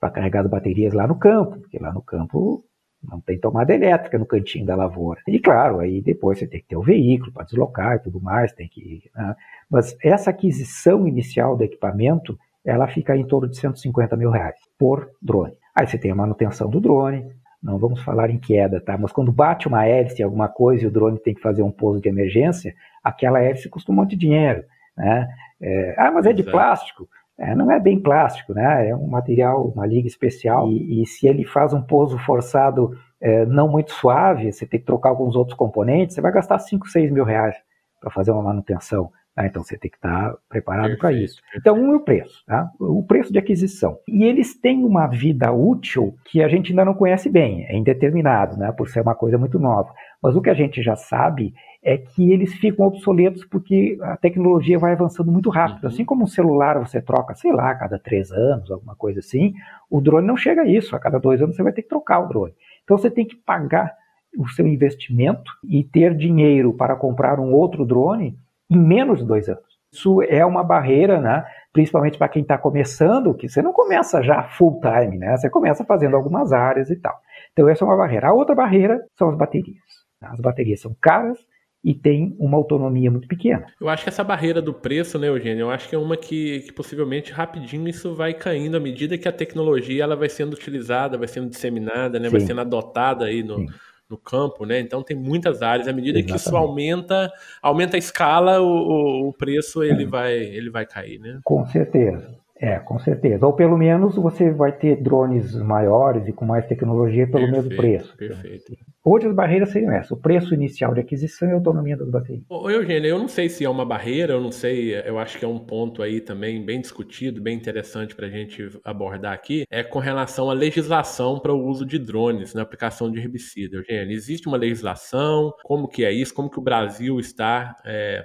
para 0.00 0.10
carregar 0.10 0.44
as 0.44 0.50
baterias 0.50 0.94
lá 0.94 1.06
no 1.06 1.18
campo, 1.18 1.58
porque 1.58 1.78
lá 1.78 1.92
no 1.92 2.00
campo 2.00 2.62
não 3.02 3.20
tem 3.20 3.38
tomada 3.38 3.74
elétrica 3.74 4.18
no 4.18 4.26
cantinho 4.26 4.64
da 4.64 4.76
lavoura. 4.76 5.20
E 5.26 5.38
claro, 5.38 5.80
aí 5.80 6.00
depois 6.00 6.38
você 6.38 6.46
tem 6.46 6.60
que 6.60 6.68
ter 6.68 6.76
o 6.76 6.82
veículo 6.82 7.32
para 7.32 7.44
deslocar 7.44 7.96
e 7.96 8.00
tudo 8.00 8.20
mais, 8.20 8.52
tem 8.52 8.68
que. 8.68 9.10
Né? 9.14 9.34
Mas 9.70 9.96
essa 10.02 10.30
aquisição 10.30 11.06
inicial 11.06 11.56
do 11.56 11.64
equipamento, 11.64 12.38
ela 12.64 12.88
fica 12.88 13.16
em 13.16 13.26
torno 13.26 13.48
de 13.48 13.58
150 13.58 14.16
mil 14.16 14.30
reais 14.30 14.56
por 14.78 15.10
drone. 15.20 15.54
Aí 15.78 15.86
você 15.86 15.96
tem 15.96 16.10
a 16.10 16.14
manutenção 16.14 16.68
do 16.68 16.80
drone, 16.80 17.24
não 17.62 17.78
vamos 17.78 18.02
falar 18.02 18.30
em 18.30 18.38
queda, 18.38 18.80
tá? 18.80 18.98
Mas 18.98 19.12
quando 19.12 19.30
bate 19.30 19.68
uma 19.68 19.86
hélice, 19.86 20.24
alguma 20.24 20.48
coisa, 20.48 20.82
e 20.82 20.86
o 20.88 20.90
drone 20.90 21.20
tem 21.20 21.32
que 21.32 21.40
fazer 21.40 21.62
um 21.62 21.70
pouso 21.70 22.00
de 22.00 22.08
emergência, 22.08 22.74
aquela 23.02 23.40
hélice 23.40 23.68
custa 23.68 23.92
um 23.92 23.94
monte 23.94 24.10
de 24.10 24.16
dinheiro, 24.16 24.64
né? 24.96 25.28
É, 25.60 25.94
ah, 25.96 26.10
mas 26.10 26.26
é 26.26 26.32
de 26.32 26.42
plástico. 26.42 27.08
É, 27.38 27.54
não 27.54 27.70
é 27.70 27.78
bem 27.78 28.00
plástico, 28.00 28.52
né? 28.52 28.88
É 28.88 28.96
um 28.96 29.06
material, 29.06 29.68
uma 29.68 29.86
liga 29.86 30.08
especial. 30.08 30.68
E, 30.68 31.00
e 31.00 31.06
se 31.06 31.28
ele 31.28 31.44
faz 31.44 31.72
um 31.72 31.80
pouso 31.80 32.18
forçado 32.18 32.90
é, 33.20 33.46
não 33.46 33.68
muito 33.68 33.92
suave, 33.92 34.52
você 34.52 34.66
tem 34.66 34.80
que 34.80 34.86
trocar 34.86 35.10
alguns 35.10 35.36
outros 35.36 35.56
componentes, 35.56 36.16
você 36.16 36.20
vai 36.20 36.32
gastar 36.32 36.58
5, 36.58 36.88
6 36.88 37.12
mil 37.12 37.22
reais 37.22 37.54
para 38.00 38.10
fazer 38.10 38.32
uma 38.32 38.42
manutenção. 38.42 39.12
Tá? 39.38 39.46
Então 39.46 39.62
você 39.62 39.78
tem 39.78 39.88
que 39.88 39.96
estar 39.96 40.34
preparado 40.48 40.98
para 40.98 41.12
isso. 41.12 41.40
Então, 41.54 41.76
um 41.76 41.92
é 41.92 41.96
o 41.96 42.00
preço, 42.00 42.44
tá? 42.44 42.68
o 42.80 43.04
preço 43.04 43.32
de 43.32 43.38
aquisição. 43.38 43.96
E 44.08 44.24
eles 44.24 44.60
têm 44.60 44.84
uma 44.84 45.06
vida 45.06 45.52
útil 45.52 46.16
que 46.24 46.42
a 46.42 46.48
gente 46.48 46.72
ainda 46.72 46.84
não 46.84 46.92
conhece 46.92 47.30
bem, 47.30 47.64
é 47.66 47.76
indeterminado, 47.76 48.56
né? 48.56 48.72
por 48.72 48.88
ser 48.88 49.00
uma 49.00 49.14
coisa 49.14 49.38
muito 49.38 49.56
nova. 49.60 49.94
Mas 50.20 50.34
o 50.34 50.42
que 50.42 50.50
a 50.50 50.54
gente 50.54 50.82
já 50.82 50.96
sabe 50.96 51.54
é 51.84 51.96
que 51.96 52.32
eles 52.32 52.52
ficam 52.54 52.84
obsoletos 52.84 53.44
porque 53.44 53.96
a 54.02 54.16
tecnologia 54.16 54.76
vai 54.76 54.92
avançando 54.94 55.30
muito 55.30 55.50
rápido. 55.50 55.84
Uhum. 55.84 55.88
Assim 55.88 56.04
como 56.04 56.24
um 56.24 56.26
celular 56.26 56.76
você 56.76 57.00
troca, 57.00 57.36
sei 57.36 57.52
lá, 57.52 57.70
a 57.70 57.76
cada 57.76 57.96
três 57.96 58.32
anos, 58.32 58.68
alguma 58.72 58.96
coisa 58.96 59.20
assim, 59.20 59.54
o 59.88 60.00
drone 60.00 60.26
não 60.26 60.36
chega 60.36 60.62
a 60.62 60.66
isso. 60.66 60.96
A 60.96 60.98
cada 60.98 61.20
dois 61.20 61.40
anos 61.40 61.54
você 61.54 61.62
vai 61.62 61.72
ter 61.72 61.82
que 61.82 61.88
trocar 61.88 62.18
o 62.18 62.26
drone. 62.26 62.54
Então 62.82 62.98
você 62.98 63.08
tem 63.08 63.24
que 63.24 63.36
pagar 63.36 63.94
o 64.36 64.48
seu 64.48 64.66
investimento 64.66 65.52
e 65.62 65.84
ter 65.84 66.16
dinheiro 66.16 66.74
para 66.74 66.96
comprar 66.96 67.38
um 67.38 67.52
outro 67.52 67.86
drone 67.86 68.36
em 68.70 68.78
menos 68.78 69.20
de 69.20 69.26
dois 69.26 69.48
anos. 69.48 69.78
Isso 69.92 70.22
é 70.22 70.44
uma 70.44 70.62
barreira, 70.62 71.20
né? 71.20 71.44
principalmente 71.72 72.18
para 72.18 72.28
quem 72.28 72.42
está 72.42 72.58
começando, 72.58 73.34
que 73.34 73.48
você 73.48 73.62
não 73.62 73.72
começa 73.72 74.22
já 74.22 74.42
full 74.42 74.80
time, 74.80 75.16
né? 75.16 75.36
você 75.36 75.48
começa 75.48 75.84
fazendo 75.84 76.16
algumas 76.16 76.52
áreas 76.52 76.90
e 76.90 76.96
tal. 76.96 77.16
Então, 77.52 77.68
essa 77.68 77.84
é 77.84 77.86
uma 77.86 77.96
barreira. 77.96 78.28
A 78.28 78.32
outra 78.32 78.54
barreira 78.54 79.00
são 79.16 79.30
as 79.30 79.36
baterias. 79.36 79.78
As 80.20 80.40
baterias 80.40 80.80
são 80.80 80.94
caras 81.00 81.38
e 81.84 81.94
tem 81.94 82.36
uma 82.38 82.56
autonomia 82.56 83.10
muito 83.10 83.28
pequena. 83.28 83.64
Eu 83.80 83.88
acho 83.88 84.02
que 84.02 84.08
essa 84.08 84.24
barreira 84.24 84.60
do 84.60 84.74
preço, 84.74 85.18
né, 85.18 85.28
Eugênio, 85.28 85.62
eu 85.62 85.70
acho 85.70 85.88
que 85.88 85.94
é 85.94 85.98
uma 85.98 86.16
que, 86.16 86.60
que, 86.60 86.72
possivelmente 86.72 87.32
rapidinho 87.32 87.88
isso 87.88 88.14
vai 88.14 88.34
caindo 88.34 88.76
à 88.76 88.80
medida 88.80 89.16
que 89.16 89.28
a 89.28 89.32
tecnologia 89.32 90.02
ela 90.02 90.16
vai 90.16 90.28
sendo 90.28 90.54
utilizada, 90.54 91.16
vai 91.16 91.28
sendo 91.28 91.48
disseminada, 91.48 92.18
né, 92.18 92.28
vai 92.28 92.40
sendo 92.40 92.60
adotada 92.60 93.26
aí 93.26 93.44
no, 93.44 93.64
no 94.08 94.16
campo, 94.16 94.64
né? 94.64 94.80
Então 94.80 95.02
tem 95.02 95.16
muitas 95.16 95.62
áreas. 95.62 95.86
À 95.86 95.92
medida 95.92 96.18
Exatamente. 96.18 96.42
que 96.42 96.48
isso 96.48 96.56
aumenta, 96.56 97.30
aumenta 97.60 97.96
a 97.96 97.98
escala, 97.98 98.60
o, 98.60 99.28
o 99.28 99.32
preço 99.32 99.82
ele, 99.82 100.04
é. 100.04 100.06
vai, 100.06 100.34
ele 100.34 100.70
vai 100.70 100.86
cair, 100.86 101.18
né? 101.18 101.40
Com 101.44 101.66
certeza. 101.66 102.37
É, 102.60 102.78
com 102.80 102.98
certeza. 102.98 103.46
Ou 103.46 103.52
pelo 103.52 103.76
menos 103.76 104.16
você 104.16 104.50
vai 104.50 104.72
ter 104.72 105.00
drones 105.00 105.54
maiores 105.54 106.26
e 106.26 106.32
com 106.32 106.44
mais 106.44 106.66
tecnologia 106.66 107.26
pelo 107.26 107.44
perfeito, 107.44 107.68
mesmo 107.68 107.76
preço. 107.76 108.16
Perfeito. 108.16 108.76
Hoje 109.04 109.28
as 109.28 109.34
barreiras 109.34 109.70
seriam 109.70 109.92
essas: 109.92 110.10
o 110.10 110.16
preço 110.16 110.52
inicial 110.52 110.92
de 110.92 111.00
aquisição 111.00 111.48
e 111.48 111.52
a 111.52 111.54
autonomia 111.54 111.96
das 111.96 112.10
baterias. 112.10 112.44
Ô, 112.48 112.68
Eugênio, 112.68 113.08
eu 113.08 113.18
não 113.18 113.28
sei 113.28 113.48
se 113.48 113.64
é 113.64 113.70
uma 113.70 113.84
barreira, 113.84 114.34
eu 114.34 114.40
não 114.40 114.50
sei, 114.50 114.94
eu 115.06 115.18
acho 115.18 115.38
que 115.38 115.44
é 115.44 115.48
um 115.48 115.58
ponto 115.58 116.02
aí 116.02 116.20
também 116.20 116.64
bem 116.64 116.80
discutido, 116.80 117.40
bem 117.40 117.56
interessante 117.56 118.14
para 118.14 118.26
a 118.26 118.30
gente 118.30 118.68
abordar 118.84 119.32
aqui, 119.32 119.64
é 119.70 119.84
com 119.84 120.00
relação 120.00 120.50
à 120.50 120.52
legislação 120.52 121.38
para 121.38 121.54
o 121.54 121.64
uso 121.64 121.86
de 121.86 121.98
drones 121.98 122.54
na 122.54 122.62
aplicação 122.62 123.10
de 123.10 123.20
herbicida. 123.20 123.76
Eugênio, 123.76 124.12
existe 124.12 124.48
uma 124.48 124.56
legislação? 124.56 125.52
Como 125.62 125.88
que 125.88 126.04
é 126.04 126.12
isso? 126.12 126.34
Como 126.34 126.50
que 126.50 126.58
o 126.58 126.62
Brasil 126.62 127.20
está 127.20 127.76
é, 127.86 128.24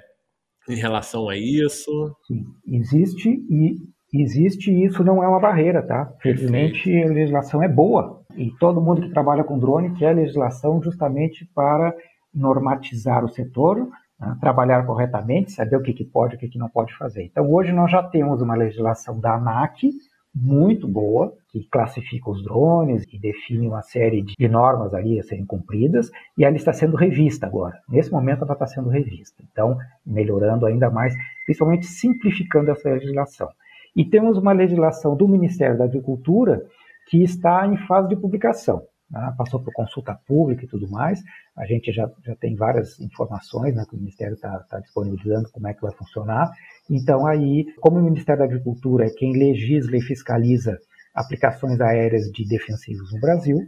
em 0.68 0.76
relação 0.76 1.28
a 1.28 1.36
isso? 1.36 1.90
Sim, 2.26 2.44
existe 2.66 3.28
e 3.28 3.93
existe 4.22 4.70
isso 4.70 5.02
não 5.02 5.22
é 5.22 5.28
uma 5.28 5.40
barreira, 5.40 5.82
tá? 5.82 6.12
Felizmente 6.20 6.90
a 7.02 7.08
legislação 7.08 7.62
é 7.62 7.68
boa 7.68 8.20
e 8.36 8.50
todo 8.58 8.80
mundo 8.80 9.02
que 9.02 9.10
trabalha 9.10 9.44
com 9.44 9.58
drone 9.58 9.94
quer 9.94 10.14
legislação 10.14 10.82
justamente 10.82 11.48
para 11.54 11.94
normatizar 12.34 13.24
o 13.24 13.28
setor, 13.28 13.88
né? 14.18 14.36
trabalhar 14.40 14.84
corretamente, 14.84 15.52
saber 15.52 15.76
o 15.76 15.82
que, 15.82 15.92
que 15.92 16.04
pode 16.04 16.34
e 16.34 16.36
o 16.36 16.40
que, 16.40 16.48
que 16.48 16.58
não 16.58 16.68
pode 16.68 16.96
fazer. 16.96 17.24
Então 17.24 17.50
hoje 17.50 17.72
nós 17.72 17.90
já 17.90 18.02
temos 18.02 18.40
uma 18.42 18.54
legislação 18.54 19.18
da 19.18 19.34
ANAC 19.34 19.90
muito 20.34 20.88
boa, 20.88 21.32
que 21.48 21.64
classifica 21.70 22.28
os 22.28 22.42
drones 22.42 23.04
e 23.12 23.18
define 23.18 23.68
uma 23.68 23.82
série 23.82 24.22
de 24.22 24.48
normas 24.48 24.92
ali 24.92 25.20
a 25.20 25.22
serem 25.22 25.46
cumpridas, 25.46 26.10
e 26.36 26.44
ela 26.44 26.56
está 26.56 26.72
sendo 26.72 26.96
revista 26.96 27.46
agora. 27.46 27.78
Nesse 27.88 28.10
momento 28.10 28.42
ela 28.42 28.54
está 28.54 28.66
sendo 28.66 28.88
revista. 28.88 29.44
Então, 29.52 29.78
melhorando 30.04 30.66
ainda 30.66 30.90
mais, 30.90 31.14
principalmente 31.46 31.86
simplificando 31.86 32.72
essa 32.72 32.90
legislação. 32.90 33.48
E 33.94 34.04
temos 34.04 34.36
uma 34.36 34.52
legislação 34.52 35.16
do 35.16 35.28
Ministério 35.28 35.78
da 35.78 35.84
Agricultura 35.84 36.64
que 37.08 37.22
está 37.22 37.66
em 37.66 37.76
fase 37.86 38.08
de 38.08 38.16
publicação. 38.16 38.82
Né? 39.10 39.34
Passou 39.38 39.62
por 39.62 39.72
consulta 39.72 40.18
pública 40.26 40.64
e 40.64 40.68
tudo 40.68 40.88
mais. 40.90 41.20
A 41.56 41.64
gente 41.66 41.92
já, 41.92 42.10
já 42.24 42.34
tem 42.36 42.56
várias 42.56 42.98
informações 43.00 43.74
né, 43.74 43.84
que 43.88 43.94
o 43.94 43.98
Ministério 43.98 44.34
está 44.34 44.58
tá 44.68 44.80
disponibilizando 44.80 45.50
como 45.52 45.68
é 45.68 45.74
que 45.74 45.82
vai 45.82 45.92
funcionar. 45.92 46.50
Então, 46.90 47.26
aí, 47.26 47.66
como 47.80 47.98
o 47.98 48.02
Ministério 48.02 48.40
da 48.40 48.46
Agricultura 48.46 49.06
é 49.06 49.10
quem 49.10 49.32
legisla 49.32 49.96
e 49.96 50.02
fiscaliza 50.02 50.78
aplicações 51.14 51.80
aéreas 51.80 52.24
de 52.32 52.46
defensivos 52.48 53.12
no 53.12 53.20
Brasil, 53.20 53.58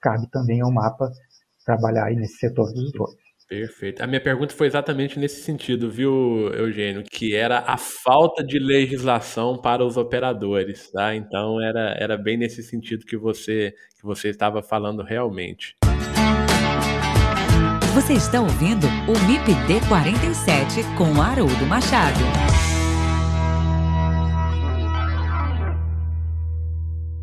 cabe 0.00 0.30
também 0.30 0.60
ao 0.60 0.70
mapa 0.70 1.10
trabalhar 1.66 2.06
aí 2.06 2.14
nesse 2.14 2.36
setor 2.36 2.72
dos 2.72 2.92
drones. 2.92 3.23
Perfeito. 3.48 4.02
A 4.02 4.06
minha 4.06 4.20
pergunta 4.20 4.54
foi 4.54 4.66
exatamente 4.66 5.18
nesse 5.18 5.42
sentido, 5.42 5.90
viu, 5.90 6.50
Eugênio? 6.54 7.04
Que 7.04 7.34
era 7.34 7.58
a 7.66 7.76
falta 7.76 8.42
de 8.42 8.58
legislação 8.58 9.56
para 9.60 9.84
os 9.84 9.96
operadores, 9.96 10.90
tá? 10.90 11.14
Então 11.14 11.60
era, 11.60 11.94
era 11.98 12.16
bem 12.16 12.36
nesse 12.36 12.62
sentido 12.62 13.04
que 13.04 13.16
você, 13.16 13.74
que 13.98 14.04
você 14.04 14.30
estava 14.30 14.62
falando 14.62 15.02
realmente. 15.02 15.76
Você 17.94 18.14
está 18.14 18.40
ouvindo 18.40 18.86
o 19.06 19.12
MIPD 19.26 19.86
47 19.88 20.82
com 20.96 21.22
Haroldo 21.22 21.64
Machado. 21.66 22.43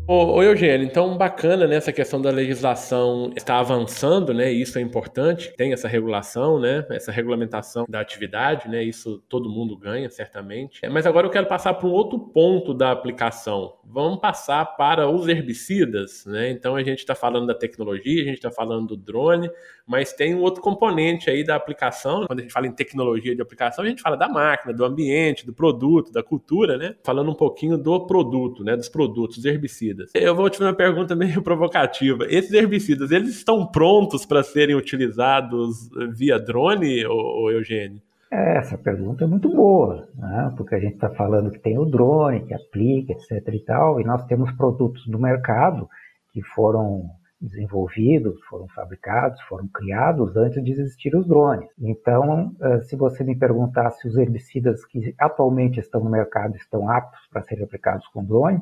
Ô, 0.04 0.42
Eugênio, 0.42 0.84
então 0.84 1.16
bacana 1.16 1.64
né, 1.64 1.76
essa 1.76 1.92
questão 1.92 2.20
da 2.20 2.28
legislação 2.28 3.32
está 3.36 3.60
avançando, 3.60 4.34
né? 4.34 4.50
Isso 4.50 4.76
é 4.76 4.82
importante, 4.82 5.54
tem 5.56 5.72
essa 5.72 5.86
regulação, 5.86 6.58
né? 6.58 6.84
Essa 6.90 7.12
regulamentação 7.12 7.86
da 7.88 8.00
atividade, 8.00 8.68
né? 8.68 8.82
Isso 8.82 9.22
todo 9.28 9.48
mundo 9.48 9.76
ganha, 9.76 10.10
certamente. 10.10 10.80
É, 10.84 10.88
mas 10.88 11.06
agora 11.06 11.28
eu 11.28 11.30
quero 11.30 11.46
passar 11.46 11.74
para 11.74 11.86
um 11.86 11.92
outro 11.92 12.18
ponto 12.18 12.74
da 12.74 12.90
aplicação. 12.90 13.74
Vamos 13.84 14.18
passar 14.18 14.76
para 14.76 15.08
os 15.08 15.28
herbicidas, 15.28 16.26
né? 16.26 16.50
Então 16.50 16.74
a 16.74 16.82
gente 16.82 16.98
está 16.98 17.14
falando 17.14 17.46
da 17.46 17.54
tecnologia, 17.54 18.22
a 18.22 18.26
gente 18.26 18.38
está 18.38 18.50
falando 18.50 18.88
do 18.88 18.96
drone, 18.96 19.48
mas 19.86 20.12
tem 20.12 20.34
um 20.34 20.40
outro 20.40 20.60
componente 20.60 21.30
aí 21.30 21.44
da 21.44 21.54
aplicação. 21.54 22.26
Quando 22.26 22.40
a 22.40 22.42
gente 22.42 22.52
fala 22.52 22.66
em 22.66 22.72
tecnologia 22.72 23.36
de 23.36 23.40
aplicação, 23.40 23.84
a 23.84 23.88
gente 23.88 24.02
fala 24.02 24.16
da 24.16 24.28
máquina, 24.28 24.74
do 24.74 24.84
ambiente, 24.84 25.46
do 25.46 25.54
produto, 25.54 26.10
da 26.10 26.24
cultura, 26.24 26.76
né? 26.76 26.96
Falando 27.04 27.30
um 27.30 27.36
pouquinho 27.36 27.78
do 27.78 28.04
produto, 28.04 28.64
né? 28.64 28.76
Dos 28.76 28.88
produtos, 28.88 29.36
dos 29.36 29.44
herbicidas 29.44 29.91
herbicidas. 29.92 30.10
Eu 30.14 30.34
vou 30.34 30.48
te 30.48 30.58
fazer 30.58 30.70
uma 30.70 30.76
pergunta 30.76 31.14
meio 31.14 31.40
provocativa. 31.42 32.24
Esses 32.28 32.52
herbicidas, 32.52 33.10
eles 33.10 33.30
estão 33.30 33.66
prontos 33.66 34.24
para 34.24 34.42
serem 34.42 34.74
utilizados 34.74 35.88
via 36.16 36.38
drone, 36.38 37.04
ou, 37.06 37.50
Eugênio? 37.50 38.00
Essa 38.30 38.78
pergunta 38.78 39.24
é 39.24 39.26
muito 39.26 39.48
boa, 39.50 40.08
né? 40.16 40.52
porque 40.56 40.74
a 40.74 40.80
gente 40.80 40.94
está 40.94 41.10
falando 41.10 41.50
que 41.50 41.58
tem 41.58 41.78
o 41.78 41.84
drone, 41.84 42.46
que 42.46 42.54
aplica, 42.54 43.12
etc. 43.12 43.46
e 43.52 43.60
tal, 43.60 44.00
e 44.00 44.04
nós 44.04 44.24
temos 44.24 44.50
produtos 44.52 45.06
no 45.06 45.18
mercado 45.18 45.86
que 46.32 46.42
foram 46.42 47.10
desenvolvidos, 47.38 48.40
foram 48.48 48.66
fabricados, 48.68 49.38
foram 49.42 49.66
criados 49.68 50.34
antes 50.34 50.64
de 50.64 50.70
existir 50.70 51.14
os 51.14 51.26
drones. 51.26 51.68
Então, 51.78 52.54
eh, 52.62 52.80
se 52.82 52.96
você 52.96 53.22
me 53.24 53.36
perguntar 53.36 53.90
se 53.90 54.06
os 54.06 54.16
herbicidas 54.16 54.82
que 54.86 55.12
atualmente 55.18 55.80
estão 55.80 56.02
no 56.02 56.08
mercado 56.08 56.54
estão 56.56 56.88
aptos 56.88 57.20
para 57.30 57.42
serem 57.42 57.64
aplicados 57.64 58.06
com 58.08 58.24
drone, 58.24 58.60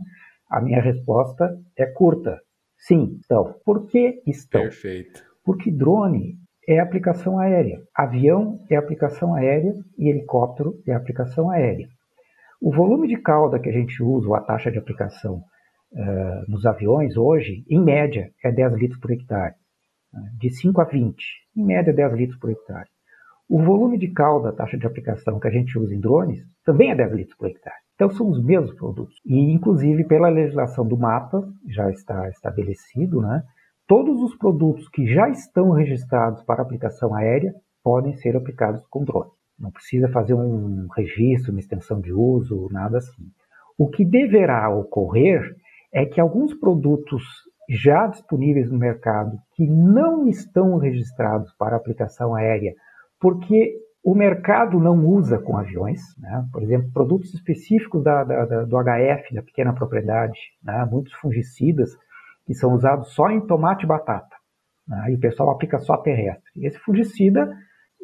a 0.51 0.61
minha 0.61 0.81
resposta 0.81 1.57
é 1.77 1.87
curta. 1.87 2.41
Sim, 2.77 3.19
estão. 3.21 3.55
Por 3.65 3.87
que 3.87 4.23
estão? 4.27 4.63
Perfeito. 4.63 5.23
Porque 5.45 5.71
drone 5.71 6.37
é 6.69 6.79
aplicação 6.81 7.39
aérea, 7.39 7.81
avião 7.95 8.59
é 8.71 8.77
aplicação 8.77 9.35
aérea 9.35 9.75
e 9.99 10.09
helicóptero 10.09 10.75
é 10.87 10.93
aplicação 10.93 11.51
aérea. 11.51 11.89
O 12.61 12.73
volume 12.73 13.09
de 13.09 13.17
cauda 13.17 13.59
que 13.59 13.69
a 13.69 13.73
gente 13.73 14.03
usa, 14.03 14.29
ou 14.29 14.35
a 14.35 14.41
taxa 14.41 14.71
de 14.71 14.79
aplicação 14.79 15.43
uh, 15.93 16.51
nos 16.51 16.67
aviões 16.67 17.17
hoje, 17.17 17.65
em 17.69 17.83
média, 17.83 18.31
é 18.45 18.53
10 18.53 18.75
litros 18.75 19.01
por 19.01 19.11
hectare. 19.11 19.55
De 20.39 20.51
5 20.51 20.81
a 20.81 20.85
20, 20.85 21.17
em 21.57 21.65
média 21.65 21.93
10 21.93 22.13
litros 22.15 22.39
por 22.39 22.51
hectare. 22.51 22.89
O 23.49 23.63
volume 23.63 23.99
de 23.99 24.09
cauda, 24.09 24.51
a 24.51 24.53
taxa 24.53 24.77
de 24.77 24.87
aplicação 24.87 25.41
que 25.41 25.49
a 25.49 25.51
gente 25.51 25.79
usa 25.79 25.95
em 25.95 26.01
drones, 26.01 26.41
também 26.65 26.91
é 26.91 26.95
10 26.95 27.13
litros 27.13 27.37
por 27.37 27.49
hectare. 27.49 27.80
Então 28.01 28.09
são 28.13 28.31
os 28.31 28.43
mesmos 28.43 28.73
produtos. 28.73 29.15
E 29.27 29.53
inclusive 29.53 30.05
pela 30.05 30.31
legislação 30.31 30.89
do 30.89 30.97
mapa 30.97 31.47
já 31.69 31.91
está 31.91 32.31
estabelecido, 32.31 33.21
né? 33.21 33.43
Todos 33.87 34.23
os 34.23 34.35
produtos 34.39 34.89
que 34.89 35.07
já 35.07 35.29
estão 35.29 35.71
registrados 35.73 36.43
para 36.45 36.63
aplicação 36.63 37.15
aérea 37.15 37.53
podem 37.85 38.15
ser 38.15 38.35
aplicados 38.35 38.83
com 38.89 39.05
drone. 39.05 39.29
Não 39.59 39.71
precisa 39.71 40.09
fazer 40.09 40.33
um 40.33 40.87
registro, 40.97 41.51
uma 41.51 41.61
extensão 41.61 42.01
de 42.01 42.11
uso, 42.11 42.71
nada 42.71 42.97
assim. 42.97 43.23
O 43.77 43.91
que 43.91 44.03
deverá 44.03 44.71
ocorrer 44.71 45.55
é 45.93 46.07
que 46.07 46.23
alguns 46.23 46.55
produtos 46.55 47.23
já 47.69 48.07
disponíveis 48.07 48.71
no 48.71 48.79
mercado 48.79 49.37
que 49.55 49.67
não 49.67 50.27
estão 50.27 50.79
registrados 50.79 51.53
para 51.59 51.77
aplicação 51.77 52.35
aérea, 52.35 52.73
porque 53.21 53.75
o 54.03 54.15
mercado 54.15 54.81
não 54.81 55.05
usa 55.07 55.39
com 55.39 55.59
aviões, 55.59 56.01
né? 56.19 56.47
por 56.53 56.63
exemplo, 56.63 56.91
produtos 56.93 57.35
específicos 57.35 58.03
da, 58.03 58.25
da, 58.25 58.45
da, 58.47 58.65
do 58.65 58.77
HF, 58.77 59.35
da 59.35 59.43
pequena 59.43 59.75
propriedade, 59.75 60.39
né? 60.63 60.89
muitos 60.91 61.13
fungicidas 61.15 61.91
que 62.47 62.55
são 62.55 62.75
usados 62.75 63.13
só 63.13 63.29
em 63.29 63.47
tomate 63.47 63.85
e 63.85 63.89
batata, 63.89 64.35
né? 64.89 65.11
e 65.11 65.15
o 65.17 65.21
pessoal 65.21 65.51
aplica 65.51 65.79
só 65.79 65.99
terrestre. 65.99 66.65
Esse 66.65 66.79
fungicida, 66.79 67.55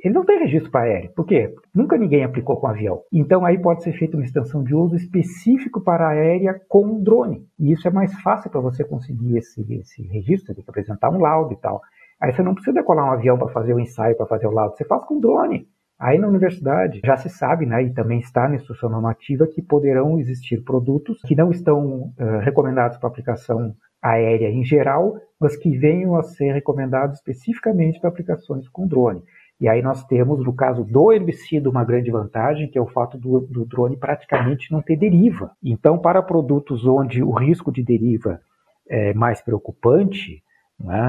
ele 0.04 0.12
não 0.12 0.26
tem 0.26 0.38
registro 0.38 0.70
para 0.70 0.82
aéreo, 0.82 1.12
por 1.14 1.24
quê? 1.24 1.54
Nunca 1.74 1.96
ninguém 1.96 2.24
aplicou 2.24 2.60
com 2.60 2.66
avião. 2.66 3.00
Então 3.10 3.46
aí 3.46 3.58
pode 3.58 3.82
ser 3.82 3.94
feita 3.94 4.18
uma 4.18 4.24
extensão 4.24 4.62
de 4.62 4.74
uso 4.74 4.96
específico 4.96 5.80
para 5.80 6.08
aérea 6.08 6.60
com 6.68 7.02
drone, 7.02 7.46
e 7.58 7.72
isso 7.72 7.88
é 7.88 7.90
mais 7.90 8.12
fácil 8.20 8.50
para 8.50 8.60
você 8.60 8.84
conseguir 8.84 9.38
esse, 9.38 9.62
esse 9.72 10.02
registro, 10.08 10.54
tem 10.54 10.62
que 10.62 10.70
apresentar 10.70 11.08
um 11.08 11.18
laudo 11.18 11.54
e 11.54 11.56
tal. 11.56 11.80
Aí 12.20 12.34
você 12.34 12.42
não 12.42 12.54
precisa 12.54 12.74
decolar 12.74 13.06
um 13.06 13.12
avião 13.12 13.38
para 13.38 13.48
fazer 13.48 13.72
o 13.72 13.80
ensaio, 13.80 14.16
para 14.16 14.26
fazer 14.26 14.46
o 14.46 14.50
laudo, 14.50 14.76
você 14.76 14.84
faz 14.84 15.02
com 15.06 15.18
drone. 15.18 15.66
Aí 15.98 16.18
na 16.18 16.28
universidade 16.28 17.00
já 17.04 17.16
se 17.16 17.30
sabe, 17.30 17.64
né, 17.64 17.82
e 17.82 17.94
também 17.94 18.18
está 18.18 18.48
na 18.48 18.56
instrução 18.56 18.90
normativa, 18.90 19.46
que 19.46 19.62
poderão 19.62 20.18
existir 20.18 20.62
produtos 20.62 21.20
que 21.22 21.34
não 21.34 21.50
estão 21.50 22.12
uh, 22.18 22.38
recomendados 22.42 22.98
para 22.98 23.08
aplicação 23.08 23.74
aérea 24.02 24.50
em 24.50 24.62
geral, 24.62 25.16
mas 25.40 25.56
que 25.56 25.76
venham 25.76 26.16
a 26.16 26.22
ser 26.22 26.52
recomendados 26.52 27.16
especificamente 27.16 27.98
para 27.98 28.10
aplicações 28.10 28.68
com 28.68 28.86
drone. 28.86 29.22
E 29.58 29.68
aí 29.68 29.80
nós 29.80 30.04
temos, 30.04 30.44
no 30.44 30.52
caso 30.52 30.84
do 30.84 31.10
herbicida, 31.12 31.70
uma 31.70 31.82
grande 31.82 32.10
vantagem, 32.10 32.68
que 32.68 32.78
é 32.78 32.80
o 32.80 32.86
fato 32.86 33.16
do, 33.16 33.40
do 33.40 33.64
drone 33.64 33.96
praticamente 33.96 34.70
não 34.70 34.82
ter 34.82 34.96
deriva. 34.96 35.52
Então, 35.64 35.98
para 35.98 36.22
produtos 36.22 36.86
onde 36.86 37.22
o 37.22 37.30
risco 37.30 37.72
de 37.72 37.82
deriva 37.82 38.38
é 38.86 39.14
mais 39.14 39.40
preocupante? 39.40 40.42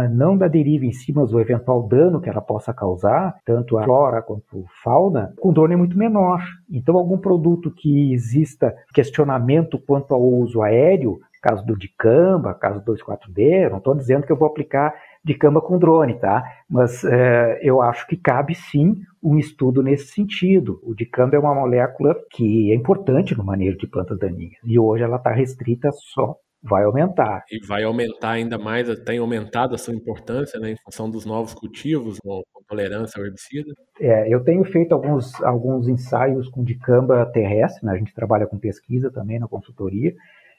Não 0.10 0.38
da 0.38 0.48
deriva 0.48 0.86
em 0.86 0.92
si, 0.92 1.12
mas 1.14 1.34
o 1.34 1.40
eventual 1.40 1.88
dano 1.88 2.22
que 2.22 2.30
ela 2.30 2.42
possa 2.42 2.74
causar, 2.74 3.38
tanto 3.46 3.78
a 3.78 3.84
flora 3.84 4.22
quanto 4.22 4.66
a 4.66 4.84
fauna, 4.84 5.34
com 5.40 5.54
drone 5.54 5.74
é 5.74 5.78
muito 5.78 5.98
menor. 5.98 6.42
Então, 6.70 6.96
algum 6.96 7.18
produto 7.18 7.72
que 7.72 8.14
exista 8.14 8.76
questionamento 8.94 9.78
quanto 9.78 10.14
ao 10.14 10.24
uso 10.24 10.62
aéreo, 10.62 11.20
caso 11.42 11.66
do 11.66 11.78
dicamba, 11.78 12.54
caso 12.54 12.82
do 12.82 12.94
2,4-D, 12.94 13.70
não 13.70 13.78
estou 13.78 13.96
dizendo 13.96 14.26
que 14.26 14.32
eu 14.32 14.38
vou 14.38 14.48
aplicar 14.48 14.94
dicamba 15.24 15.62
com 15.62 15.78
drone, 15.78 16.16
tá? 16.16 16.44
Mas 16.70 17.04
é, 17.04 17.60
eu 17.62 17.82
acho 17.82 18.08
que 18.08 18.16
cabe 18.16 18.56
sim 18.56 18.96
um 19.22 19.38
estudo 19.38 19.84
nesse 19.84 20.08
sentido. 20.08 20.80
O 20.84 20.96
dicamba 20.96 21.36
é 21.36 21.40
uma 21.40 21.54
molécula 21.54 22.16
que 22.32 22.72
é 22.72 22.76
importante 22.76 23.38
no 23.38 23.44
manejo 23.44 23.78
de 23.78 23.88
plantas 23.88 24.18
daninhas 24.18 24.58
e 24.64 24.80
hoje 24.80 25.04
ela 25.04 25.18
está 25.18 25.32
restrita 25.32 25.90
só 25.92 26.36
vai 26.62 26.84
aumentar. 26.84 27.44
E 27.52 27.66
vai 27.66 27.84
aumentar 27.84 28.32
ainda 28.32 28.58
mais, 28.58 28.88
tem 29.02 29.20
aumentado 29.20 29.76
a 29.76 29.78
sua 29.78 29.94
importância 29.94 30.60
né, 30.60 30.72
em 30.72 30.78
função 30.78 31.10
dos 31.10 31.26
novos 31.26 31.54
cultivos, 31.54 32.20
com, 32.20 32.42
tolerância 32.68 33.18
ao 33.18 33.26
herbicida? 33.26 33.72
É, 33.98 34.28
eu 34.28 34.44
tenho 34.44 34.64
feito 34.66 34.92
alguns, 34.92 35.42
alguns 35.42 35.88
ensaios 35.88 36.50
com 36.50 36.66
dicamba 36.66 37.26
terrestre, 37.28 37.86
né, 37.86 37.94
a 37.94 37.98
gente 37.98 38.14
trabalha 38.14 38.46
com 38.46 38.60
pesquisa 38.60 39.10
também 39.10 39.40
na 39.40 39.48
consultoria, 39.48 40.14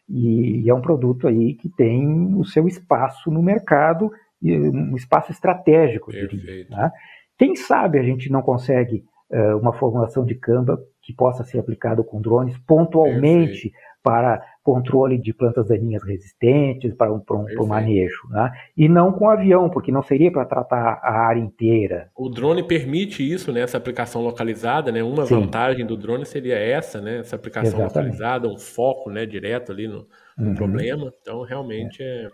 e, 0.09 0.62
e 0.62 0.70
é 0.70 0.74
um 0.74 0.80
produto 0.80 1.28
aí 1.28 1.53
que 1.53 1.68
tem 1.68 2.34
o 2.34 2.44
seu 2.44 2.66
espaço 2.66 3.30
no 3.30 3.42
mercado, 3.42 4.11
um 4.42 4.96
espaço 4.96 5.30
estratégico, 5.32 6.11
Perfeito. 6.11 6.36
diria. 6.36 6.66
Né? 6.70 6.90
Quem 7.36 7.55
sabe 7.55 7.99
a 7.99 8.03
gente 8.03 8.32
não 8.32 8.40
consegue 8.40 9.05
uh, 9.30 9.59
uma 9.59 9.74
formulação 9.74 10.24
de 10.24 10.34
camba 10.34 10.80
que 11.03 11.12
possa 11.12 11.44
ser 11.44 11.59
aplicado 11.59 12.03
com 12.03 12.22
drones 12.22 12.57
pontualmente 12.66 13.64
Perfeito 13.64 13.88
para 14.03 14.42
controle 14.62 15.18
de 15.18 15.32
plantas 15.32 15.66
daninhas 15.66 16.03
resistentes, 16.05 16.94
para 16.94 17.12
um, 17.12 17.18
para 17.18 17.36
um, 17.36 17.44
para 17.44 17.62
um 17.62 17.66
manejo. 17.66 18.28
Né? 18.30 18.53
E 18.76 18.88
não 18.88 19.12
com 19.12 19.28
avião, 19.28 19.68
porque 19.70 19.90
não 19.90 20.03
seria 20.03 20.30
para 20.30 20.44
tratar 20.44 21.01
a 21.03 21.26
área 21.26 21.40
inteira. 21.40 22.11
O 22.16 22.28
drone 22.28 22.62
permite 22.62 23.22
isso, 23.22 23.51
né? 23.51 23.61
essa 23.61 23.78
aplicação 23.78 24.22
localizada. 24.22 24.92
Né? 24.92 25.03
Uma 25.03 25.26
Sim. 25.26 25.40
vantagem 25.40 25.86
do 25.86 25.96
drone 25.96 26.26
seria 26.26 26.59
essa, 26.59 27.01
né? 27.01 27.18
essa 27.18 27.36
aplicação 27.36 27.80
Exatamente. 27.80 28.12
localizada, 28.12 28.49
um 28.49 28.59
foco 28.59 29.11
né? 29.11 29.24
direto 29.24 29.72
ali 29.72 29.88
no, 29.88 30.07
no 30.36 30.49
uhum. 30.49 30.55
problema. 30.55 31.12
Então, 31.20 31.42
realmente 31.42 32.03
é. 32.03 32.24
é... 32.24 32.28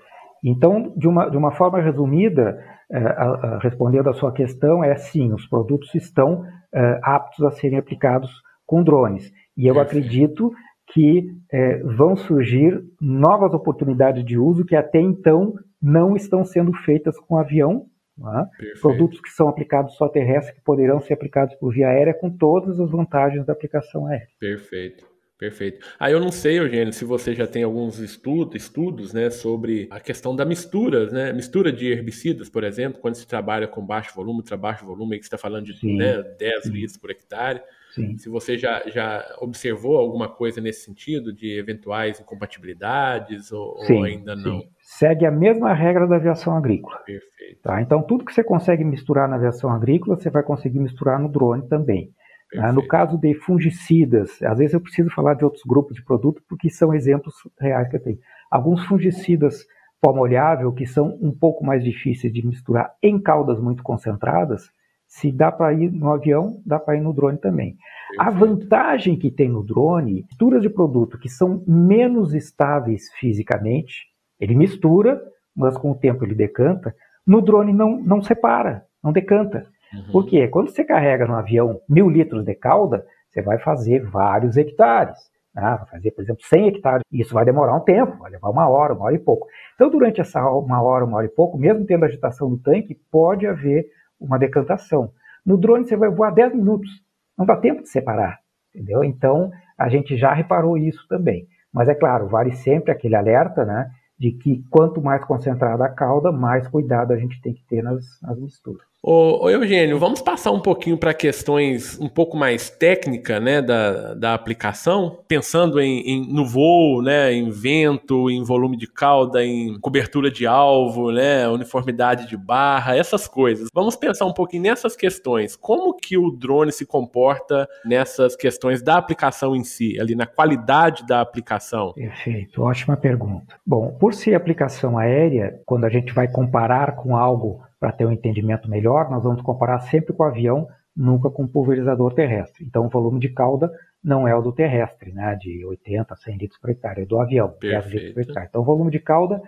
Então, 0.45 0.93
de 0.95 1.09
uma, 1.09 1.31
de 1.31 1.37
uma 1.39 1.53
forma 1.53 1.81
resumida, 1.81 2.63
é, 2.93 2.99
a, 2.99 3.25
a, 3.25 3.59
respondendo 3.63 4.11
a 4.11 4.13
sua 4.13 4.31
questão, 4.31 4.85
é 4.85 4.95
sim, 4.97 5.33
os 5.33 5.47
produtos 5.47 5.95
estão 5.95 6.45
é, 6.75 7.01
aptos 7.03 7.43
a 7.45 7.51
serem 7.51 7.79
aplicados 7.79 8.31
com 8.67 8.83
drones. 8.83 9.33
E 9.57 9.67
eu 9.67 9.75
Perfeito. 9.75 10.05
acredito 10.05 10.53
que 10.93 11.29
é, 11.51 11.79
vão 11.79 12.17
surgir 12.17 12.83
novas 13.01 13.55
oportunidades 13.55 14.25
de 14.25 14.39
uso 14.39 14.65
que 14.65 14.77
até 14.77 15.01
então 15.01 15.55
não 15.81 16.17
estão 16.17 16.45
sendo 16.45 16.73
feitas 16.73 17.19
com 17.19 17.37
avião. 17.37 17.87
É? 18.17 18.79
Produtos 18.81 19.21
que 19.21 19.29
são 19.31 19.49
aplicados 19.49 19.97
só 19.97 20.09
terrestre 20.09 20.55
que 20.55 20.61
poderão 20.61 21.01
ser 21.01 21.15
aplicados 21.15 21.53
por 21.57 21.75
via 21.75 21.89
aérea 21.89 22.15
com 22.15 22.31
todas 22.31 22.79
as 22.79 22.89
vantagens 22.89 23.45
da 23.45 23.53
aplicação 23.53 24.07
aérea. 24.07 24.29
Perfeito. 24.39 25.15
Perfeito. 25.37 25.85
Aí 25.99 26.13
ah, 26.13 26.17
eu 26.17 26.21
não 26.21 26.31
sei, 26.31 26.61
Eugênio, 26.61 26.93
se 26.93 27.05
você 27.05 27.35
já 27.35 27.47
tem 27.47 27.65
alguns 27.65 27.99
estudos, 27.99 28.55
estudos 28.55 29.13
né, 29.13 29.31
sobre 29.31 29.89
a 29.91 29.99
questão 29.99 30.35
da 30.35 30.45
mistura, 30.45 31.11
né? 31.11 31.33
Mistura 31.33 31.73
de 31.73 31.89
herbicidas, 31.89 32.49
por 32.49 32.63
exemplo, 32.63 33.01
quando 33.01 33.17
se 33.17 33.27
trabalha 33.27 33.67
com 33.67 33.85
baixo 33.85 34.15
volume, 34.15 34.39
ultra 34.39 34.57
baixo 34.57 34.87
volume, 34.87 35.19
que 35.19 35.25
você 35.25 35.27
está 35.27 35.37
falando 35.37 35.67
de 35.67 35.97
né, 35.97 36.23
10 36.39 36.67
litros 36.67 36.97
por 36.97 37.11
hectare. 37.11 37.61
Sim. 37.95 38.19
Se 38.19 38.29
você 38.29 38.59
já, 38.59 38.83
já 38.89 39.25
observou 39.41 39.97
alguma 39.97 40.29
coisa 40.29 40.61
nesse 40.61 40.85
sentido, 40.85 41.33
de 41.33 41.57
eventuais 41.57 42.19
incompatibilidades 42.21 43.53
ou, 43.53 43.79
sim, 43.85 43.95
ou 43.95 44.03
ainda 44.05 44.35
não? 44.35 44.61
Sim. 44.61 44.69
Segue 44.81 45.25
a 45.27 45.31
mesma 45.31 45.73
regra 45.73 46.07
da 46.07 46.17
aviação 46.17 46.57
agrícola. 46.57 46.99
Perfeito. 47.07 47.63
Tá? 47.63 47.81
Então, 47.81 48.03
tudo 48.03 48.25
que 48.25 48.33
você 48.33 48.43
consegue 48.43 48.85
misturar 48.85 49.29
na 49.29 49.37
aviação 49.37 49.71
agrícola, 49.71 50.17
você 50.17 50.29
vai 50.29 50.43
conseguir 50.43 50.81
misturar 50.81 51.21
no 51.21 51.29
drone 51.29 51.69
também. 51.69 52.13
Tá? 52.53 52.73
No 52.73 52.87
caso 52.87 53.19
de 53.19 53.35
fungicidas, 53.35 54.43
às 54.43 54.59
vezes 54.59 54.75
eu 54.75 54.81
preciso 54.81 55.11
falar 55.11 55.35
de 55.35 55.45
outros 55.45 55.63
grupos 55.65 55.97
de 55.97 56.05
produto 56.05 56.43
porque 56.49 56.71
são 56.71 56.93
exemplos 56.93 57.35
reais 57.59 57.89
que 57.89 57.97
eu 57.97 58.03
tenho. 58.03 58.19
Alguns 58.51 58.85
fungicidas 58.87 59.65
pó 60.01 60.13
molhável, 60.13 60.73
que 60.73 60.87
são 60.87 61.19
um 61.23 61.33
pouco 61.33 61.65
mais 61.65 61.83
difíceis 61.83 62.33
de 62.33 62.47
misturar 62.47 62.93
em 63.03 63.19
caudas 63.19 63.59
muito 63.59 63.83
concentradas, 63.83 64.71
se 65.15 65.31
dá 65.31 65.53
para 65.53 65.73
ir 65.73 65.93
no 65.93 66.11
avião, 66.11 66.61
dá 66.67 66.77
para 66.77 66.97
ir 66.97 67.01
no 67.01 67.13
drone 67.13 67.39
também. 67.39 67.77
A 68.19 68.31
vantagem 68.31 69.17
que 69.17 69.31
tem 69.31 69.49
no 69.49 69.63
drone, 69.63 70.25
misturas 70.29 70.61
de 70.61 70.69
produto 70.69 71.21
que 71.21 71.29
são 71.29 71.63
menos 71.69 72.35
estáveis 72.35 73.05
fisicamente, 73.21 74.07
ele 74.41 74.57
mistura, 74.57 75.23
mas 75.57 75.79
com 75.79 75.93
o 75.93 75.95
tempo 75.95 76.25
ele 76.25 76.35
decanta. 76.35 76.93
No 77.25 77.41
drone 77.41 77.73
não, 77.73 78.03
não 78.03 78.21
separa, 78.21 78.87
não 79.03 79.13
decanta. 79.13 79.69
Uhum. 79.95 80.11
Por 80.11 80.27
quê? 80.27 80.49
Quando 80.49 80.71
você 80.71 80.85
carrega 80.85 81.29
no 81.29 81.37
avião 81.37 81.81
mil 81.89 82.11
litros 82.11 82.45
de 82.45 82.55
calda, 82.57 83.07
você 83.31 83.41
vai 83.41 83.61
fazer 83.61 84.01
vários 84.01 84.57
hectares. 84.57 85.17
Ah, 85.57 85.77
vai 85.77 85.87
fazer, 85.87 86.11
por 86.11 86.23
exemplo, 86.23 86.43
100 86.43 86.69
hectares. 86.69 87.05
Isso 87.13 87.33
vai 87.33 87.45
demorar 87.45 87.77
um 87.77 87.85
tempo, 87.85 88.19
vai 88.19 88.33
levar 88.33 88.51
uma 88.51 88.69
hora, 88.69 88.95
uma 88.95 89.05
hora 89.05 89.15
e 89.15 89.21
pouco. 89.21 89.47
Então, 89.77 89.89
durante 89.89 90.21
essa 90.21 90.45
uma 90.51 90.83
hora, 90.83 91.05
uma 91.05 91.19
hora 91.19 91.27
e 91.27 91.31
pouco, 91.31 91.57
mesmo 91.57 91.87
tendo 91.87 92.05
agitação 92.05 92.51
no 92.51 92.59
tanque, 92.59 92.99
pode 93.13 93.47
haver 93.47 93.87
uma 94.25 94.39
decantação. 94.39 95.13
No 95.45 95.57
drone 95.59 95.85
você 95.85 95.97
vai 95.97 96.11
voar 96.11 96.31
10 96.31 96.55
minutos, 96.55 96.91
não 97.37 97.45
dá 97.45 97.57
tempo 97.57 97.83
de 97.83 97.89
separar, 97.89 98.39
entendeu? 98.75 99.05
Então 99.05 99.51
a 99.79 99.89
gente 99.89 100.17
já 100.17 100.33
reparou 100.33 100.77
isso 100.79 101.07
também. 101.09 101.47
Mas 101.73 101.89
é 101.89 101.95
claro, 101.95 102.29
vale 102.29 102.53
sempre 102.53 102.93
aquele 102.93 103.17
alerta, 103.17 103.65
né? 103.65 103.91
De 104.19 104.31
que 104.33 104.63
quanto 104.71 105.03
mais 105.03 105.25
concentrada 105.25 105.85
a 105.85 105.93
cauda, 105.93 106.31
mais 106.31 106.69
cuidado 106.69 107.13
a 107.13 107.17
gente 107.17 107.41
tem 107.43 107.53
que 107.53 107.67
ter 107.67 107.83
nas, 107.83 108.05
nas 108.23 108.39
misturas. 108.39 108.94
Ô, 109.07 109.45
ô, 109.45 109.51
Eugênio, 109.51 109.99
vamos 109.99 110.23
passar 110.23 110.51
um 110.51 110.61
pouquinho 110.61 110.97
para 110.97 111.13
questões 111.13 112.01
um 112.01 112.09
pouco 112.09 112.39
mais 112.39 112.71
técnicas 112.71 113.39
né, 113.43 113.61
da, 113.61 114.15
da 114.15 114.33
aplicação, 114.33 115.19
pensando 115.29 115.79
em, 115.79 116.01
em, 116.09 116.33
no 116.33 116.47
voo, 116.47 117.03
né, 117.03 117.31
em 117.31 117.51
vento, 117.51 118.31
em 118.31 118.43
volume 118.43 118.79
de 118.79 118.87
cauda, 118.87 119.45
em 119.45 119.79
cobertura 119.79 120.31
de 120.31 120.47
alvo, 120.47 121.13
né, 121.13 121.47
uniformidade 121.47 122.27
de 122.27 122.35
barra, 122.35 122.97
essas 122.97 123.29
coisas. 123.29 123.69
Vamos 123.75 123.95
pensar 123.95 124.25
um 124.25 124.33
pouquinho 124.33 124.63
nessas 124.63 124.97
questões. 124.97 125.55
Como 125.55 125.95
que 125.95 126.17
o 126.17 126.31
drone 126.31 126.73
se 126.73 126.87
comporta 126.87 127.69
nessas 127.85 128.35
questões 128.35 128.81
da 128.81 128.97
aplicação 128.97 129.55
em 129.55 129.65
si, 129.65 130.01
ali 130.01 130.15
na 130.15 130.25
qualidade 130.25 131.07
da 131.07 131.21
aplicação? 131.21 131.93
Perfeito, 131.93 132.63
ótima 132.63 132.97
pergunta. 132.97 133.55
Bom, 133.67 133.95
por 134.01 134.15
ser 134.15 134.35
aplicação 134.35 134.97
aérea, 134.97 135.61
quando 135.67 135.85
a 135.85 135.91
gente 135.91 136.15
vai 136.15 136.27
comparar 136.27 136.97
com 136.97 137.15
algo 137.15 137.61
para 137.85 137.93
ter 137.93 138.07
um 138.07 138.13
entendimento 138.13 138.67
melhor, 138.67 139.11
nós 139.11 139.23
vamos 139.23 139.43
comparar 139.43 139.79
sempre 139.81 140.15
com 140.15 140.23
o 140.23 140.27
avião, 140.27 140.67
nunca 140.97 141.29
com 141.29 141.45
o 141.45 141.49
pulverizador 141.49 142.15
terrestre. 142.15 142.65
Então, 142.65 142.87
o 142.87 142.89
volume 142.89 143.21
de 143.21 143.29
cauda 143.29 143.71
não 144.03 144.27
é 144.27 144.35
o 144.35 144.41
do 144.41 144.55
terrestre, 144.55 145.13
né, 145.13 145.37
de 145.39 145.67
80 145.67 146.15
a 146.15 146.17
100 146.17 146.39
litros 146.39 146.59
por 146.59 146.71
hectare, 146.71 147.03
é 147.03 147.05
do 147.05 147.21
avião, 147.21 147.55
10 147.61 147.87
litros 147.89 148.13
por 148.15 148.23
hectare. 148.23 148.47
Então, 148.49 148.63
o 148.63 148.65
volume 148.65 148.91
de 148.91 149.01
cauda 149.01 149.43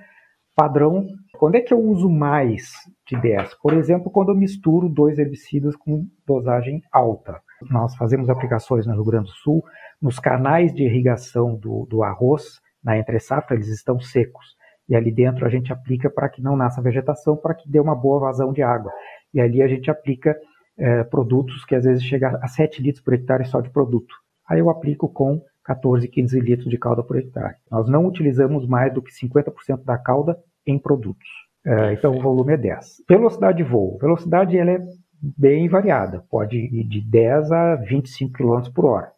padrão. 0.54 1.06
Quando 1.38 1.54
é 1.54 1.62
que 1.62 1.72
eu 1.72 1.80
uso 1.80 2.10
mais 2.10 2.72
de 3.06 3.18
10? 3.18 3.54
Por 3.54 3.72
exemplo, 3.72 4.10
quando 4.10 4.32
eu 4.32 4.34
misturo 4.34 4.86
dois 4.86 5.18
herbicidas 5.18 5.74
com 5.74 6.06
dosagem 6.26 6.82
alta. 6.92 7.40
Nós 7.70 7.96
fazemos 7.96 8.28
aplicações 8.28 8.86
no 8.86 8.92
Rio 8.92 9.04
Grande 9.04 9.28
do 9.28 9.36
Sul, 9.36 9.64
nos 10.00 10.18
canais 10.18 10.74
de 10.74 10.82
irrigação 10.82 11.54
do, 11.54 11.86
do 11.86 12.02
arroz, 12.02 12.60
na 12.84 12.98
entre 12.98 13.18
safra, 13.18 13.56
eles 13.56 13.68
estão 13.68 13.98
secos 13.98 14.55
e 14.88 14.94
ali 14.94 15.10
dentro 15.10 15.44
a 15.44 15.48
gente 15.48 15.72
aplica 15.72 16.08
para 16.08 16.28
que 16.28 16.42
não 16.42 16.56
nasça 16.56 16.82
vegetação, 16.82 17.36
para 17.36 17.54
que 17.54 17.68
dê 17.68 17.80
uma 17.80 17.94
boa 17.94 18.20
vazão 18.20 18.52
de 18.52 18.62
água. 18.62 18.92
E 19.34 19.40
ali 19.40 19.62
a 19.62 19.68
gente 19.68 19.90
aplica 19.90 20.36
é, 20.78 21.02
produtos 21.04 21.64
que 21.64 21.74
às 21.74 21.84
vezes 21.84 22.04
chegam 22.04 22.38
a 22.40 22.48
7 22.48 22.82
litros 22.82 23.02
por 23.02 23.14
hectare 23.14 23.46
só 23.46 23.60
de 23.60 23.70
produto. 23.70 24.14
Aí 24.48 24.60
eu 24.60 24.70
aplico 24.70 25.08
com 25.08 25.42
14, 25.64 26.06
15 26.06 26.40
litros 26.40 26.70
de 26.70 26.78
calda 26.78 27.02
por 27.02 27.16
hectare. 27.16 27.56
Nós 27.70 27.88
não 27.88 28.06
utilizamos 28.06 28.66
mais 28.66 28.92
do 28.94 29.02
que 29.02 29.12
50% 29.12 29.84
da 29.84 29.98
calda 29.98 30.38
em 30.64 30.78
produtos. 30.78 31.28
É, 31.64 31.92
então 31.92 32.16
o 32.16 32.20
volume 32.20 32.52
é 32.52 32.56
10. 32.56 33.02
Velocidade 33.08 33.58
de 33.58 33.64
voo. 33.64 33.98
Velocidade 34.00 34.56
ela 34.56 34.70
é 34.70 34.86
bem 35.20 35.68
variada, 35.68 36.22
pode 36.30 36.56
ir 36.56 36.84
de 36.84 37.00
10 37.00 37.50
a 37.50 37.74
25 37.76 38.32
km 38.32 38.70
por 38.72 38.84
hora. 38.84 39.12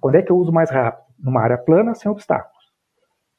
Quando 0.00 0.14
é 0.16 0.22
que 0.22 0.30
eu 0.30 0.36
uso 0.36 0.52
mais 0.52 0.70
rápido? 0.70 1.02
Numa 1.18 1.40
área 1.40 1.58
plana, 1.58 1.94
sem 1.94 2.10
obstáculos. 2.10 2.52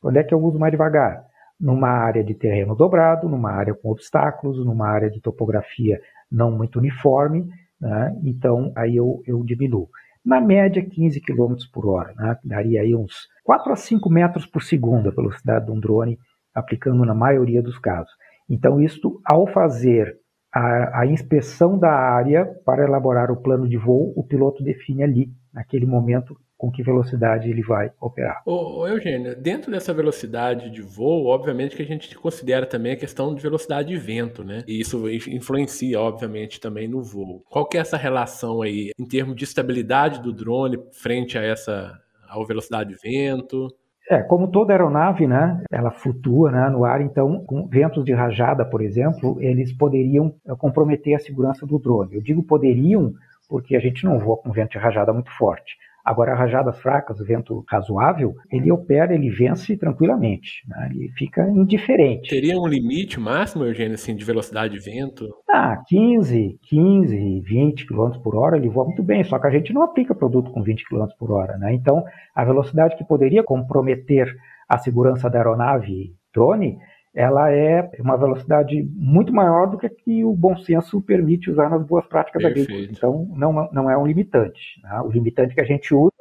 Quando 0.01 0.17
é 0.17 0.23
que 0.23 0.33
eu 0.33 0.41
uso 0.41 0.59
mais 0.59 0.71
devagar? 0.71 1.23
Numa 1.63 1.87
área 1.87 2.21
de 2.21 2.35
terreno 2.35 2.75
dobrado, 2.75 3.29
numa 3.29 3.49
área 3.49 3.73
com 3.73 3.89
obstáculos, 3.89 4.63
numa 4.65 4.85
área 4.85 5.09
de 5.09 5.21
topografia 5.21 5.97
não 6.29 6.51
muito 6.51 6.77
uniforme, 6.77 7.47
né? 7.79 8.13
então 8.21 8.73
aí 8.75 8.97
eu, 8.97 9.23
eu 9.25 9.41
diminuo. 9.45 9.87
Na 10.25 10.41
média, 10.41 10.83
15 10.83 11.21
km 11.21 11.55
por 11.71 11.87
hora, 11.87 12.13
né? 12.15 12.37
daria 12.43 12.81
aí 12.81 12.93
uns 12.93 13.29
4 13.45 13.71
a 13.71 13.75
5 13.77 14.09
metros 14.09 14.45
por 14.45 14.61
segundo 14.61 15.07
a 15.07 15.11
velocidade 15.11 15.65
de 15.65 15.71
um 15.71 15.79
drone, 15.79 16.19
aplicando 16.53 17.05
na 17.05 17.15
maioria 17.15 17.61
dos 17.61 17.79
casos. 17.79 18.11
Então, 18.49 18.81
isto, 18.81 19.21
ao 19.25 19.47
fazer 19.47 20.17
a, 20.53 21.01
a 21.01 21.05
inspeção 21.05 21.79
da 21.79 21.91
área 21.91 22.45
para 22.65 22.83
elaborar 22.83 23.31
o 23.31 23.41
plano 23.41 23.69
de 23.69 23.77
voo, 23.77 24.11
o 24.17 24.23
piloto 24.23 24.61
define 24.61 25.03
ali, 25.03 25.31
naquele 25.53 25.85
momento, 25.85 26.37
com 26.63 26.71
que 26.71 26.81
velocidade 26.81 27.49
ele 27.49 27.61
vai 27.61 27.91
operar. 27.99 28.41
Ô, 28.45 28.79
ô, 28.79 28.87
Eugênio, 28.87 29.35
dentro 29.35 29.69
dessa 29.69 29.93
velocidade 29.93 30.69
de 30.69 30.81
voo, 30.81 31.25
obviamente 31.25 31.75
que 31.75 31.81
a 31.81 31.85
gente 31.85 32.17
considera 32.17 32.65
também 32.65 32.93
a 32.93 32.95
questão 32.95 33.35
de 33.35 33.41
velocidade 33.41 33.89
de 33.89 33.97
vento, 33.97 34.45
né? 34.45 34.63
E 34.65 34.79
isso 34.79 35.09
influencia, 35.09 35.99
obviamente, 35.99 36.61
também 36.61 36.87
no 36.87 37.03
voo. 37.03 37.43
Qual 37.49 37.67
que 37.67 37.77
é 37.77 37.81
essa 37.81 37.97
relação 37.97 38.61
aí 38.61 38.91
em 38.97 39.05
termos 39.05 39.35
de 39.35 39.43
estabilidade 39.43 40.21
do 40.21 40.31
drone 40.31 40.79
frente 40.93 41.37
a 41.37 41.43
essa 41.43 41.99
a 42.29 42.41
velocidade 42.45 42.91
de 42.91 42.95
vento? 43.03 43.67
É, 44.09 44.21
como 44.21 44.47
toda 44.47 44.71
aeronave, 44.71 45.27
né, 45.27 45.61
ela 45.69 45.91
flutua 45.91 46.49
né, 46.49 46.69
no 46.69 46.85
ar, 46.85 47.01
então, 47.01 47.43
com 47.43 47.67
ventos 47.67 48.05
de 48.05 48.13
rajada, 48.13 48.63
por 48.63 48.81
exemplo, 48.81 49.35
eles 49.41 49.73
poderiam 49.73 50.33
eh, 50.47 50.55
comprometer 50.57 51.13
a 51.15 51.19
segurança 51.19 51.65
do 51.65 51.77
drone. 51.77 52.15
Eu 52.15 52.21
digo 52.21 52.41
poderiam 52.41 53.13
porque 53.49 53.75
a 53.75 53.79
gente 53.79 54.05
não 54.05 54.17
voa 54.17 54.37
com 54.37 54.51
vento 54.51 54.71
de 54.71 54.77
rajada 54.77 55.11
muito 55.11 55.29
forte. 55.31 55.75
Agora, 56.03 56.35
rajadas 56.35 56.77
fracas, 56.79 57.17
vento 57.25 57.63
razoável, 57.69 58.33
ele 58.51 58.69
opera, 58.71 59.15
ele 59.15 59.29
vence 59.29 59.77
tranquilamente. 59.77 60.67
Né? 60.67 60.89
Ele 60.91 61.09
fica 61.17 61.47
indiferente. 61.49 62.29
Teria 62.29 62.57
um 62.57 62.67
limite 62.67 63.19
máximo, 63.19 63.63
Eugênio, 63.63 63.93
assim, 63.93 64.13
de 64.13 64.25
velocidade 64.25 64.73
de 64.73 64.79
vento? 64.79 65.29
Ah, 65.49 65.81
15, 65.87 66.59
15, 66.63 67.41
20 67.41 67.87
km 67.87 68.11
por 68.21 68.35
hora, 68.35 68.57
ele 68.57 68.67
voa 68.67 68.85
muito 68.85 69.01
bem, 69.01 69.23
só 69.23 69.39
que 69.39 69.47
a 69.47 69.51
gente 69.51 69.71
não 69.71 69.83
aplica 69.83 70.13
produto 70.13 70.51
com 70.51 70.61
20 70.61 70.83
km 70.85 71.05
por 71.17 71.31
hora. 71.31 71.57
Né? 71.57 71.73
Então, 71.73 72.03
a 72.35 72.43
velocidade 72.43 72.97
que 72.97 73.05
poderia 73.05 73.43
comprometer 73.43 74.27
a 74.67 74.77
segurança 74.77 75.29
da 75.29 75.37
aeronave 75.37 76.13
drone 76.33 76.77
ela 77.13 77.51
é 77.51 77.91
uma 77.99 78.17
velocidade 78.17 78.81
muito 78.95 79.31
maior 79.31 79.67
do 79.67 79.77
que, 79.77 79.87
que 79.87 80.25
o 80.25 80.33
bom 80.33 80.57
senso 80.57 81.01
permite 81.01 81.51
usar 81.51 81.69
nas 81.69 81.85
boas 81.85 82.05
práticas 82.07 82.41
Perfeito. 82.41 82.71
agrícolas. 82.71 82.97
Então, 82.97 83.27
não, 83.35 83.69
não 83.71 83.89
é 83.89 83.97
um 83.97 84.05
limitante. 84.05 84.81
Né? 84.81 84.99
O 85.01 85.11
limitante 85.11 85.53
que 85.53 85.61
a 85.61 85.65
gente 85.65 85.93
usa 85.93 86.11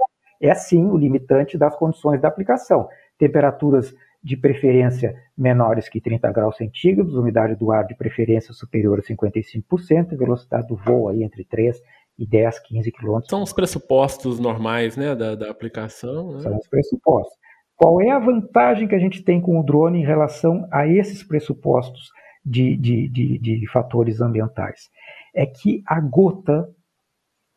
é 0.40 0.52
sim 0.54 0.84
o 0.84 0.96
limitante 0.96 1.56
das 1.56 1.74
condições 1.76 2.20
da 2.20 2.28
aplicação. 2.28 2.88
Temperaturas 3.16 3.94
de 4.22 4.36
preferência 4.36 5.16
menores 5.36 5.88
que 5.88 6.00
30 6.00 6.30
graus 6.30 6.56
centígrados, 6.56 7.14
umidade 7.14 7.56
do 7.56 7.72
ar 7.72 7.86
de 7.86 7.94
preferência 7.94 8.52
superior 8.52 8.98
a 8.98 9.02
55%, 9.02 10.16
velocidade 10.16 10.68
do 10.68 10.76
voo 10.76 11.08
aí 11.08 11.22
entre 11.22 11.44
3 11.44 11.80
e 12.18 12.26
10, 12.26 12.60
15 12.60 12.92
km. 12.92 13.20
São 13.28 13.42
os 13.42 13.52
pressupostos 13.52 14.38
normais 14.38 14.96
né, 14.96 15.14
da, 15.14 15.34
da 15.34 15.50
aplicação. 15.50 16.34
Né? 16.34 16.40
São 16.42 16.56
os 16.56 16.68
pressupostos. 16.68 17.36
Qual 17.82 18.00
é 18.00 18.12
a 18.12 18.18
vantagem 18.20 18.86
que 18.86 18.94
a 18.94 18.98
gente 18.98 19.24
tem 19.24 19.40
com 19.40 19.58
o 19.58 19.62
drone 19.64 19.98
em 19.98 20.04
relação 20.04 20.68
a 20.70 20.86
esses 20.86 21.24
pressupostos 21.24 22.12
de, 22.46 22.76
de, 22.76 23.08
de, 23.08 23.38
de 23.38 23.70
fatores 23.72 24.20
ambientais? 24.20 24.88
É 25.34 25.44
que 25.44 25.82
a 25.84 26.00
gota, 26.00 26.70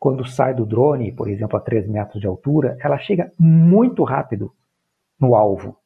quando 0.00 0.26
sai 0.26 0.52
do 0.52 0.66
drone, 0.66 1.12
por 1.12 1.28
exemplo, 1.28 1.56
a 1.56 1.60
3 1.60 1.86
metros 1.86 2.20
de 2.20 2.26
altura, 2.26 2.76
ela 2.80 2.98
chega 2.98 3.30
muito 3.38 4.02
rápido 4.02 4.50
no 5.20 5.36
alvo, 5.36 5.76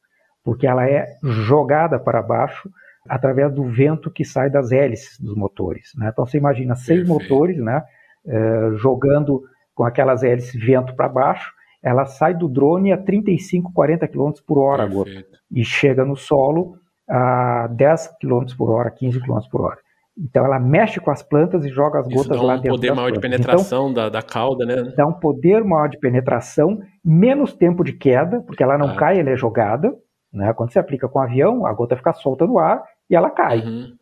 porque 0.43 0.65
ela 0.65 0.89
é 0.89 1.05
jogada 1.21 1.99
para 1.99 2.23
baixo 2.23 2.67
através 3.07 3.53
do 3.53 3.65
vento 3.65 4.09
que 4.09 4.25
sai 4.25 4.49
das 4.49 4.71
hélices 4.71 5.19
dos 5.19 5.35
motores. 5.35 5.91
Né? 5.95 6.09
Então 6.11 6.25
você 6.25 6.39
imagina 6.39 6.73
seis 6.73 7.07
Perfeito. 7.07 7.29
motores 7.29 7.57
né, 7.59 7.83
eh, 8.25 8.71
jogando 8.77 9.43
com 9.75 9.83
aquelas 9.83 10.23
hélices 10.23 10.59
vento 10.59 10.95
para 10.95 11.07
baixo, 11.07 11.53
ela 11.83 12.05
sai 12.05 12.33
do 12.33 12.47
drone 12.47 12.91
a 12.91 12.97
35, 12.97 13.73
40 13.73 14.07
km 14.07 14.31
por 14.45 14.59
hora 14.59 14.83
agora 14.83 15.09
e 15.51 15.63
chega 15.63 16.05
no 16.05 16.15
solo 16.15 16.75
a 17.09 17.67
10 17.67 18.17
km 18.21 18.45
por 18.57 18.69
hora, 18.69 18.91
15 18.91 19.19
km 19.19 19.39
por 19.49 19.61
hora. 19.61 19.77
Então 20.17 20.45
ela 20.45 20.59
mexe 20.59 20.99
com 20.99 21.09
as 21.09 21.23
plantas 21.23 21.65
e 21.65 21.69
joga 21.69 21.99
as 21.99 22.07
gotas 22.07 22.39
lá 22.39 22.55
dentro. 22.57 22.69
Dá 22.69 22.73
um 22.73 22.75
poder 22.75 22.93
maior 22.93 23.11
plantas. 23.11 23.13
de 23.13 23.19
penetração 23.19 23.89
então, 23.89 23.93
da, 23.93 24.09
da 24.09 24.21
cauda, 24.21 24.65
né? 24.65 24.93
Dá 24.95 25.07
um 25.07 25.13
poder 25.13 25.63
maior 25.63 25.87
de 25.87 25.97
penetração, 25.97 26.79
menos 27.03 27.53
tempo 27.53 27.83
de 27.83 27.93
queda, 27.93 28.41
porque 28.41 28.61
ela 28.61 28.77
não 28.77 28.89
ah. 28.89 28.95
cai, 28.95 29.19
ela 29.19 29.31
é 29.31 29.35
jogada. 29.35 29.91
Né? 30.31 30.53
Quando 30.53 30.71
você 30.71 30.79
aplica 30.79 31.07
com 31.07 31.19
o 31.19 31.21
avião, 31.21 31.65
a 31.65 31.73
gota 31.73 31.95
fica 31.95 32.13
solta 32.13 32.45
no 32.45 32.59
ar 32.59 32.83
e 33.09 33.15
ela 33.15 33.29
cai. 33.29 33.59
Uhum. 33.59 33.93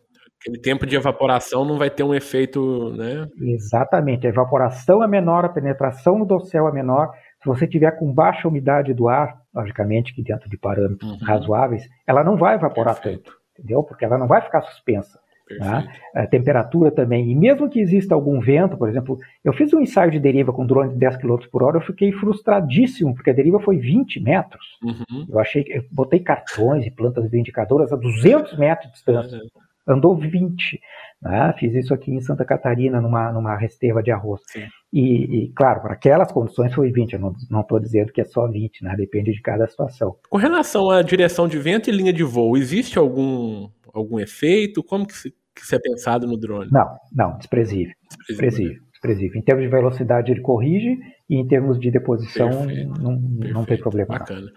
Aquele 0.41 0.61
tempo 0.61 0.85
de 0.85 0.95
evaporação 0.95 1.65
não 1.65 1.77
vai 1.77 1.89
ter 1.89 2.03
um 2.03 2.13
efeito, 2.13 2.93
né? 2.95 3.27
Exatamente. 3.41 4.25
A 4.25 4.29
evaporação 4.29 5.03
é 5.03 5.07
menor, 5.07 5.43
a 5.43 5.49
penetração 5.49 6.17
no 6.17 6.25
dossel 6.25 6.67
é 6.67 6.71
menor. 6.71 7.11
Se 7.41 7.47
você 7.47 7.65
tiver 7.65 7.91
com 7.91 8.11
baixa 8.11 8.47
umidade 8.47 8.93
do 8.93 9.07
ar, 9.07 9.41
logicamente 9.53 10.13
que 10.13 10.21
dentro 10.21 10.49
de 10.49 10.57
parâmetros 10.57 11.09
uhum. 11.09 11.17
razoáveis, 11.19 11.87
ela 12.05 12.23
não 12.23 12.35
vai 12.35 12.55
evaporar 12.55 12.95
Perfeito. 12.95 13.23
tanto, 13.23 13.37
entendeu? 13.57 13.83
Porque 13.83 14.03
ela 14.03 14.17
não 14.17 14.27
vai 14.27 14.41
ficar 14.41 14.61
suspensa. 14.61 15.19
A 16.13 16.27
temperatura 16.27 16.91
também. 16.91 17.31
E 17.31 17.35
mesmo 17.35 17.69
que 17.69 17.79
exista 17.79 18.13
algum 18.13 18.39
vento, 18.39 18.77
por 18.77 18.87
exemplo, 18.87 19.17
eu 19.43 19.51
fiz 19.51 19.73
um 19.73 19.79
ensaio 19.79 20.11
de 20.11 20.19
deriva 20.19 20.53
com 20.53 20.65
drone 20.65 20.93
de 20.93 20.99
10 20.99 21.17
km 21.17 21.37
por 21.51 21.63
hora, 21.63 21.77
eu 21.77 21.81
fiquei 21.81 22.11
frustradíssimo, 22.11 23.15
porque 23.15 23.31
a 23.31 23.33
deriva 23.33 23.59
foi 23.59 23.77
20 23.77 24.21
metros. 24.21 24.63
Uhum. 24.83 25.25
Eu 25.27 25.39
achei 25.39 25.63
que 25.63 25.77
eu 25.77 25.83
botei 25.91 26.19
cartões 26.19 26.85
e 26.85 26.91
plantas 26.91 27.33
indicadoras 27.33 27.91
a 27.91 27.95
200 27.95 28.57
metros 28.57 28.87
de 28.87 28.93
distância. 28.93 29.37
Uhum. 29.37 29.47
Andou 29.89 30.15
20. 30.15 30.79
Né? 31.21 31.53
Fiz 31.57 31.73
isso 31.73 31.93
aqui 31.93 32.11
em 32.11 32.21
Santa 32.21 32.45
Catarina, 32.45 33.01
numa, 33.01 33.31
numa 33.31 33.57
reserva 33.57 34.01
de 34.01 34.11
arroz. 34.11 34.41
E, 34.93 35.43
e, 35.43 35.51
claro, 35.53 35.81
para 35.81 35.93
aquelas 35.93 36.31
condições 36.31 36.73
foi 36.73 36.91
20. 36.91 37.13
Eu 37.13 37.33
não 37.49 37.61
estou 37.61 37.79
dizendo 37.79 38.11
que 38.13 38.21
é 38.21 38.25
só 38.25 38.47
20, 38.47 38.83
né? 38.83 38.95
depende 38.95 39.31
de 39.31 39.41
cada 39.41 39.67
situação. 39.67 40.15
Com 40.29 40.37
relação 40.37 40.89
à 40.89 41.01
direção 41.01 41.47
de 41.47 41.59
vento 41.59 41.89
e 41.89 41.93
linha 41.93 42.13
de 42.13 42.23
voo, 42.23 42.55
existe 42.55 42.97
algum, 42.97 43.69
algum 43.93 44.19
efeito? 44.19 44.83
Como 44.83 45.05
que, 45.05 45.13
se, 45.13 45.31
que 45.31 45.61
isso 45.61 45.75
é 45.75 45.79
pensado 45.79 46.25
no 46.25 46.37
drone? 46.37 46.69
Não, 46.71 46.97
não, 47.13 47.37
desprezível. 47.37 47.93
Desprezível. 48.27 48.77
desprezível. 48.91 49.39
Em 49.39 49.43
termos 49.43 49.63
de 49.63 49.69
velocidade, 49.69 50.31
ele 50.31 50.41
corrige, 50.41 50.97
e 51.29 51.35
em 51.35 51.47
termos 51.47 51.79
de 51.79 51.91
deposição, 51.91 52.49
Perfeito. 52.49 53.01
não, 53.01 53.19
Perfeito. 53.19 53.53
não 53.53 53.65
tem 53.65 53.77
problema. 53.77 54.07
Bacana. 54.07 54.47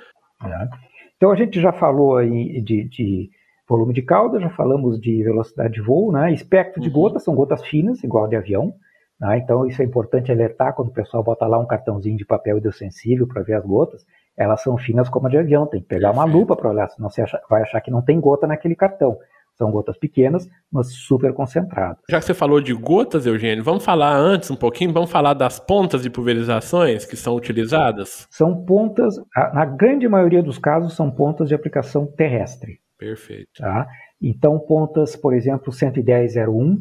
Né? 0.42 0.68
Então, 1.16 1.30
a 1.30 1.36
gente 1.36 1.60
já 1.60 1.72
falou 1.72 2.16
aí 2.16 2.60
de, 2.62 2.88
de 2.88 3.30
volume 3.72 3.94
de 3.94 4.02
cauda, 4.02 4.38
já 4.38 4.50
falamos 4.50 5.00
de 5.00 5.22
velocidade 5.22 5.74
de 5.74 5.80
voo, 5.80 6.12
né? 6.12 6.32
Espectro 6.32 6.80
de 6.80 6.88
uhum. 6.88 6.94
gotas, 6.94 7.24
são 7.24 7.34
gotas 7.34 7.64
finas, 7.64 8.04
igual 8.04 8.28
de 8.28 8.36
avião. 8.36 8.74
Né? 9.18 9.38
Então, 9.38 9.66
isso 9.66 9.80
é 9.80 9.84
importante 9.84 10.30
alertar 10.30 10.74
quando 10.74 10.88
o 10.88 10.92
pessoal 10.92 11.22
bota 11.22 11.46
lá 11.46 11.58
um 11.58 11.66
cartãozinho 11.66 12.16
de 12.16 12.26
papel 12.26 12.58
hidrossensível 12.58 13.26
para 13.26 13.42
ver 13.42 13.54
as 13.54 13.64
gotas. 13.64 14.04
Elas 14.36 14.62
são 14.62 14.76
finas 14.76 15.08
como 15.08 15.26
a 15.26 15.30
de 15.30 15.38
avião, 15.38 15.66
tem 15.66 15.80
que 15.80 15.86
pegar 15.86 16.10
uma 16.10 16.24
lupa 16.24 16.56
para 16.56 16.70
olhar, 16.70 16.88
senão 16.88 17.08
você 17.08 17.22
acha, 17.22 17.40
vai 17.48 17.62
achar 17.62 17.80
que 17.80 17.90
não 17.90 18.02
tem 18.02 18.20
gota 18.20 18.46
naquele 18.46 18.74
cartão. 18.74 19.16
São 19.56 19.70
gotas 19.70 19.96
pequenas, 19.98 20.48
mas 20.72 20.92
super 20.92 21.32
concentradas. 21.34 21.98
Já 22.08 22.18
que 22.18 22.24
você 22.24 22.34
falou 22.34 22.60
de 22.60 22.72
gotas, 22.72 23.26
Eugênio, 23.26 23.62
vamos 23.62 23.84
falar 23.84 24.16
antes 24.16 24.50
um 24.50 24.56
pouquinho, 24.56 24.92
vamos 24.92 25.10
falar 25.10 25.34
das 25.34 25.60
pontas 25.60 26.02
de 26.02 26.10
pulverizações 26.10 27.04
que 27.04 27.16
são 27.16 27.36
utilizadas? 27.36 28.26
São 28.30 28.64
pontas, 28.64 29.14
na 29.52 29.64
grande 29.66 30.08
maioria 30.08 30.42
dos 30.42 30.58
casos, 30.58 30.96
são 30.96 31.10
pontas 31.10 31.48
de 31.48 31.54
aplicação 31.54 32.06
terrestre. 32.06 32.81
Perfeito. 33.02 33.50
Tá? 33.58 33.86
Então, 34.20 34.58
pontas, 34.58 35.16
por 35.16 35.34
exemplo, 35.34 35.72
11001, 35.72 36.76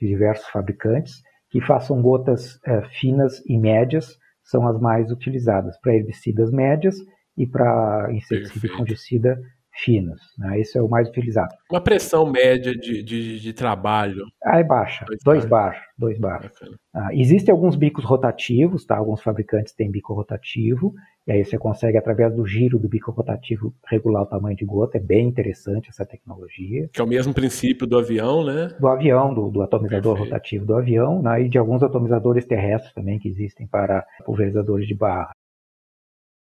de 0.00 0.06
diversos 0.06 0.46
fabricantes, 0.48 1.22
que 1.50 1.60
façam 1.60 2.00
gotas 2.00 2.58
é, 2.64 2.82
finas 3.00 3.42
e 3.46 3.58
médias, 3.58 4.16
são 4.44 4.66
as 4.68 4.80
mais 4.80 5.10
utilizadas 5.10 5.78
para 5.80 5.94
herbicidas 5.94 6.50
médias 6.52 6.96
e 7.36 7.46
para 7.46 8.08
inseticida 8.12 8.66
e 8.66 8.70
fungicida 8.70 9.40
finas. 9.84 10.20
Né? 10.38 10.60
Esse 10.60 10.78
é 10.78 10.82
o 10.82 10.88
mais 10.88 11.08
utilizado. 11.08 11.54
Uma 11.70 11.80
pressão 11.80 12.26
média 12.26 12.74
de, 12.74 13.02
de, 13.02 13.40
de 13.40 13.52
trabalho? 13.52 14.24
Ah, 14.44 14.58
é 14.58 14.64
baixa, 14.64 15.04
2 15.24 15.44
bar. 15.46 15.80
Dois 15.98 16.18
bar. 16.18 16.50
Ah, 16.94 17.08
existem 17.12 17.52
alguns 17.52 17.76
bicos 17.76 18.04
rotativos, 18.04 18.84
tá? 18.84 18.96
alguns 18.96 19.22
fabricantes 19.22 19.72
têm 19.72 19.90
bico 19.90 20.12
rotativo, 20.12 20.94
e 21.26 21.32
aí 21.32 21.44
você 21.44 21.58
consegue, 21.58 21.98
através 21.98 22.34
do 22.34 22.46
giro 22.46 22.78
do 22.78 22.88
bico 22.88 23.10
rotativo, 23.10 23.74
regular 23.86 24.22
o 24.22 24.26
tamanho 24.26 24.56
de 24.56 24.64
gota. 24.64 24.96
É 24.96 25.00
bem 25.00 25.26
interessante 25.26 25.88
essa 25.88 26.06
tecnologia. 26.06 26.88
Que 26.92 27.00
é 27.00 27.04
o 27.04 27.08
mesmo 27.08 27.34
princípio 27.34 27.86
do 27.86 27.98
avião, 27.98 28.44
né? 28.44 28.68
Do 28.78 28.86
avião, 28.86 29.34
do, 29.34 29.50
do 29.50 29.62
atomizador 29.62 30.14
Perfeito. 30.14 30.32
rotativo 30.32 30.66
do 30.66 30.76
avião, 30.76 31.20
né? 31.20 31.42
e 31.42 31.48
de 31.48 31.58
alguns 31.58 31.82
atomizadores 31.82 32.46
terrestres 32.46 32.94
também 32.94 33.18
que 33.18 33.28
existem 33.28 33.66
para 33.66 34.06
pulverizadores 34.24 34.86
de 34.86 34.94
barra. 34.94 35.32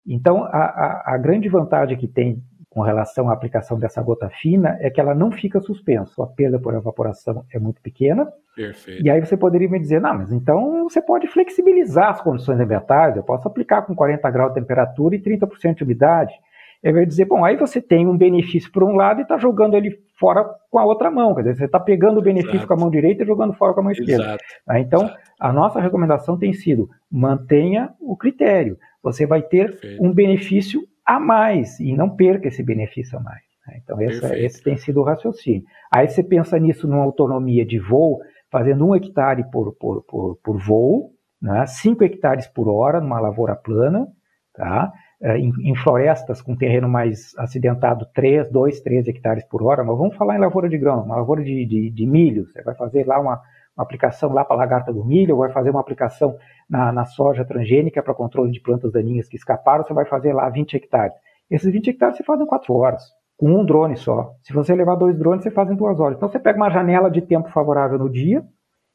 Então, 0.06 0.44
a, 0.44 0.48
a, 0.48 1.14
a 1.14 1.18
grande 1.18 1.48
vantagem 1.48 1.96
que 1.96 2.06
tem 2.06 2.42
com 2.74 2.82
relação 2.82 3.30
à 3.30 3.32
aplicação 3.32 3.78
dessa 3.78 4.02
gota 4.02 4.28
fina 4.28 4.76
é 4.80 4.90
que 4.90 5.00
ela 5.00 5.14
não 5.14 5.30
fica 5.30 5.60
suspensa. 5.60 6.24
A 6.24 6.26
perda 6.26 6.58
por 6.58 6.74
evaporação 6.74 7.44
é 7.52 7.58
muito 7.58 7.80
pequena. 7.80 8.26
Perfeito. 8.56 9.00
E 9.00 9.08
aí 9.08 9.24
você 9.24 9.36
poderia 9.36 9.68
me 9.68 9.78
dizer, 9.78 10.00
não, 10.00 10.18
mas 10.18 10.32
então 10.32 10.82
você 10.82 11.00
pode 11.00 11.28
flexibilizar 11.28 12.10
as 12.10 12.20
condições 12.20 12.58
ambientais, 12.58 13.16
eu 13.16 13.22
posso 13.22 13.46
aplicar 13.46 13.82
com 13.82 13.94
40 13.94 14.28
graus 14.28 14.52
de 14.52 14.60
temperatura 14.60 15.14
e 15.14 15.20
30% 15.20 15.76
de 15.76 15.84
umidade. 15.84 16.34
Eu 16.82 16.92
vai 16.92 17.06
dizer, 17.06 17.26
bom, 17.26 17.44
aí 17.44 17.56
você 17.56 17.80
tem 17.80 18.08
um 18.08 18.16
benefício 18.16 18.70
por 18.72 18.82
um 18.82 18.96
lado 18.96 19.20
e 19.20 19.22
está 19.22 19.38
jogando 19.38 19.76
ele 19.76 19.96
fora 20.18 20.44
com 20.68 20.78
a 20.78 20.84
outra 20.84 21.12
mão. 21.12 21.32
Quer 21.32 21.42
dizer, 21.42 21.56
você 21.56 21.64
está 21.66 21.78
pegando 21.78 22.18
o 22.18 22.22
benefício 22.22 22.56
Exato. 22.56 22.68
com 22.68 22.74
a 22.74 22.76
mão 22.76 22.90
direita 22.90 23.22
e 23.22 23.26
jogando 23.26 23.54
fora 23.54 23.72
com 23.72 23.80
a 23.80 23.82
mão 23.84 23.92
esquerda. 23.92 24.24
Exato. 24.24 24.44
Tá? 24.66 24.80
Então, 24.80 25.02
Exato. 25.04 25.20
a 25.38 25.52
nossa 25.52 25.80
recomendação 25.80 26.36
tem 26.36 26.52
sido 26.52 26.90
mantenha 27.10 27.94
o 28.00 28.16
critério. 28.16 28.76
Você 29.02 29.26
vai 29.26 29.42
ter 29.42 29.70
Perfeito. 29.70 30.04
um 30.04 30.12
benefício 30.12 30.82
a 31.04 31.20
mais 31.20 31.78
e 31.80 31.94
não 31.94 32.08
perca 32.08 32.48
esse 32.48 32.62
benefício 32.62 33.18
a 33.18 33.22
mais. 33.22 33.42
Né? 33.66 33.80
Então, 33.82 34.00
essa, 34.00 34.38
esse 34.38 34.62
tem 34.62 34.76
sido 34.76 35.00
o 35.00 35.04
raciocínio. 35.04 35.64
Aí 35.92 36.08
você 36.08 36.22
pensa 36.22 36.58
nisso 36.58 36.88
numa 36.88 37.04
autonomia 37.04 37.64
de 37.64 37.78
voo, 37.78 38.20
fazendo 38.50 38.86
um 38.86 38.94
hectare 38.94 39.44
por, 39.50 39.72
por, 39.74 40.02
por, 40.02 40.36
por 40.36 40.58
voo, 40.58 41.12
né? 41.40 41.66
5 41.66 42.02
hectares 42.04 42.46
por 42.46 42.68
hora 42.68 43.00
numa 43.00 43.20
lavoura 43.20 43.54
plana, 43.54 44.06
Tá? 44.54 44.92
É, 45.20 45.36
em, 45.36 45.52
em, 45.62 45.74
florestas 45.74 46.40
com 46.40 46.54
terreno 46.54 46.88
mais 46.88 47.36
acidentado, 47.36 48.06
3, 48.14 48.48
2, 48.52 48.80
3 48.80 49.08
hectares 49.08 49.44
por 49.44 49.64
hora, 49.64 49.82
mas 49.82 49.98
vamos 49.98 50.16
falar 50.16 50.36
em 50.36 50.40
lavoura 50.40 50.68
de 50.68 50.78
grão, 50.78 51.02
uma 51.02 51.16
lavoura 51.16 51.42
de, 51.42 51.66
de, 51.66 51.90
de 51.90 52.06
milho, 52.06 52.46
você 52.46 52.62
vai 52.62 52.74
fazer 52.76 53.04
lá 53.04 53.18
uma, 53.18 53.40
uma 53.76 53.84
aplicação 53.84 54.32
lá 54.32 54.44
para 54.44 54.56
a 54.56 54.58
lagarta 54.58 54.92
do 54.92 55.04
milho, 55.04 55.34
ou 55.34 55.40
vai 55.40 55.52
fazer 55.52 55.70
uma 55.70 55.80
aplicação 55.80 56.36
na, 56.68 56.92
na 56.92 57.04
soja 57.04 57.44
transgênica 57.44 58.02
para 58.02 58.14
controle 58.14 58.50
de 58.50 58.60
plantas 58.60 58.92
daninhas 58.92 59.28
que 59.28 59.36
escaparam, 59.36 59.84
você 59.84 59.92
vai 59.92 60.04
fazer 60.04 60.32
lá 60.32 60.48
20 60.48 60.76
hectares. 60.76 61.14
Esses 61.50 61.70
20 61.70 61.90
hectares 61.90 62.16
você 62.16 62.24
faz 62.24 62.40
em 62.40 62.46
4 62.46 62.72
horas, 62.74 63.02
com 63.36 63.50
um 63.50 63.64
drone 63.64 63.96
só. 63.96 64.34
Se 64.42 64.52
você 64.52 64.74
levar 64.74 64.94
dois 64.94 65.18
drones, 65.18 65.42
você 65.42 65.50
faz 65.50 65.70
em 65.70 65.76
duas 65.76 65.98
horas. 66.00 66.16
Então 66.16 66.28
você 66.28 66.38
pega 66.38 66.56
uma 66.56 66.70
janela 66.70 67.10
de 67.10 67.20
tempo 67.20 67.50
favorável 67.50 67.98
no 67.98 68.08
dia 68.08 68.44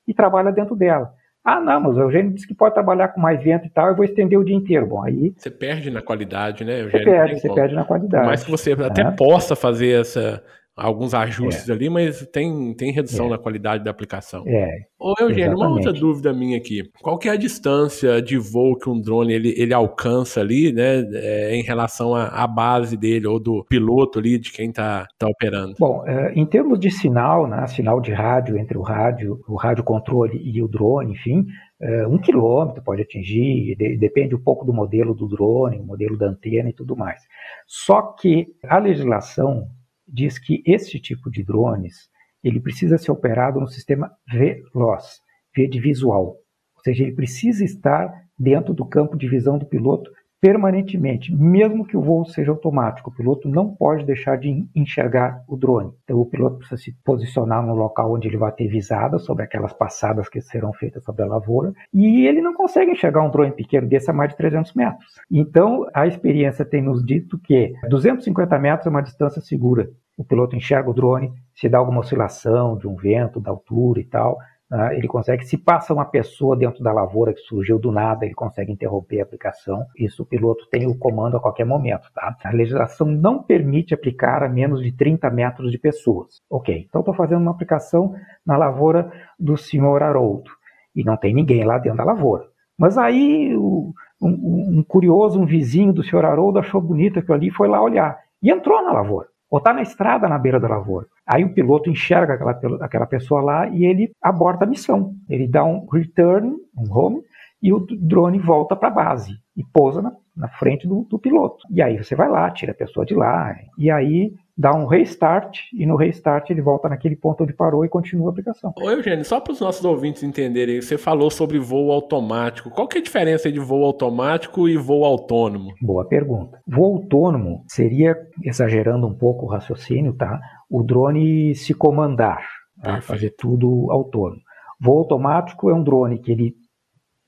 e 0.08 0.14
trabalha 0.14 0.52
dentro 0.52 0.76
dela. 0.76 1.14
Ah, 1.44 1.60
não, 1.60 1.80
mas 1.80 1.98
o 1.98 2.02
Eugênio 2.02 2.34
disse 2.34 2.48
que 2.48 2.54
pode 2.54 2.74
trabalhar 2.74 3.10
com 3.10 3.22
mais 3.22 3.42
vento 3.42 3.66
e 3.66 3.70
tal, 3.70 3.88
eu 3.88 3.96
vou 3.96 4.04
estender 4.04 4.38
o 4.38 4.44
dia 4.44 4.56
inteiro. 4.56 4.88
Bom, 4.88 5.04
aí. 5.04 5.34
Você 5.38 5.50
perde 5.50 5.90
na 5.90 6.02
qualidade, 6.02 6.66
né, 6.66 6.82
Eugênio? 6.82 6.92
Você 6.92 7.12
perde, 7.12 7.40
você 7.40 7.54
perde 7.54 7.76
na 7.76 7.86
qualidade. 7.86 8.26
Mas 8.26 8.44
que 8.44 8.52
você 8.52 8.74
até 8.74 9.02
é. 9.02 9.12
possa 9.12 9.56
fazer 9.56 10.02
essa, 10.02 10.44
alguns 10.80 11.14
ajustes 11.14 11.70
é. 11.70 11.74
ali, 11.74 11.90
mas 11.90 12.26
tem, 12.28 12.74
tem 12.74 12.92
redução 12.92 13.28
é. 13.28 13.30
na 13.32 13.38
qualidade 13.38 13.84
da 13.84 13.92
aplicação. 13.92 14.44
É. 14.48 14.80
Ô, 15.00 15.14
Eugênio, 15.20 15.54
Exatamente. 15.54 15.62
uma 15.62 15.70
outra 15.70 15.94
dúvida 15.94 16.34
minha 16.34 16.58
aqui. 16.58 16.84
Qual 17.02 17.18
que 17.18 17.30
é 17.30 17.32
a 17.32 17.36
distância 17.36 18.22
de 18.22 18.38
voo 18.38 18.78
que 18.78 18.90
um 18.90 19.00
drone 19.00 19.34
ele, 19.34 19.54
ele 19.58 19.74
alcança 19.74 20.42
ali, 20.42 20.72
né, 20.74 21.06
é, 21.14 21.56
em 21.56 21.62
relação 21.62 22.16
à, 22.16 22.48
base 22.48 22.98
dele 22.98 23.28
ou 23.28 23.40
do 23.40 23.66
piloto 23.70 24.20
ali, 24.20 24.40
de 24.40 24.52
quem 24.52 24.70
está 24.70 25.06
tá 25.18 25.28
operando? 25.28 25.76
Bom, 25.80 26.04
é, 26.08 26.34
em 26.34 26.46
termos 26.46 26.80
de 26.80 26.90
sinal, 26.90 27.48
né, 27.48 27.66
sinal 27.68 28.02
de 28.02 28.12
rádio 28.12 28.58
entre 28.58 28.78
o 28.78 28.82
rádio, 28.82 29.40
o 29.48 29.56
rádio 29.56 29.84
controle 29.84 30.40
e 30.44 30.62
o 30.62 30.68
drone, 30.68 31.14
enfim, 31.14 31.46
é, 31.82 32.06
um 32.06 32.18
quilômetro 32.18 32.84
pode 32.84 33.02
atingir, 33.02 33.76
de, 33.78 33.98
depende 33.98 34.36
um 34.36 34.44
pouco 34.44 34.66
do 34.66 34.74
modelo 34.74 35.14
do 35.14 35.28
drone, 35.28 35.80
o 35.80 35.86
modelo 35.86 36.18
da 36.18 36.28
antena 36.28 36.70
e 36.70 36.74
tudo 36.74 36.96
mais. 36.96 37.22
Só 37.66 38.02
que 38.02 38.48
a 38.68 38.78
legislação 38.78 39.68
diz 40.12 40.38
que 40.40 40.62
esse 40.66 41.00
tipo 41.00 41.30
de 41.30 41.44
drones 41.44 42.10
ele 42.44 42.60
precisa 42.60 42.98
ser 42.98 43.12
operado 43.12 43.60
no 43.60 43.68
sistema 43.68 44.12
veloz, 44.32 45.22
V 45.56 45.68
de 45.68 45.80
visual, 45.80 46.38
ou 46.76 46.84
seja, 46.84 47.04
ele 47.04 47.14
precisa 47.14 47.64
estar 47.64 48.10
dentro 48.38 48.74
do 48.74 48.86
campo 48.86 49.18
de 49.18 49.28
visão 49.28 49.58
do 49.58 49.66
piloto 49.66 50.10
permanentemente, 50.42 51.36
mesmo 51.36 51.86
que 51.86 51.98
o 51.98 52.02
voo 52.02 52.26
seja 52.26 52.52
automático. 52.52 53.10
O 53.10 53.14
piloto 53.14 53.50
não 53.50 53.76
pode 53.76 54.06
deixar 54.06 54.38
de 54.38 54.66
enxergar 54.76 55.44
o 55.48 55.58
drone. 55.58 55.92
Então, 56.04 56.18
o 56.20 56.26
piloto 56.26 56.58
precisa 56.58 56.82
se 56.82 56.96
posicionar 57.04 57.66
no 57.66 57.76
local 57.76 58.14
onde 58.14 58.28
ele 58.28 58.38
vai 58.38 58.52
ter 58.52 58.68
visada 58.68 59.20
sobre 59.20 59.44
aquelas 59.44 59.74
passadas 59.74 60.30
que 60.30 60.42
serão 60.42 60.72
feitas 60.72 61.04
sobre 61.04 61.24
a 61.24 61.28
lavoura, 61.28 61.74
e 61.94 62.26
ele 62.26 62.42
não 62.42 62.54
consegue 62.54 62.92
enxergar 62.92 63.22
um 63.22 63.32
drone 63.32 63.52
pequeno 63.52 63.88
desse 63.88 64.10
a 64.10 64.14
mais 64.14 64.30
de 64.30 64.38
300 64.38 64.74
metros. 64.74 65.14
Então, 65.32 65.86
a 65.94 66.08
experiência 66.08 66.64
tem 66.64 66.82
nos 66.82 67.06
dito 67.06 67.38
que 67.40 67.74
250 67.90 68.58
metros 68.60 68.88
é 68.88 68.90
uma 68.90 69.04
distância 69.04 69.42
segura. 69.42 69.90
O 70.18 70.24
piloto 70.24 70.56
enxerga 70.56 70.90
o 70.90 70.94
drone, 70.94 71.32
se 71.56 71.70
dá 71.70 71.78
alguma 71.78 72.02
oscilação 72.02 72.78
de 72.78 72.88
um 72.88 72.96
vento, 72.96 73.40
da 73.40 73.52
altura 73.52 74.00
e 74.00 74.06
tal, 74.06 74.38
né, 74.70 74.96
ele 74.96 75.08
consegue, 75.08 75.46
se 75.46 75.58
passa 75.58 75.94
uma 75.94 76.06
pessoa 76.06 76.56
dentro 76.56 76.84
da 76.84 76.92
lavoura 76.92 77.34
que 77.34 77.42
surgiu 77.42 77.80
do 77.80 77.92
nada, 77.92 78.26
ele 78.26 78.36
consegue 78.36 78.72
interromper 78.72 79.20
a 79.20 79.24
aplicação. 79.24 79.86
Isso 79.98 80.24
o 80.24 80.26
piloto 80.26 80.68
tem 80.70 80.86
o 80.86 80.98
comando 80.98 81.38
a 81.38 81.40
qualquer 81.40 81.66
momento. 81.66 82.08
Tá? 82.14 82.36
A 82.44 82.52
legislação 82.52 83.08
não 83.08 83.42
permite 83.42 83.94
aplicar 83.94 84.44
a 84.44 84.50
menos 84.50 84.82
de 84.82 84.92
30 84.92 85.30
metros 85.32 85.72
de 85.72 85.78
pessoas. 85.78 86.42
Ok, 86.50 86.86
então 86.88 87.02
estou 87.02 87.14
fazendo 87.14 87.42
uma 87.42 87.52
aplicação 87.52 88.14
na 88.46 88.56
lavoura 88.58 89.12
do 89.40 89.58
senhor 89.58 90.04
Haroldo 90.04 90.52
e 90.96 91.04
não 91.04 91.18
tem 91.18 91.34
ninguém 91.34 91.64
lá 91.64 91.78
dentro 91.80 91.98
da 91.98 92.04
lavoura. 92.04 92.46
Mas 92.78 92.98
aí 92.98 93.56
um, 93.58 93.92
um, 94.22 94.84
curioso, 94.88 95.40
um 95.40 95.46
vizinho 95.46 95.92
do 95.92 96.04
senhor 96.04 96.26
Haroldo 96.26 96.60
achou 96.60 96.82
bonito 96.82 97.20
aquilo 97.20 97.34
ali 97.34 97.48
e 97.48 97.54
foi 97.54 97.68
lá 97.68 97.82
olhar. 97.82 98.20
E 98.42 98.52
entrou 98.52 98.84
na 98.84 98.94
lavoura. 98.94 99.28
Ou 99.50 99.58
está 99.58 99.74
na 99.74 99.82
estrada 99.82 100.28
na 100.30 100.38
beira 100.38 100.60
da 100.60 100.68
lavoura. 100.68 101.08
Aí 101.26 101.44
o 101.44 101.54
piloto 101.54 101.90
enxerga 101.90 102.34
aquela, 102.34 102.86
aquela 102.86 103.06
pessoa 103.06 103.42
lá 103.42 103.68
e 103.68 103.86
ele 103.86 104.12
aborda 104.22 104.66
a 104.66 104.70
missão. 104.70 105.14
Ele 105.28 105.48
dá 105.48 105.64
um 105.64 105.88
return, 105.92 106.56
um 106.78 106.94
home, 106.94 107.22
e 107.62 107.74
o 107.74 107.80
drone 107.80 108.40
volta 108.40 108.76
para 108.76 108.88
a 108.88 108.92
base 108.92 109.34
e 109.56 109.64
pousa 109.64 110.02
na, 110.02 110.14
na 110.40 110.48
frente 110.48 110.88
do, 110.88 111.06
do, 111.10 111.20
piloto. 111.20 111.68
E 111.70 111.82
aí 111.82 111.98
você 111.98 112.16
vai 112.16 112.30
lá, 112.30 112.50
tira 112.50 112.72
a 112.72 112.76
pessoa 112.76 113.06
de 113.06 113.14
lá, 113.14 113.54
e 113.78 113.92
aí 113.92 114.34
dá 114.58 114.74
um 114.74 114.86
restart, 114.86 115.60
e 115.74 115.86
no 115.86 115.98
restart 115.98 116.50
ele 116.50 116.62
volta 116.62 116.88
naquele 116.88 117.16
ponto 117.16 117.44
onde 117.44 117.54
parou 117.54 117.84
e 117.84 117.90
continua 117.90 118.30
a 118.30 118.32
aplicação. 118.32 118.74
Ô 118.78 118.90
Eugênio, 118.90 119.26
só 119.26 119.42
para 119.42 119.52
os 119.52 119.60
nossos 119.60 119.84
ouvintes 119.84 120.24
entenderem, 120.24 120.82
você 120.82 120.98
falou 120.98 121.30
sobre 121.30 121.60
voo 121.60 121.92
automático. 121.92 122.70
Qual 122.70 122.88
que 122.88 122.98
é 122.98 123.02
a 123.02 123.04
diferença 123.04 123.52
de 123.52 123.60
voo 123.60 123.84
automático 123.84 124.70
e 124.70 124.78
voo 124.78 125.04
autônomo? 125.04 125.74
Boa 125.82 126.06
pergunta. 126.06 126.62
Voo 126.66 126.96
autônomo 126.96 127.66
seria, 127.68 128.18
exagerando 128.42 129.06
um 129.06 129.14
pouco 129.14 129.46
o 129.46 129.50
raciocínio, 129.50 130.14
tá? 130.14 130.40
O 130.70 130.82
drone 130.84 131.54
se 131.54 131.74
comandar, 131.74 132.48
tá? 132.82 133.02
fazer 133.02 133.36
tudo 133.38 133.92
autônomo. 133.92 134.42
Voo 134.80 135.00
automático 135.00 135.70
é 135.70 135.74
um 135.74 135.84
drone 135.84 136.18
que 136.18 136.32
ele 136.32 136.56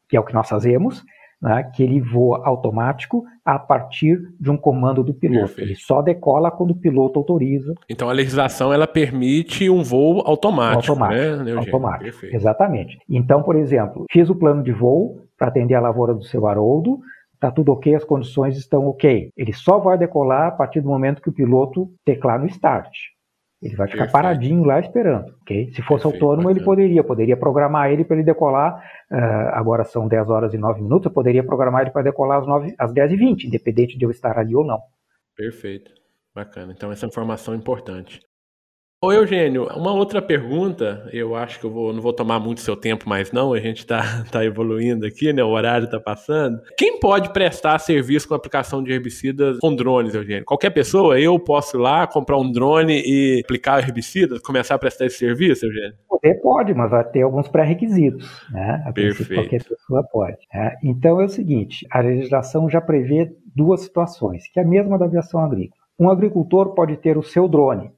que 0.08 0.18
é 0.18 0.20
o 0.20 0.26
que 0.26 0.34
nós 0.34 0.50
fazemos, 0.50 1.02
né, 1.42 1.64
que 1.74 1.82
ele 1.82 2.00
voa 2.00 2.42
automático 2.46 3.24
a 3.44 3.58
partir 3.58 4.20
de 4.40 4.52
um 4.52 4.58
comando 4.58 5.04
do 5.04 5.14
piloto. 5.14 5.48
Perfeito. 5.48 5.70
Ele 5.70 5.76
só 5.76 6.02
decola 6.02 6.52
quando 6.52 6.72
o 6.72 6.76
piloto 6.76 7.18
autoriza. 7.20 7.74
Então 7.90 8.10
a 8.10 8.14
legislação 8.14 8.72
ela 8.72 8.86
permite 8.86 9.70
um 9.70 9.82
voo 9.82 10.22
automático, 10.26 10.92
automático, 10.92 11.44
né, 11.44 11.54
automático. 11.54 12.04
Perfeito. 12.04 12.36
Exatamente. 12.36 13.00
Então, 13.10 13.42
por 13.42 13.56
exemplo, 13.56 14.06
fiz 14.12 14.30
o 14.30 14.36
plano 14.36 14.62
de 14.62 14.72
voo 14.72 15.22
para 15.38 15.48
atender 15.48 15.74
a 15.74 15.82
lavoura 15.82 16.14
do 16.14 16.24
seu 16.24 16.46
Haroldo, 16.46 17.00
está 17.34 17.50
tudo 17.50 17.72
ok, 17.72 17.96
as 17.96 18.04
condições 18.04 18.56
estão 18.56 18.86
ok. 18.86 19.32
Ele 19.36 19.52
só 19.52 19.80
vai 19.80 19.98
decolar 19.98 20.50
a 20.50 20.52
partir 20.52 20.82
do 20.82 20.88
momento 20.88 21.22
que 21.22 21.30
o 21.30 21.34
piloto 21.34 21.90
teclar 22.06 22.40
no 22.40 22.46
start. 22.46 22.92
Ele 23.62 23.76
vai 23.76 23.88
ficar 23.88 24.06
Perfeito. 24.06 24.12
paradinho 24.12 24.64
lá 24.64 24.80
esperando, 24.80 25.36
ok? 25.42 25.72
Se 25.72 25.84
fosse 25.84 26.04
Perfeito, 26.04 26.06
autônomo, 26.06 26.48
bacana. 26.48 26.58
ele 26.58 26.66
poderia, 26.66 27.04
poderia 27.04 27.38
programar 27.38 27.92
ele 27.92 28.04
para 28.04 28.16
ele 28.16 28.26
decolar, 28.26 28.84
uh, 29.12 29.50
agora 29.54 29.84
são 29.84 30.08
10 30.08 30.30
horas 30.30 30.54
e 30.54 30.58
9 30.58 30.82
minutos, 30.82 31.06
eu 31.06 31.12
poderia 31.12 31.44
programar 31.44 31.82
ele 31.82 31.92
para 31.92 32.02
decolar 32.02 32.40
às, 32.40 32.48
9, 32.48 32.74
às 32.78 32.92
10 32.92 33.12
e 33.12 33.16
20, 33.18 33.44
independente 33.46 33.98
de 33.98 34.04
eu 34.04 34.10
estar 34.10 34.40
ali 34.40 34.56
ou 34.56 34.66
não. 34.66 34.80
Perfeito, 35.36 35.92
bacana. 36.34 36.74
Então 36.76 36.92
essa 36.92 37.06
informação 37.06 37.54
é 37.54 37.58
importante. 37.58 38.20
Ô 39.04 39.12
Eugênio, 39.12 39.66
uma 39.76 39.92
outra 39.92 40.22
pergunta, 40.22 41.10
eu 41.12 41.36
acho 41.36 41.60
que 41.60 41.66
eu 41.66 41.72
vou, 41.72 41.92
não 41.92 42.00
vou 42.00 42.14
tomar 42.14 42.40
muito 42.40 42.62
seu 42.62 42.76
tempo 42.76 43.10
mais 43.10 43.32
não, 43.32 43.52
a 43.52 43.60
gente 43.60 43.80
está 43.80 44.00
tá 44.32 44.46
evoluindo 44.46 45.08
aqui, 45.08 45.34
né? 45.34 45.44
O 45.44 45.48
horário 45.50 45.86
está 45.86 46.00
passando. 46.00 46.62
Quem 46.78 47.00
pode 47.00 47.34
prestar 47.34 47.80
serviço 47.80 48.28
com 48.28 48.36
aplicação 48.36 48.84
de 48.84 48.92
herbicidas 48.92 49.58
com 49.58 49.76
drones, 49.76 50.14
Eugênio? 50.14 50.46
Qualquer 50.46 50.70
pessoa? 50.70 51.20
Eu 51.20 51.40
posso 51.40 51.78
ir 51.78 51.80
lá, 51.80 52.06
comprar 52.06 52.38
um 52.38 52.52
drone 52.52 53.02
e 53.04 53.42
aplicar 53.44 53.80
herbicidas, 53.80 54.40
começar 54.40 54.76
a 54.76 54.78
prestar 54.78 55.08
esse 55.08 55.18
serviço, 55.18 55.66
Eugênio? 55.66 55.96
Poder 56.08 56.36
pode, 56.36 56.72
mas 56.76 56.92
vai 56.92 57.04
ter 57.04 57.24
alguns 57.24 57.48
pré-requisitos, 57.48 58.30
né? 58.52 58.84
A 58.86 58.94
Perfeito. 58.94 59.34
Qualquer 59.34 59.64
pessoa 59.64 60.04
pode. 60.14 60.38
Né? 60.54 60.76
Então 60.84 61.20
é 61.20 61.26
o 61.26 61.30
seguinte, 61.30 61.88
a 61.90 62.02
legislação 62.02 62.70
já 62.70 62.80
prevê 62.80 63.36
duas 63.56 63.82
situações, 63.82 64.48
que 64.54 64.60
é 64.60 64.64
a 64.64 64.68
mesma 64.68 65.00
da 65.00 65.06
aviação 65.06 65.44
agrícola. 65.44 65.82
Um 66.00 66.08
agricultor 66.08 66.76
pode 66.76 66.98
ter 66.98 67.18
o 67.18 67.24
seu 67.24 67.48
drone, 67.48 67.92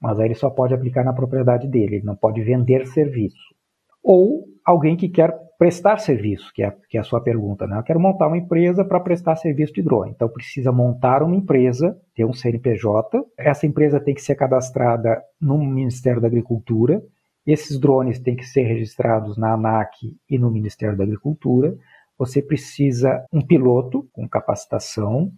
mas 0.00 0.18
aí 0.18 0.26
ele 0.26 0.34
só 0.34 0.48
pode 0.48 0.74
aplicar 0.74 1.04
na 1.04 1.12
propriedade 1.12 1.68
dele, 1.68 1.96
ele 1.96 2.04
não 2.04 2.16
pode 2.16 2.42
vender 2.42 2.86
serviço. 2.86 3.54
Ou 4.02 4.44
alguém 4.64 4.96
que 4.96 5.08
quer 5.08 5.36
prestar 5.58 5.98
serviço, 5.98 6.50
que 6.54 6.62
é, 6.62 6.74
que 6.88 6.96
é 6.96 7.00
a 7.00 7.04
sua 7.04 7.20
pergunta, 7.20 7.66
né? 7.66 7.76
Eu 7.78 7.82
quero 7.82 8.00
montar 8.00 8.28
uma 8.28 8.38
empresa 8.38 8.82
para 8.82 8.98
prestar 8.98 9.36
serviço 9.36 9.74
de 9.74 9.82
drone. 9.82 10.12
Então 10.12 10.26
precisa 10.26 10.72
montar 10.72 11.22
uma 11.22 11.36
empresa, 11.36 11.94
ter 12.14 12.24
um 12.24 12.32
CNPJ. 12.32 13.22
Essa 13.36 13.66
empresa 13.66 14.00
tem 14.00 14.14
que 14.14 14.22
ser 14.22 14.36
cadastrada 14.36 15.22
no 15.38 15.58
Ministério 15.58 16.18
da 16.18 16.28
Agricultura. 16.28 17.02
Esses 17.46 17.78
drones 17.78 18.18
têm 18.18 18.34
que 18.34 18.46
ser 18.46 18.62
registrados 18.62 19.36
na 19.36 19.52
ANAC 19.52 20.16
e 20.30 20.38
no 20.38 20.50
Ministério 20.50 20.96
da 20.96 21.04
Agricultura. 21.04 21.76
Você 22.18 22.40
precisa 22.40 23.22
um 23.30 23.42
piloto 23.42 24.08
com 24.12 24.26
capacitação, 24.26 25.30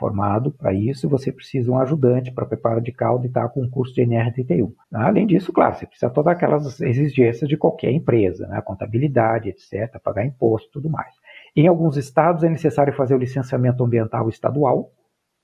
formado 0.00 0.50
para 0.50 0.72
isso, 0.72 1.10
você 1.10 1.30
precisa 1.30 1.66
de 1.66 1.70
um 1.70 1.78
ajudante 1.78 2.32
para 2.32 2.46
preparo 2.46 2.80
de 2.80 2.90
caldo 2.90 3.26
e 3.26 3.28
estar 3.28 3.42
tá 3.42 3.48
com 3.50 3.62
um 3.62 3.68
curso 3.68 3.94
de 3.94 4.00
NR31. 4.00 4.72
Além 4.90 5.26
disso, 5.26 5.52
claro, 5.52 5.74
você 5.74 5.86
precisa 5.86 6.08
de 6.08 6.14
todas 6.14 6.32
aquelas 6.32 6.80
exigências 6.80 7.46
de 7.46 7.58
qualquer 7.58 7.90
empresa, 7.92 8.46
né? 8.46 8.62
contabilidade, 8.62 9.50
etc., 9.50 10.00
pagar 10.02 10.24
imposto 10.24 10.70
e 10.70 10.72
tudo 10.72 10.88
mais. 10.88 11.14
Em 11.54 11.66
alguns 11.66 11.98
estados 11.98 12.42
é 12.42 12.48
necessário 12.48 12.94
fazer 12.94 13.14
o 13.14 13.18
licenciamento 13.18 13.84
ambiental 13.84 14.26
estadual, 14.30 14.90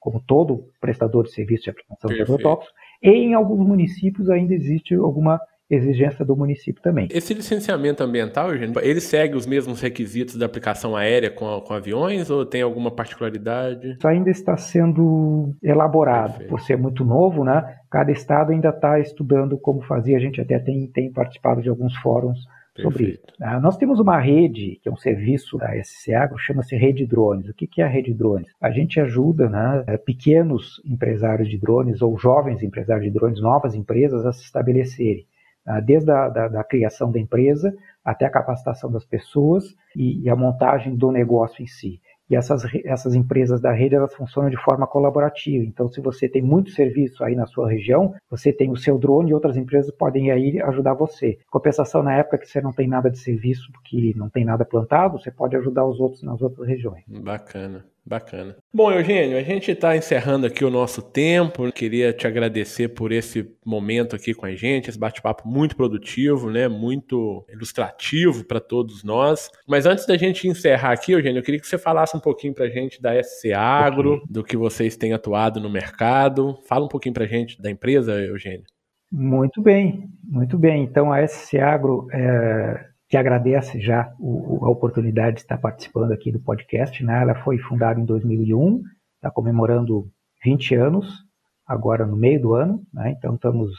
como 0.00 0.20
todo 0.20 0.70
prestador 0.80 1.24
de 1.24 1.32
serviço 1.32 1.64
de 1.64 1.70
aplicação 1.70 2.09
de 2.09 2.22
agrotóxicos, 2.22 2.72
e 3.02 3.11
em 3.11 3.34
alguns 3.34 3.66
municípios 3.66 4.30
ainda 4.30 4.54
existe 4.54 4.94
alguma 4.94 5.38
exigência 5.68 6.24
do 6.24 6.36
município 6.36 6.82
também. 6.82 7.08
Esse 7.10 7.34
licenciamento 7.34 8.02
ambiental, 8.02 8.52
Eugênio, 8.52 8.78
ele 8.80 9.00
segue 9.00 9.36
os 9.36 9.46
mesmos 9.46 9.80
requisitos 9.80 10.36
da 10.36 10.46
aplicação 10.46 10.96
aérea 10.96 11.30
com, 11.30 11.60
com 11.60 11.74
aviões 11.74 12.30
ou 12.30 12.46
tem 12.46 12.62
alguma 12.62 12.90
particularidade? 12.90 13.92
Isso 13.92 14.06
ainda 14.06 14.30
está 14.30 14.56
sendo 14.56 15.54
elaborado, 15.62 16.32
Perfeito. 16.32 16.50
por 16.50 16.60
ser 16.60 16.76
muito 16.76 17.04
novo, 17.04 17.44
né? 17.44 17.76
Cada 17.90 18.12
estado 18.12 18.52
ainda 18.52 18.68
está 18.68 19.00
estudando 19.00 19.58
como 19.58 19.82
fazer. 19.82 20.14
A 20.14 20.20
gente 20.20 20.40
até 20.40 20.58
tem, 20.58 20.86
tem 20.88 21.12
participado 21.12 21.60
de 21.62 21.68
alguns 21.68 21.96
fóruns 21.96 22.38
sobre 22.80 23.04
isso. 23.04 23.22
Ah, 23.40 23.58
nós 23.58 23.76
temos 23.76 23.98
uma 24.00 24.18
rede, 24.18 24.78
que 24.82 24.88
é 24.88 24.92
um 24.92 24.96
serviço 24.96 25.56
da 25.56 25.72
SC 25.82 26.12
Agro, 26.14 26.38
chama-se 26.38 26.76
Rede 26.76 27.06
Drones. 27.06 27.48
O 27.48 27.54
que 27.54 27.80
é 27.80 27.84
a 27.84 27.88
Rede 27.88 28.12
Drones? 28.12 28.48
A 28.60 28.70
gente 28.70 29.00
ajuda 29.00 29.48
né, 29.48 29.84
é, 29.86 29.96
pequenos 29.96 30.80
empresários 30.84 31.48
de 31.48 31.58
drones 31.58 32.02
ou 32.02 32.16
jovens 32.18 32.62
empresários 32.62 33.06
de 33.06 33.10
drones, 33.10 33.40
novas 33.40 33.74
empresas, 33.74 34.26
a 34.26 34.32
se 34.32 34.44
estabelecerem. 34.44 35.26
Ah, 35.66 35.80
desde 35.80 36.10
a 36.10 36.28
da, 36.28 36.48
da 36.48 36.64
criação 36.64 37.10
da 37.10 37.18
empresa 37.18 37.74
até 38.04 38.24
a 38.24 38.30
capacitação 38.30 38.90
das 38.90 39.04
pessoas 39.04 39.74
e, 39.96 40.22
e 40.22 40.30
a 40.30 40.36
montagem 40.36 40.94
do 40.94 41.10
negócio 41.10 41.62
em 41.62 41.66
si. 41.66 42.00
E 42.28 42.34
essas, 42.34 42.62
essas 42.84 43.14
empresas 43.14 43.60
da 43.60 43.72
rede 43.72 43.94
elas 43.94 44.14
funcionam 44.14 44.50
de 44.50 44.56
forma 44.56 44.86
colaborativa. 44.86 45.64
Então, 45.64 45.88
se 45.88 46.00
você 46.00 46.28
tem 46.28 46.42
muito 46.42 46.70
serviço 46.70 47.22
aí 47.22 47.36
na 47.36 47.46
sua 47.46 47.70
região, 47.70 48.14
você 48.28 48.52
tem 48.52 48.70
o 48.70 48.76
seu 48.76 48.98
drone 48.98 49.30
e 49.30 49.34
outras 49.34 49.56
empresas 49.56 49.92
podem 49.92 50.30
aí 50.30 50.60
ajudar 50.60 50.94
você. 50.94 51.38
Compensação 51.50 52.02
na 52.02 52.14
época 52.14 52.38
que 52.38 52.48
você 52.48 52.60
não 52.60 52.72
tem 52.72 52.88
nada 52.88 53.10
de 53.10 53.18
serviço, 53.18 53.70
porque 53.72 54.12
não 54.16 54.28
tem 54.28 54.44
nada 54.44 54.64
plantado, 54.64 55.18
você 55.18 55.30
pode 55.30 55.56
ajudar 55.56 55.84
os 55.84 56.00
outros 56.00 56.22
nas 56.22 56.42
outras 56.42 56.66
regiões. 56.66 57.04
Bacana. 57.06 57.84
Bacana. 58.07 58.54
Bom, 58.72 58.92
Eugênio, 58.92 59.36
a 59.36 59.42
gente 59.42 59.72
está 59.72 59.96
encerrando 59.96 60.46
aqui 60.46 60.64
o 60.64 60.70
nosso 60.70 61.02
tempo. 61.02 61.72
Queria 61.72 62.12
te 62.12 62.24
agradecer 62.24 62.90
por 62.90 63.11
esse 63.11 63.50
momento 63.64 64.14
aqui 64.14 64.32
com 64.32 64.46
a 64.46 64.54
gente, 64.54 64.88
esse 64.88 64.98
bate-papo 64.98 65.48
muito 65.48 65.74
produtivo, 65.74 66.48
né? 66.48 66.68
Muito 66.68 67.44
ilustrativo 67.50 68.44
para 68.44 68.61
todos 68.61 69.02
nós. 69.02 69.50
Mas 69.66 69.86
antes 69.86 70.07
da 70.07 70.16
gente 70.16 70.46
encerrar 70.46 70.92
aqui, 70.92 71.12
Eugênio, 71.12 71.40
eu 71.40 71.42
queria 71.42 71.59
que 71.61 71.66
você 71.66 71.78
falasse 71.78 72.16
um 72.16 72.20
pouquinho 72.20 72.54
para 72.54 72.66
a 72.66 72.70
gente 72.70 73.02
da 73.02 73.20
SC 73.20 73.52
Agro, 73.52 74.14
okay. 74.14 74.26
do 74.30 74.44
que 74.44 74.57
vocês 74.57 74.96
têm 74.96 75.12
atuado 75.12 75.59
no 75.59 75.68
mercado. 75.68 76.57
Fala 76.68 76.84
um 76.84 76.88
pouquinho 76.88 77.14
para 77.14 77.24
a 77.24 77.28
gente 77.28 77.61
da 77.61 77.68
empresa, 77.68 78.12
Eugênio. 78.12 78.64
Muito 79.11 79.61
bem, 79.61 80.09
muito 80.22 80.57
bem. 80.57 80.84
Então 80.84 81.12
a 81.12 81.26
SC 81.26 81.59
Agro 81.59 82.07
é 82.12 82.95
que 83.09 83.16
agradece 83.16 83.80
já 83.80 84.12
o, 84.18 84.64
a 84.64 84.70
oportunidade 84.70 85.36
de 85.36 85.42
estar 85.42 85.59
participando 85.59 86.12
aqui 86.12 86.32
do 86.32 86.40
podcast. 86.40 87.04
Né? 87.04 87.22
Ela 87.22 87.34
foi 87.42 87.59
fundada 87.59 88.00
em 88.00 88.04
2001, 88.04 88.82
está 89.16 89.30
comemorando 89.30 90.09
20 90.44 90.74
anos, 90.74 91.24
agora 91.66 92.07
no 92.07 92.16
meio 92.16 92.40
do 92.40 92.54
ano, 92.54 92.82
né? 92.92 93.14
então 93.16 93.34
estamos 93.34 93.72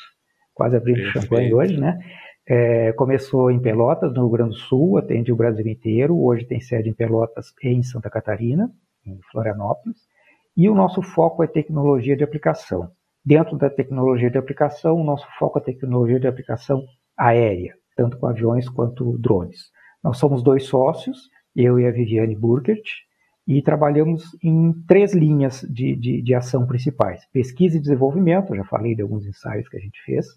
quase 0.54 0.76
abrindo 0.76 1.02
Perfeito. 1.02 1.22
champanhe 1.22 1.54
hoje. 1.54 1.80
Né? 1.80 2.00
É, 2.48 2.94
começou 2.94 3.52
em 3.52 3.60
Pelotas, 3.60 4.14
no 4.14 4.22
Rio 4.22 4.30
Grande 4.30 4.52
do 4.52 4.62
Sul, 4.62 4.98
atende 4.98 5.32
o 5.32 5.36
Brasil 5.36 5.68
inteiro, 5.68 6.18
hoje 6.18 6.46
tem 6.46 6.62
sede 6.62 6.90
em 6.90 6.94
Pelotas 6.94 7.48
e 7.62 7.68
em 7.68 7.84
Santa 7.84 8.10
Catarina, 8.10 8.72
em 9.06 9.20
Florianópolis, 9.32 9.98
e 10.56 10.70
o 10.70 10.76
nosso 10.76 11.02
foco 11.02 11.44
é 11.44 11.48
tecnologia 11.48 12.16
de 12.16 12.24
aplicação. 12.24 12.90
Dentro 13.24 13.58
da 13.58 13.70
tecnologia 13.70 14.32
de 14.32 14.38
aplicação, 14.38 14.96
o 14.96 15.04
nosso 15.04 15.28
foco 15.38 15.60
é 15.60 15.62
tecnologia 15.62 16.18
de 16.18 16.28
aplicação 16.28 16.82
aérea 17.18 17.76
tanto 17.98 18.18
com 18.18 18.28
aviões 18.28 18.70
quanto 18.70 19.18
drones. 19.18 19.72
Nós 20.04 20.18
somos 20.20 20.44
dois 20.44 20.64
sócios, 20.66 21.30
eu 21.56 21.80
e 21.80 21.88
a 21.88 21.92
Viviane 21.92 22.36
Burkert, 22.36 22.86
e 23.48 23.62
trabalhamos 23.62 24.24
em 24.44 24.74
três 24.88 25.14
linhas 25.14 25.62
de, 25.70 25.96
de, 25.96 26.22
de, 26.22 26.34
ação 26.36 26.68
principais: 26.68 27.26
pesquisa 27.34 27.78
e 27.78 27.82
desenvolvimento, 27.82 28.56
já 28.56 28.64
falei 28.64 28.94
de 28.94 29.02
alguns 29.02 29.26
ensaios 29.26 29.68
que 29.68 29.78
a 29.78 29.80
gente 29.80 30.00
fez, 30.04 30.28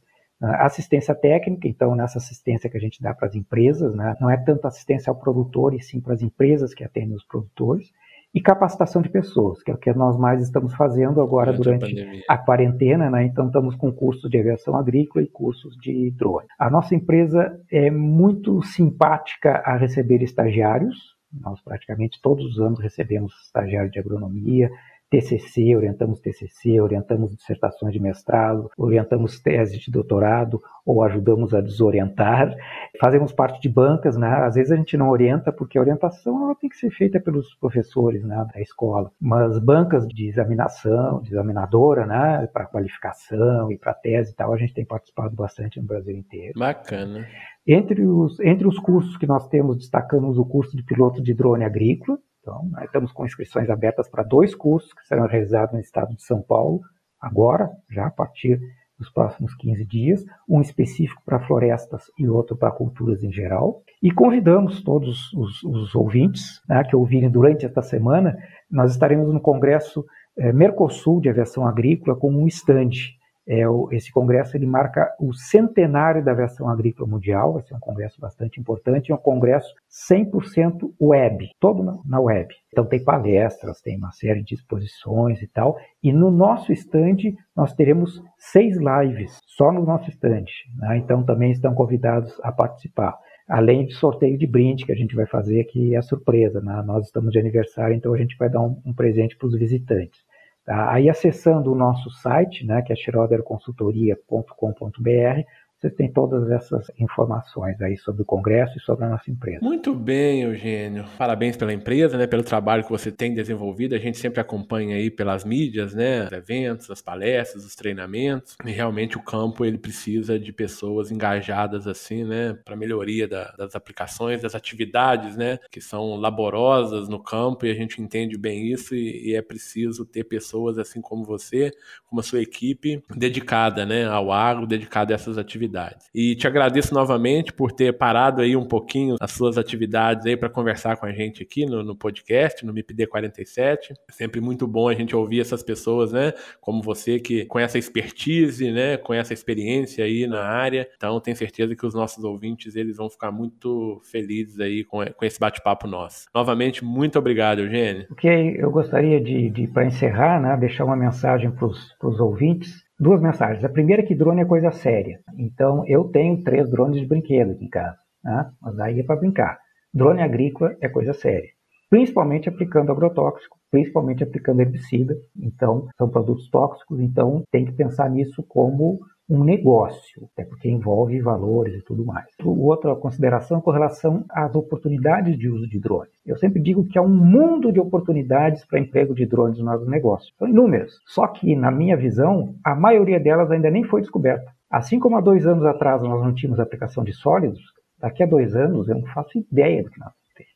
ah, 0.41 0.65
assistência 0.65 1.15
técnica, 1.15 1.69
então 1.69 1.95
nessa 1.95 2.19
assistência 2.19 2.71
que 2.71 2.77
a 2.77 2.81
gente 2.81 3.03
dá 3.03 3.13
para 3.13 3.29
as 3.29 3.35
empresas, 3.35 3.95
né, 3.95 4.17
não 4.21 4.31
é 4.31 4.37
tanto 4.39 4.67
assistência 4.67 5.11
ao 5.11 5.17
produtor, 5.17 5.75
e 5.75 5.83
sim 5.83 6.01
para 6.01 6.15
as 6.15 6.23
empresas 6.23 6.73
que 6.73 6.83
atendem 6.83 7.15
os 7.15 7.25
produtores, 7.25 7.93
e 8.33 8.41
capacitação 8.41 9.03
de 9.03 9.09
pessoas, 9.09 9.63
que 9.63 9.71
é 9.71 9.75
o 9.75 9.79
que 9.79 9.93
nós 9.93 10.17
mais 10.17 10.41
estamos 10.43 10.73
fazendo 10.75 11.21
agora 11.21 11.53
durante, 11.53 11.93
durante 11.93 12.25
a, 12.29 12.35
a, 12.35 12.39
quarentena, 12.39 13.11
né? 13.11 13.25
Então 13.25 13.47
estamos 13.47 13.75
com 13.75 13.93
cursos 13.93 14.31
de 14.31 14.39
aviação 14.39 14.77
agrícola 14.77 15.25
e 15.25 15.29
cursos 15.29 15.77
de 15.77 16.13
drone. 16.13 16.47
A 16.59 16.71
nossa 16.71 16.95
empresa 16.95 17.61
é 17.71 17.91
muito 17.91 18.63
simpática 18.63 19.63
a 19.65 19.77
receber 19.77 20.23
estagiários. 20.23 21.17
Nós 21.33 21.61
praticamente 21.61 22.21
todos 22.23 22.45
os 22.45 22.61
anos 22.61 22.79
recebemos 22.81 23.35
estagiários 23.47 23.93
de 23.93 23.99
agronomia, 23.99 24.71
TCC, 25.11 25.75
orientamos 25.75 26.21
TCC, 26.21 26.81
orientamos 26.81 27.35
dissertações 27.35 27.93
de 27.93 28.01
mestrado, 28.01 28.71
orientamos 28.79 29.41
teses 29.41 29.81
de 29.81 29.91
doutorado 29.91 30.63
ou 30.87 31.03
ajudamos 31.03 31.53
a 31.53 31.61
desorientar. 31.61 32.55
Fazemos 33.01 33.33
parte 33.33 33.61
de 33.61 33.69
bancas, 33.69 34.17
né? 34.17 34.29
Às 34.29 34.55
vezes 34.55 34.71
a 34.71 34.77
gente 34.77 34.97
não 34.97 35.11
orienta 35.11 35.53
porque 35.53 35.77
a 35.77 35.81
orientação 35.81 36.45
ela 36.45 36.55
tem 36.55 36.71
que 36.71 36.77
ser 36.77 36.91
feita 36.91 37.19
pelos 37.19 37.55
professores, 37.57 38.25
né, 38.25 38.47
da 38.55 38.61
escola. 38.61 39.11
Mas 39.21 39.59
bancas 39.59 40.07
de 40.07 40.29
examinação, 40.29 41.21
de 41.21 41.31
examinadora, 41.31 42.07
né, 42.07 42.49
para 42.53 42.67
qualificação 42.67 43.71
e 43.73 43.77
para 43.77 43.93
tese 43.93 44.33
e 44.33 44.35
tal, 44.35 44.53
a 44.53 44.57
gente 44.57 44.75
tem 44.75 44.85
participado 44.85 45.35
bastante 45.35 45.81
no 45.81 45.87
Brasil 45.87 46.17
inteiro. 46.17 46.53
Bacana. 46.57 47.27
Entre 47.67 48.05
os, 48.07 48.39
entre 48.41 48.67
os 48.67 48.79
cursos 48.79 49.17
que 49.17 49.27
nós 49.27 49.49
temos, 49.49 49.77
destacamos 49.77 50.39
o 50.39 50.45
curso 50.45 50.77
de 50.77 50.83
piloto 50.83 51.23
de 51.23 51.35
drone 51.35 51.65
agrícola, 51.65 52.19
então, 52.51 52.69
nós 52.73 52.85
estamos 52.85 53.13
com 53.13 53.25
inscrições 53.25 53.71
abertas 53.71 54.09
para 54.09 54.25
dois 54.25 54.55
cursos 54.55 54.93
que 54.93 55.07
serão 55.07 55.27
realizados 55.27 55.73
no 55.73 55.81
estado 55.81 56.15
de 56.17 56.23
São 56.25 56.43
Paulo, 56.43 56.81
agora, 57.21 57.71
já 57.89 58.07
a 58.07 58.11
partir 58.11 58.61
dos 58.99 59.09
próximos 59.09 59.55
15 59.55 59.87
dias, 59.87 60.25
um 60.49 60.61
específico 60.61 61.23
para 61.25 61.41
florestas 61.41 62.11
e 62.19 62.29
outro 62.29 62.57
para 62.57 62.73
culturas 62.73 63.23
em 63.23 63.33
geral. 63.33 63.83
E 64.03 64.11
convidamos 64.11 64.83
todos 64.83 65.33
os, 65.33 65.63
os 65.63 65.95
ouvintes 65.95 66.61
né, 66.69 66.83
que 66.85 66.97
ouvirem 66.97 67.31
durante 67.31 67.65
esta 67.65 67.83
semana, 67.83 68.37
nós 68.71 68.91
estaremos 68.91 69.33
no 69.33 69.41
Congresso 69.41 70.05
eh, 70.37 70.53
Mercosul 70.53 71.21
de 71.21 71.31
Aviação 71.31 71.67
Agrícola 71.67 72.17
com 72.17 72.31
um 72.31 72.47
estande 72.47 73.19
é, 73.47 73.69
o, 73.69 73.89
esse 73.93 74.13
congresso 74.13 74.57
ele 74.57 74.67
marca 74.67 75.13
o 75.19 75.33
centenário 75.33 76.25
da 76.25 76.33
aviação 76.33 76.69
agrícola 76.69 77.09
mundial, 77.09 77.55
vai 77.55 77.63
ser 77.63 77.75
um 77.75 77.81
congresso 77.81 78.21
bastante 78.21 78.61
importante, 78.61 79.11
é 79.11 79.15
um 79.15 79.19
congresso 79.19 79.75
100% 80.11 80.93
web, 81.01 81.51
todo 81.59 81.83
na, 81.83 81.99
na 82.05 82.21
web. 82.21 82.55
Então 82.73 82.85
tem 82.85 83.03
palestras, 83.03 83.81
tem 83.81 83.97
uma 83.97 84.13
série 84.13 84.43
de 84.43 84.55
exposições 84.55 85.43
e 85.43 85.47
tal, 85.47 85.77
e 86.03 86.13
no 86.13 86.31
nosso 86.31 86.73
stand 86.73 87.35
nós 87.57 87.75
teremos 87.75 88.23
seis 88.39 88.77
lives, 88.77 89.41
só 89.47 89.73
no 89.73 89.85
nosso 89.85 90.09
stand, 90.11 90.45
né? 90.77 90.99
então 90.99 91.25
também 91.25 91.51
estão 91.51 91.75
convidados 91.75 92.39
a 92.43 92.53
participar 92.53 93.19
além 93.49 93.85
de 93.85 93.95
sorteio 93.95 94.39
de 94.39 94.47
brinde 94.47 94.87
que 94.87 94.93
a 94.93 94.97
gente 94.97 95.17
vai 95.17 95.27
fazer, 95.27 95.65
que 95.65 95.97
é 95.97 96.01
surpresa. 96.01 96.61
Né? 96.61 96.83
Nós 96.87 97.07
estamos 97.07 97.33
de 97.33 97.39
aniversário, 97.41 97.97
então 97.97 98.15
a 98.15 98.17
gente 98.17 98.37
vai 98.39 98.49
dar 98.49 98.61
um, 98.61 98.81
um 98.87 98.95
presente 98.95 99.37
para 99.37 99.49
os 99.49 99.59
visitantes. 99.59 100.21
Tá? 100.65 100.93
Aí 100.93 101.09
acessando 101.09 101.73
o 101.73 101.75
nosso 101.75 102.11
site, 102.11 102.65
né, 102.65 102.83
que 102.83 102.93
é 102.93 102.97
schroederconsultoria.com.br, 102.97 105.45
você 105.81 105.89
tem 105.89 106.13
todas 106.13 106.51
essas 106.51 106.91
informações 106.99 107.81
aí 107.81 107.97
sobre 107.97 108.21
o 108.21 108.25
Congresso 108.25 108.77
e 108.77 108.81
sobre 108.81 109.07
a 109.07 109.09
nossa 109.09 109.31
empresa. 109.31 109.61
Muito 109.63 109.95
bem, 109.95 110.43
Eugênio. 110.43 111.07
Parabéns 111.17 111.57
pela 111.57 111.73
empresa, 111.73 112.19
né, 112.19 112.27
pelo 112.27 112.43
trabalho 112.43 112.85
que 112.85 112.91
você 112.91 113.11
tem 113.11 113.33
desenvolvido. 113.33 113.95
A 113.95 113.99
gente 113.99 114.19
sempre 114.19 114.41
acompanha 114.41 114.97
aí 114.97 115.11
pelas 115.11 115.43
mídias, 115.43 115.95
né, 115.95 116.25
os 116.27 116.33
eventos, 116.33 116.91
as 116.91 117.01
palestras, 117.01 117.65
os 117.65 117.75
treinamentos. 117.75 118.57
E 118.65 118.71
realmente 118.71 119.17
o 119.17 119.23
campo 119.23 119.65
ele 119.65 119.79
precisa 119.79 120.39
de 120.39 120.53
pessoas 120.53 121.11
engajadas 121.11 121.87
assim, 121.87 122.25
né, 122.25 122.59
para 122.63 122.77
melhoria 122.77 123.27
da, 123.27 123.51
das 123.57 123.75
aplicações, 123.75 124.43
das 124.43 124.55
atividades, 124.55 125.35
né, 125.35 125.59
que 125.71 125.81
são 125.81 126.17
laborosas 126.17 127.09
no 127.09 127.23
campo 127.23 127.65
e 127.65 127.71
a 127.71 127.75
gente 127.75 128.03
entende 128.03 128.37
bem 128.37 128.71
isso 128.71 128.95
e, 128.95 129.31
e 129.31 129.35
é 129.35 129.41
preciso 129.41 130.05
ter 130.05 130.25
pessoas 130.25 130.77
assim 130.77 131.01
como 131.01 131.25
você, 131.25 131.71
como 132.05 132.21
a 132.21 132.23
sua 132.23 132.43
equipe 132.43 133.03
dedicada, 133.17 133.87
né, 133.87 134.05
ao 134.05 134.31
agro, 134.31 134.67
dedicada 134.67 135.15
a 135.15 135.17
essas 135.17 135.39
atividades 135.39 135.70
E 136.15 136.35
te 136.35 136.47
agradeço 136.47 136.93
novamente 136.95 137.53
por 137.53 137.73
ter 137.73 137.93
parado 137.93 138.41
aí 138.43 138.57
um 138.57 138.65
pouquinho 138.65 139.17
as 139.21 139.33
suas 139.33 139.57
atividades 139.57 140.27
aí 140.27 140.37
para 140.37 140.49
conversar 140.49 140.97
com 140.97 141.07
a 141.07 141.13
gente 141.13 141.43
aqui 141.43 141.65
no, 141.67 141.83
no 141.83 141.95
podcast, 141.95 142.65
no 142.65 142.73
MIPD 142.73 143.07
47. 143.07 143.93
É 144.09 144.13
sempre 144.13 144.41
muito 144.41 144.67
bom 144.67 144.89
a 144.89 144.95
gente 144.95 145.15
ouvir 145.15 145.41
essas 145.41 145.63
pessoas, 145.63 146.13
né, 146.13 146.33
como 146.61 146.83
você 146.83 147.19
que 147.19 147.45
com 147.47 147.59
essa 147.59 147.79
expertise, 147.79 148.71
né, 148.71 148.97
com 148.97 149.15
essa 149.15 149.33
experiência 149.33 150.05
aí 150.05 150.27
na 150.27 150.43
área. 150.43 150.89
Então, 150.97 151.21
tenho 151.21 151.37
certeza 151.37 151.75
que 151.75 151.87
os 151.87 151.95
nossos 151.95 152.25
ouvintes 152.25 152.77
eles 152.77 152.97
vão 152.97 153.09
ficar 153.09 153.31
muito 153.31 154.01
felizes 154.05 154.61
aí 154.61 154.85
com, 154.85 155.05
com 155.05 155.25
esse 155.25 155.39
bate-papo 155.39 155.87
nosso. 155.87 156.27
Novamente, 156.35 156.85
muito 156.85 157.19
obrigado, 157.19 157.61
Eugênio. 157.61 158.07
O 158.11 158.15
que 158.15 158.29
eu 158.29 158.71
gostaria 158.71 159.21
de, 159.21 159.51
de 159.51 159.67
para 159.69 159.85
encerrar, 159.85 160.41
né, 160.41 160.57
deixar 160.57 160.85
uma 160.85 160.97
mensagem 160.97 161.51
para 161.51 161.67
os 161.67 162.21
ouvintes 162.21 162.90
duas 163.01 163.21
mensagens. 163.21 163.65
A 163.65 163.69
primeira 163.69 164.03
é 164.03 164.05
que 164.05 164.15
drone 164.15 164.43
é 164.43 164.45
coisa 164.45 164.71
séria. 164.71 165.21
Então, 165.39 165.83
eu 165.87 166.05
tenho 166.05 166.43
três 166.43 166.71
drones 166.71 167.01
de 167.01 167.07
brinquedo 167.07 167.53
aqui 167.53 167.65
em 167.65 167.71
casa, 167.71 167.97
né? 168.23 168.51
mas 168.61 168.79
aí 168.79 169.01
é 169.01 169.03
para 169.03 169.17
brincar. 169.17 169.59
Drone 169.93 170.23
agrícola 170.23 170.77
é 170.81 170.89
coisa 170.89 171.13
séria, 171.15 171.49
principalmente 171.89 172.49
aplicando 172.49 172.93
agrotóxico, 172.93 173.59
principalmente 173.71 174.23
aplicando 174.23 174.61
herbicida. 174.61 175.17
Então, 175.37 175.89
são 175.97 176.09
produtos 176.09 176.49
tóxicos, 176.51 177.01
então 177.01 177.43
tem 177.51 177.65
que 177.65 177.73
pensar 177.73 178.09
nisso 178.11 178.45
como 178.47 179.01
um 179.31 179.45
negócio, 179.45 180.29
até 180.33 180.45
porque 180.45 180.69
envolve 180.69 181.21
valores 181.21 181.75
e 181.75 181.83
tudo 181.83 182.05
mais. 182.05 182.27
Outra 182.45 182.95
consideração 182.97 183.61
com 183.61 183.71
relação 183.71 184.25
às 184.31 184.55
oportunidades 184.55 185.39
de 185.39 185.49
uso 185.49 185.69
de 185.69 185.79
drones. 185.79 186.11
Eu 186.27 186.37
sempre 186.37 186.61
digo 186.61 186.85
que 186.85 186.99
há 186.99 187.03
um 187.03 187.09
mundo 187.09 187.73
de 187.73 187.79
oportunidades 187.79 188.65
para 188.67 188.81
emprego 188.81 189.15
de 189.15 189.27
drones 189.27 189.59
no 189.59 189.71
agronegócio. 189.71 190.35
São 190.39 190.49
inúmeras. 190.49 190.93
Só 191.07 191.27
que, 191.27 191.55
na 191.55 191.71
minha 191.71 191.97
visão, 191.97 192.55
a 192.65 192.75
maioria 192.75 193.21
delas 193.21 193.51
ainda 193.51 193.71
nem 193.71 193.85
foi 193.85 194.01
descoberta. 194.01 194.51
Assim 194.71 194.99
como 194.99 195.17
há 195.17 195.21
dois 195.21 195.47
anos 195.47 195.65
atrás 195.65 196.03
nós 196.03 196.23
não 196.23 196.35
tínhamos 196.35 196.61
aplicação 196.61 197.03
de 197.03 197.13
sólidos, 197.13 197.61
Daqui 198.01 198.23
a 198.23 198.27
dois 198.27 198.57
anos 198.57 198.89
eu 198.89 198.95
não 198.95 199.07
faço 199.09 199.39
ideia 199.39 199.83
do 199.83 199.91
que 199.91 200.01
nós 200.01 200.09
vamos 200.09 200.35
ter. 200.35 200.47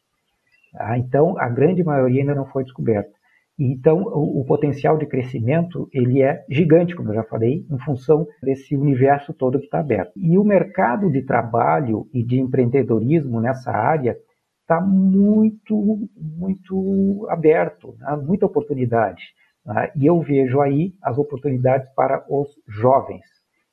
Ah, 0.77 0.99
então, 0.99 1.39
a 1.39 1.49
grande 1.49 1.85
maioria 1.85 2.23
ainda 2.23 2.35
não 2.35 2.47
foi 2.47 2.65
descoberta. 2.65 3.13
Então, 3.59 4.03
o, 4.03 4.41
o, 4.41 4.45
potencial 4.45 4.99
de 4.99 5.07
crescimento 5.07 5.89
ele 5.93 6.23
é 6.23 6.45
gigante, 6.49 6.95
como 6.95 7.11
eu 7.11 7.15
já 7.15 7.23
falei, 7.23 7.65
em 7.71 7.79
função 7.79 8.27
desse 8.43 8.77
universo 8.77 9.33
todo 9.33 9.59
que 9.59 9.67
está 9.67 9.79
aberto. 9.79 10.13
E 10.17 10.37
o 10.37 10.45
mercado 10.45 11.11
de 11.11 11.23
trabalho 11.23 12.09
e 12.13 12.25
de 12.25 12.41
empreendedorismo 12.41 13.41
nessa 13.41 13.71
área 13.71 14.17
está 14.63 14.81
muito, 14.81 16.09
muito 16.17 17.27
aberto, 17.31 17.95
né? 18.01 18.17
muita 18.17 18.47
oportunidade. 18.47 19.23
Né? 19.65 19.93
E 19.95 20.07
eu 20.07 20.21
vejo 20.21 20.61
aí 20.61 20.95
as 21.01 21.17
oportunidades 21.17 21.89
para 21.95 22.25
os 22.29 22.49
jovens. 22.67 23.25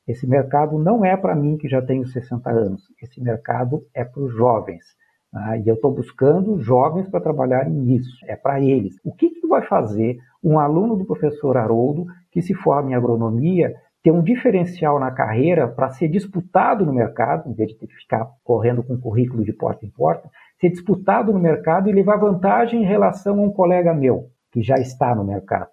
Esse 0.07 0.27
mercado 0.27 0.77
não 0.77 1.03
é 1.03 1.15
para 1.17 1.35
mim 1.35 1.57
que 1.57 1.67
já 1.67 1.81
tenho 1.81 2.05
60 2.05 2.49
anos, 2.49 2.83
esse 3.01 3.21
mercado 3.21 3.83
é 3.95 4.03
para 4.03 4.21
os 4.21 4.33
jovens. 4.33 4.83
Ah, 5.33 5.57
e 5.57 5.67
eu 5.67 5.75
estou 5.75 5.91
buscando 5.91 6.59
jovens 6.59 7.07
para 7.07 7.21
trabalharem 7.21 7.73
nisso, 7.73 8.17
é 8.25 8.35
para 8.35 8.59
eles. 8.59 8.95
O 9.03 9.13
que, 9.13 9.29
que 9.29 9.47
vai 9.47 9.61
fazer 9.61 10.17
um 10.43 10.59
aluno 10.59 10.97
do 10.97 11.05
professor 11.05 11.55
Haroldo 11.55 12.05
que 12.31 12.41
se 12.41 12.53
forma 12.53 12.91
em 12.91 12.95
agronomia 12.95 13.73
ter 14.03 14.11
um 14.11 14.23
diferencial 14.23 14.99
na 14.99 15.11
carreira 15.11 15.67
para 15.67 15.89
ser 15.89 16.07
disputado 16.07 16.85
no 16.85 16.93
mercado, 16.93 17.49
em 17.49 17.53
vez 17.53 17.69
de 17.69 17.87
ficar 17.87 18.27
correndo 18.43 18.83
com 18.83 18.99
currículo 18.99 19.45
de 19.45 19.53
porta 19.53 19.85
em 19.85 19.89
porta, 19.89 20.29
ser 20.59 20.69
disputado 20.69 21.31
no 21.31 21.39
mercado 21.39 21.89
e 21.89 21.93
levar 21.93 22.17
vantagem 22.17 22.81
em 22.81 22.85
relação 22.85 23.39
a 23.39 23.43
um 23.43 23.51
colega 23.51 23.93
meu 23.93 24.29
que 24.51 24.61
já 24.61 24.77
está 24.79 25.15
no 25.15 25.23
mercado. 25.23 25.69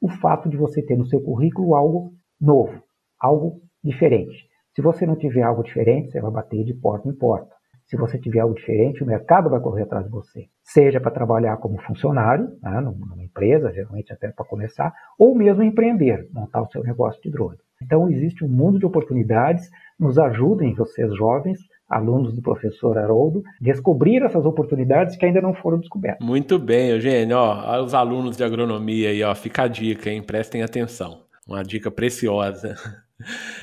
O 0.00 0.08
fato 0.08 0.48
de 0.48 0.56
você 0.56 0.82
ter 0.82 0.96
no 0.96 1.06
seu 1.06 1.20
currículo 1.20 1.74
algo 1.74 2.12
novo, 2.40 2.82
algo 3.18 3.60
diferente. 3.82 4.48
Se 4.74 4.80
você 4.80 5.04
não 5.04 5.16
tiver 5.16 5.42
algo 5.42 5.62
diferente, 5.62 6.12
você 6.12 6.20
vai 6.20 6.30
bater 6.30 6.64
de 6.64 6.74
porta 6.74 7.08
em 7.08 7.12
porta. 7.12 7.59
Se 7.90 7.96
você 7.96 8.16
tiver 8.20 8.38
algo 8.38 8.54
diferente, 8.54 9.02
o 9.02 9.06
mercado 9.06 9.50
vai 9.50 9.58
correr 9.58 9.82
atrás 9.82 10.04
de 10.04 10.12
você. 10.12 10.46
Seja 10.62 11.00
para 11.00 11.10
trabalhar 11.10 11.56
como 11.56 11.76
funcionário, 11.82 12.48
né, 12.62 12.80
numa 12.80 13.20
empresa, 13.20 13.72
geralmente 13.72 14.12
até 14.12 14.28
para 14.28 14.44
começar, 14.44 14.94
ou 15.18 15.34
mesmo 15.34 15.64
empreender, 15.64 16.28
montar 16.32 16.62
o 16.62 16.70
seu 16.70 16.84
negócio 16.84 17.20
de 17.20 17.32
drone. 17.32 17.56
Então, 17.82 18.08
existe 18.08 18.44
um 18.44 18.48
mundo 18.48 18.78
de 18.78 18.86
oportunidades. 18.86 19.68
Nos 19.98 20.20
ajudem, 20.20 20.72
vocês 20.72 21.12
jovens, 21.16 21.58
alunos 21.88 22.32
do 22.32 22.40
professor 22.40 22.96
Haroldo, 22.96 23.42
descobrir 23.60 24.22
essas 24.22 24.46
oportunidades 24.46 25.16
que 25.16 25.26
ainda 25.26 25.40
não 25.40 25.52
foram 25.52 25.80
descobertas. 25.80 26.24
Muito 26.24 26.60
bem, 26.60 26.90
Eugênio. 26.90 27.36
Ó, 27.36 27.82
os 27.82 27.92
alunos 27.92 28.36
de 28.36 28.44
agronomia 28.44 29.08
aí, 29.08 29.20
ó, 29.24 29.34
fica 29.34 29.64
a 29.64 29.68
dica, 29.68 30.10
hein? 30.10 30.22
Prestem 30.22 30.62
atenção. 30.62 31.24
Uma 31.44 31.64
dica 31.64 31.90
preciosa. 31.90 32.76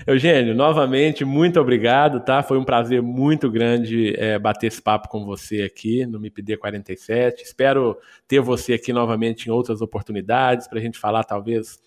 Eugênio, 0.06 0.54
novamente, 0.54 1.26
muito 1.26 1.60
obrigado, 1.60 2.20
tá? 2.20 2.44
Foi 2.44 2.58
um 2.58 2.64
prazer 2.64 3.02
muito 3.02 3.50
grande 3.50 4.14
é, 4.18 4.38
bater 4.38 4.68
esse 4.68 4.82
papo 4.82 5.10
com 5.10 5.26
você 5.26 5.64
aqui 5.64 6.06
no 6.06 6.20
MIPD 6.20 6.58
47. 6.58 7.44
Espero 7.44 7.98
ter 8.28 8.40
você 8.40 8.74
aqui 8.74 8.94
novamente 8.94 9.48
em 9.48 9.52
outras 9.52 9.82
oportunidades 9.82 10.68
para 10.68 10.80
a 10.80 10.82
gente 10.82 11.00
falar, 11.00 11.24
talvez, 11.24 11.80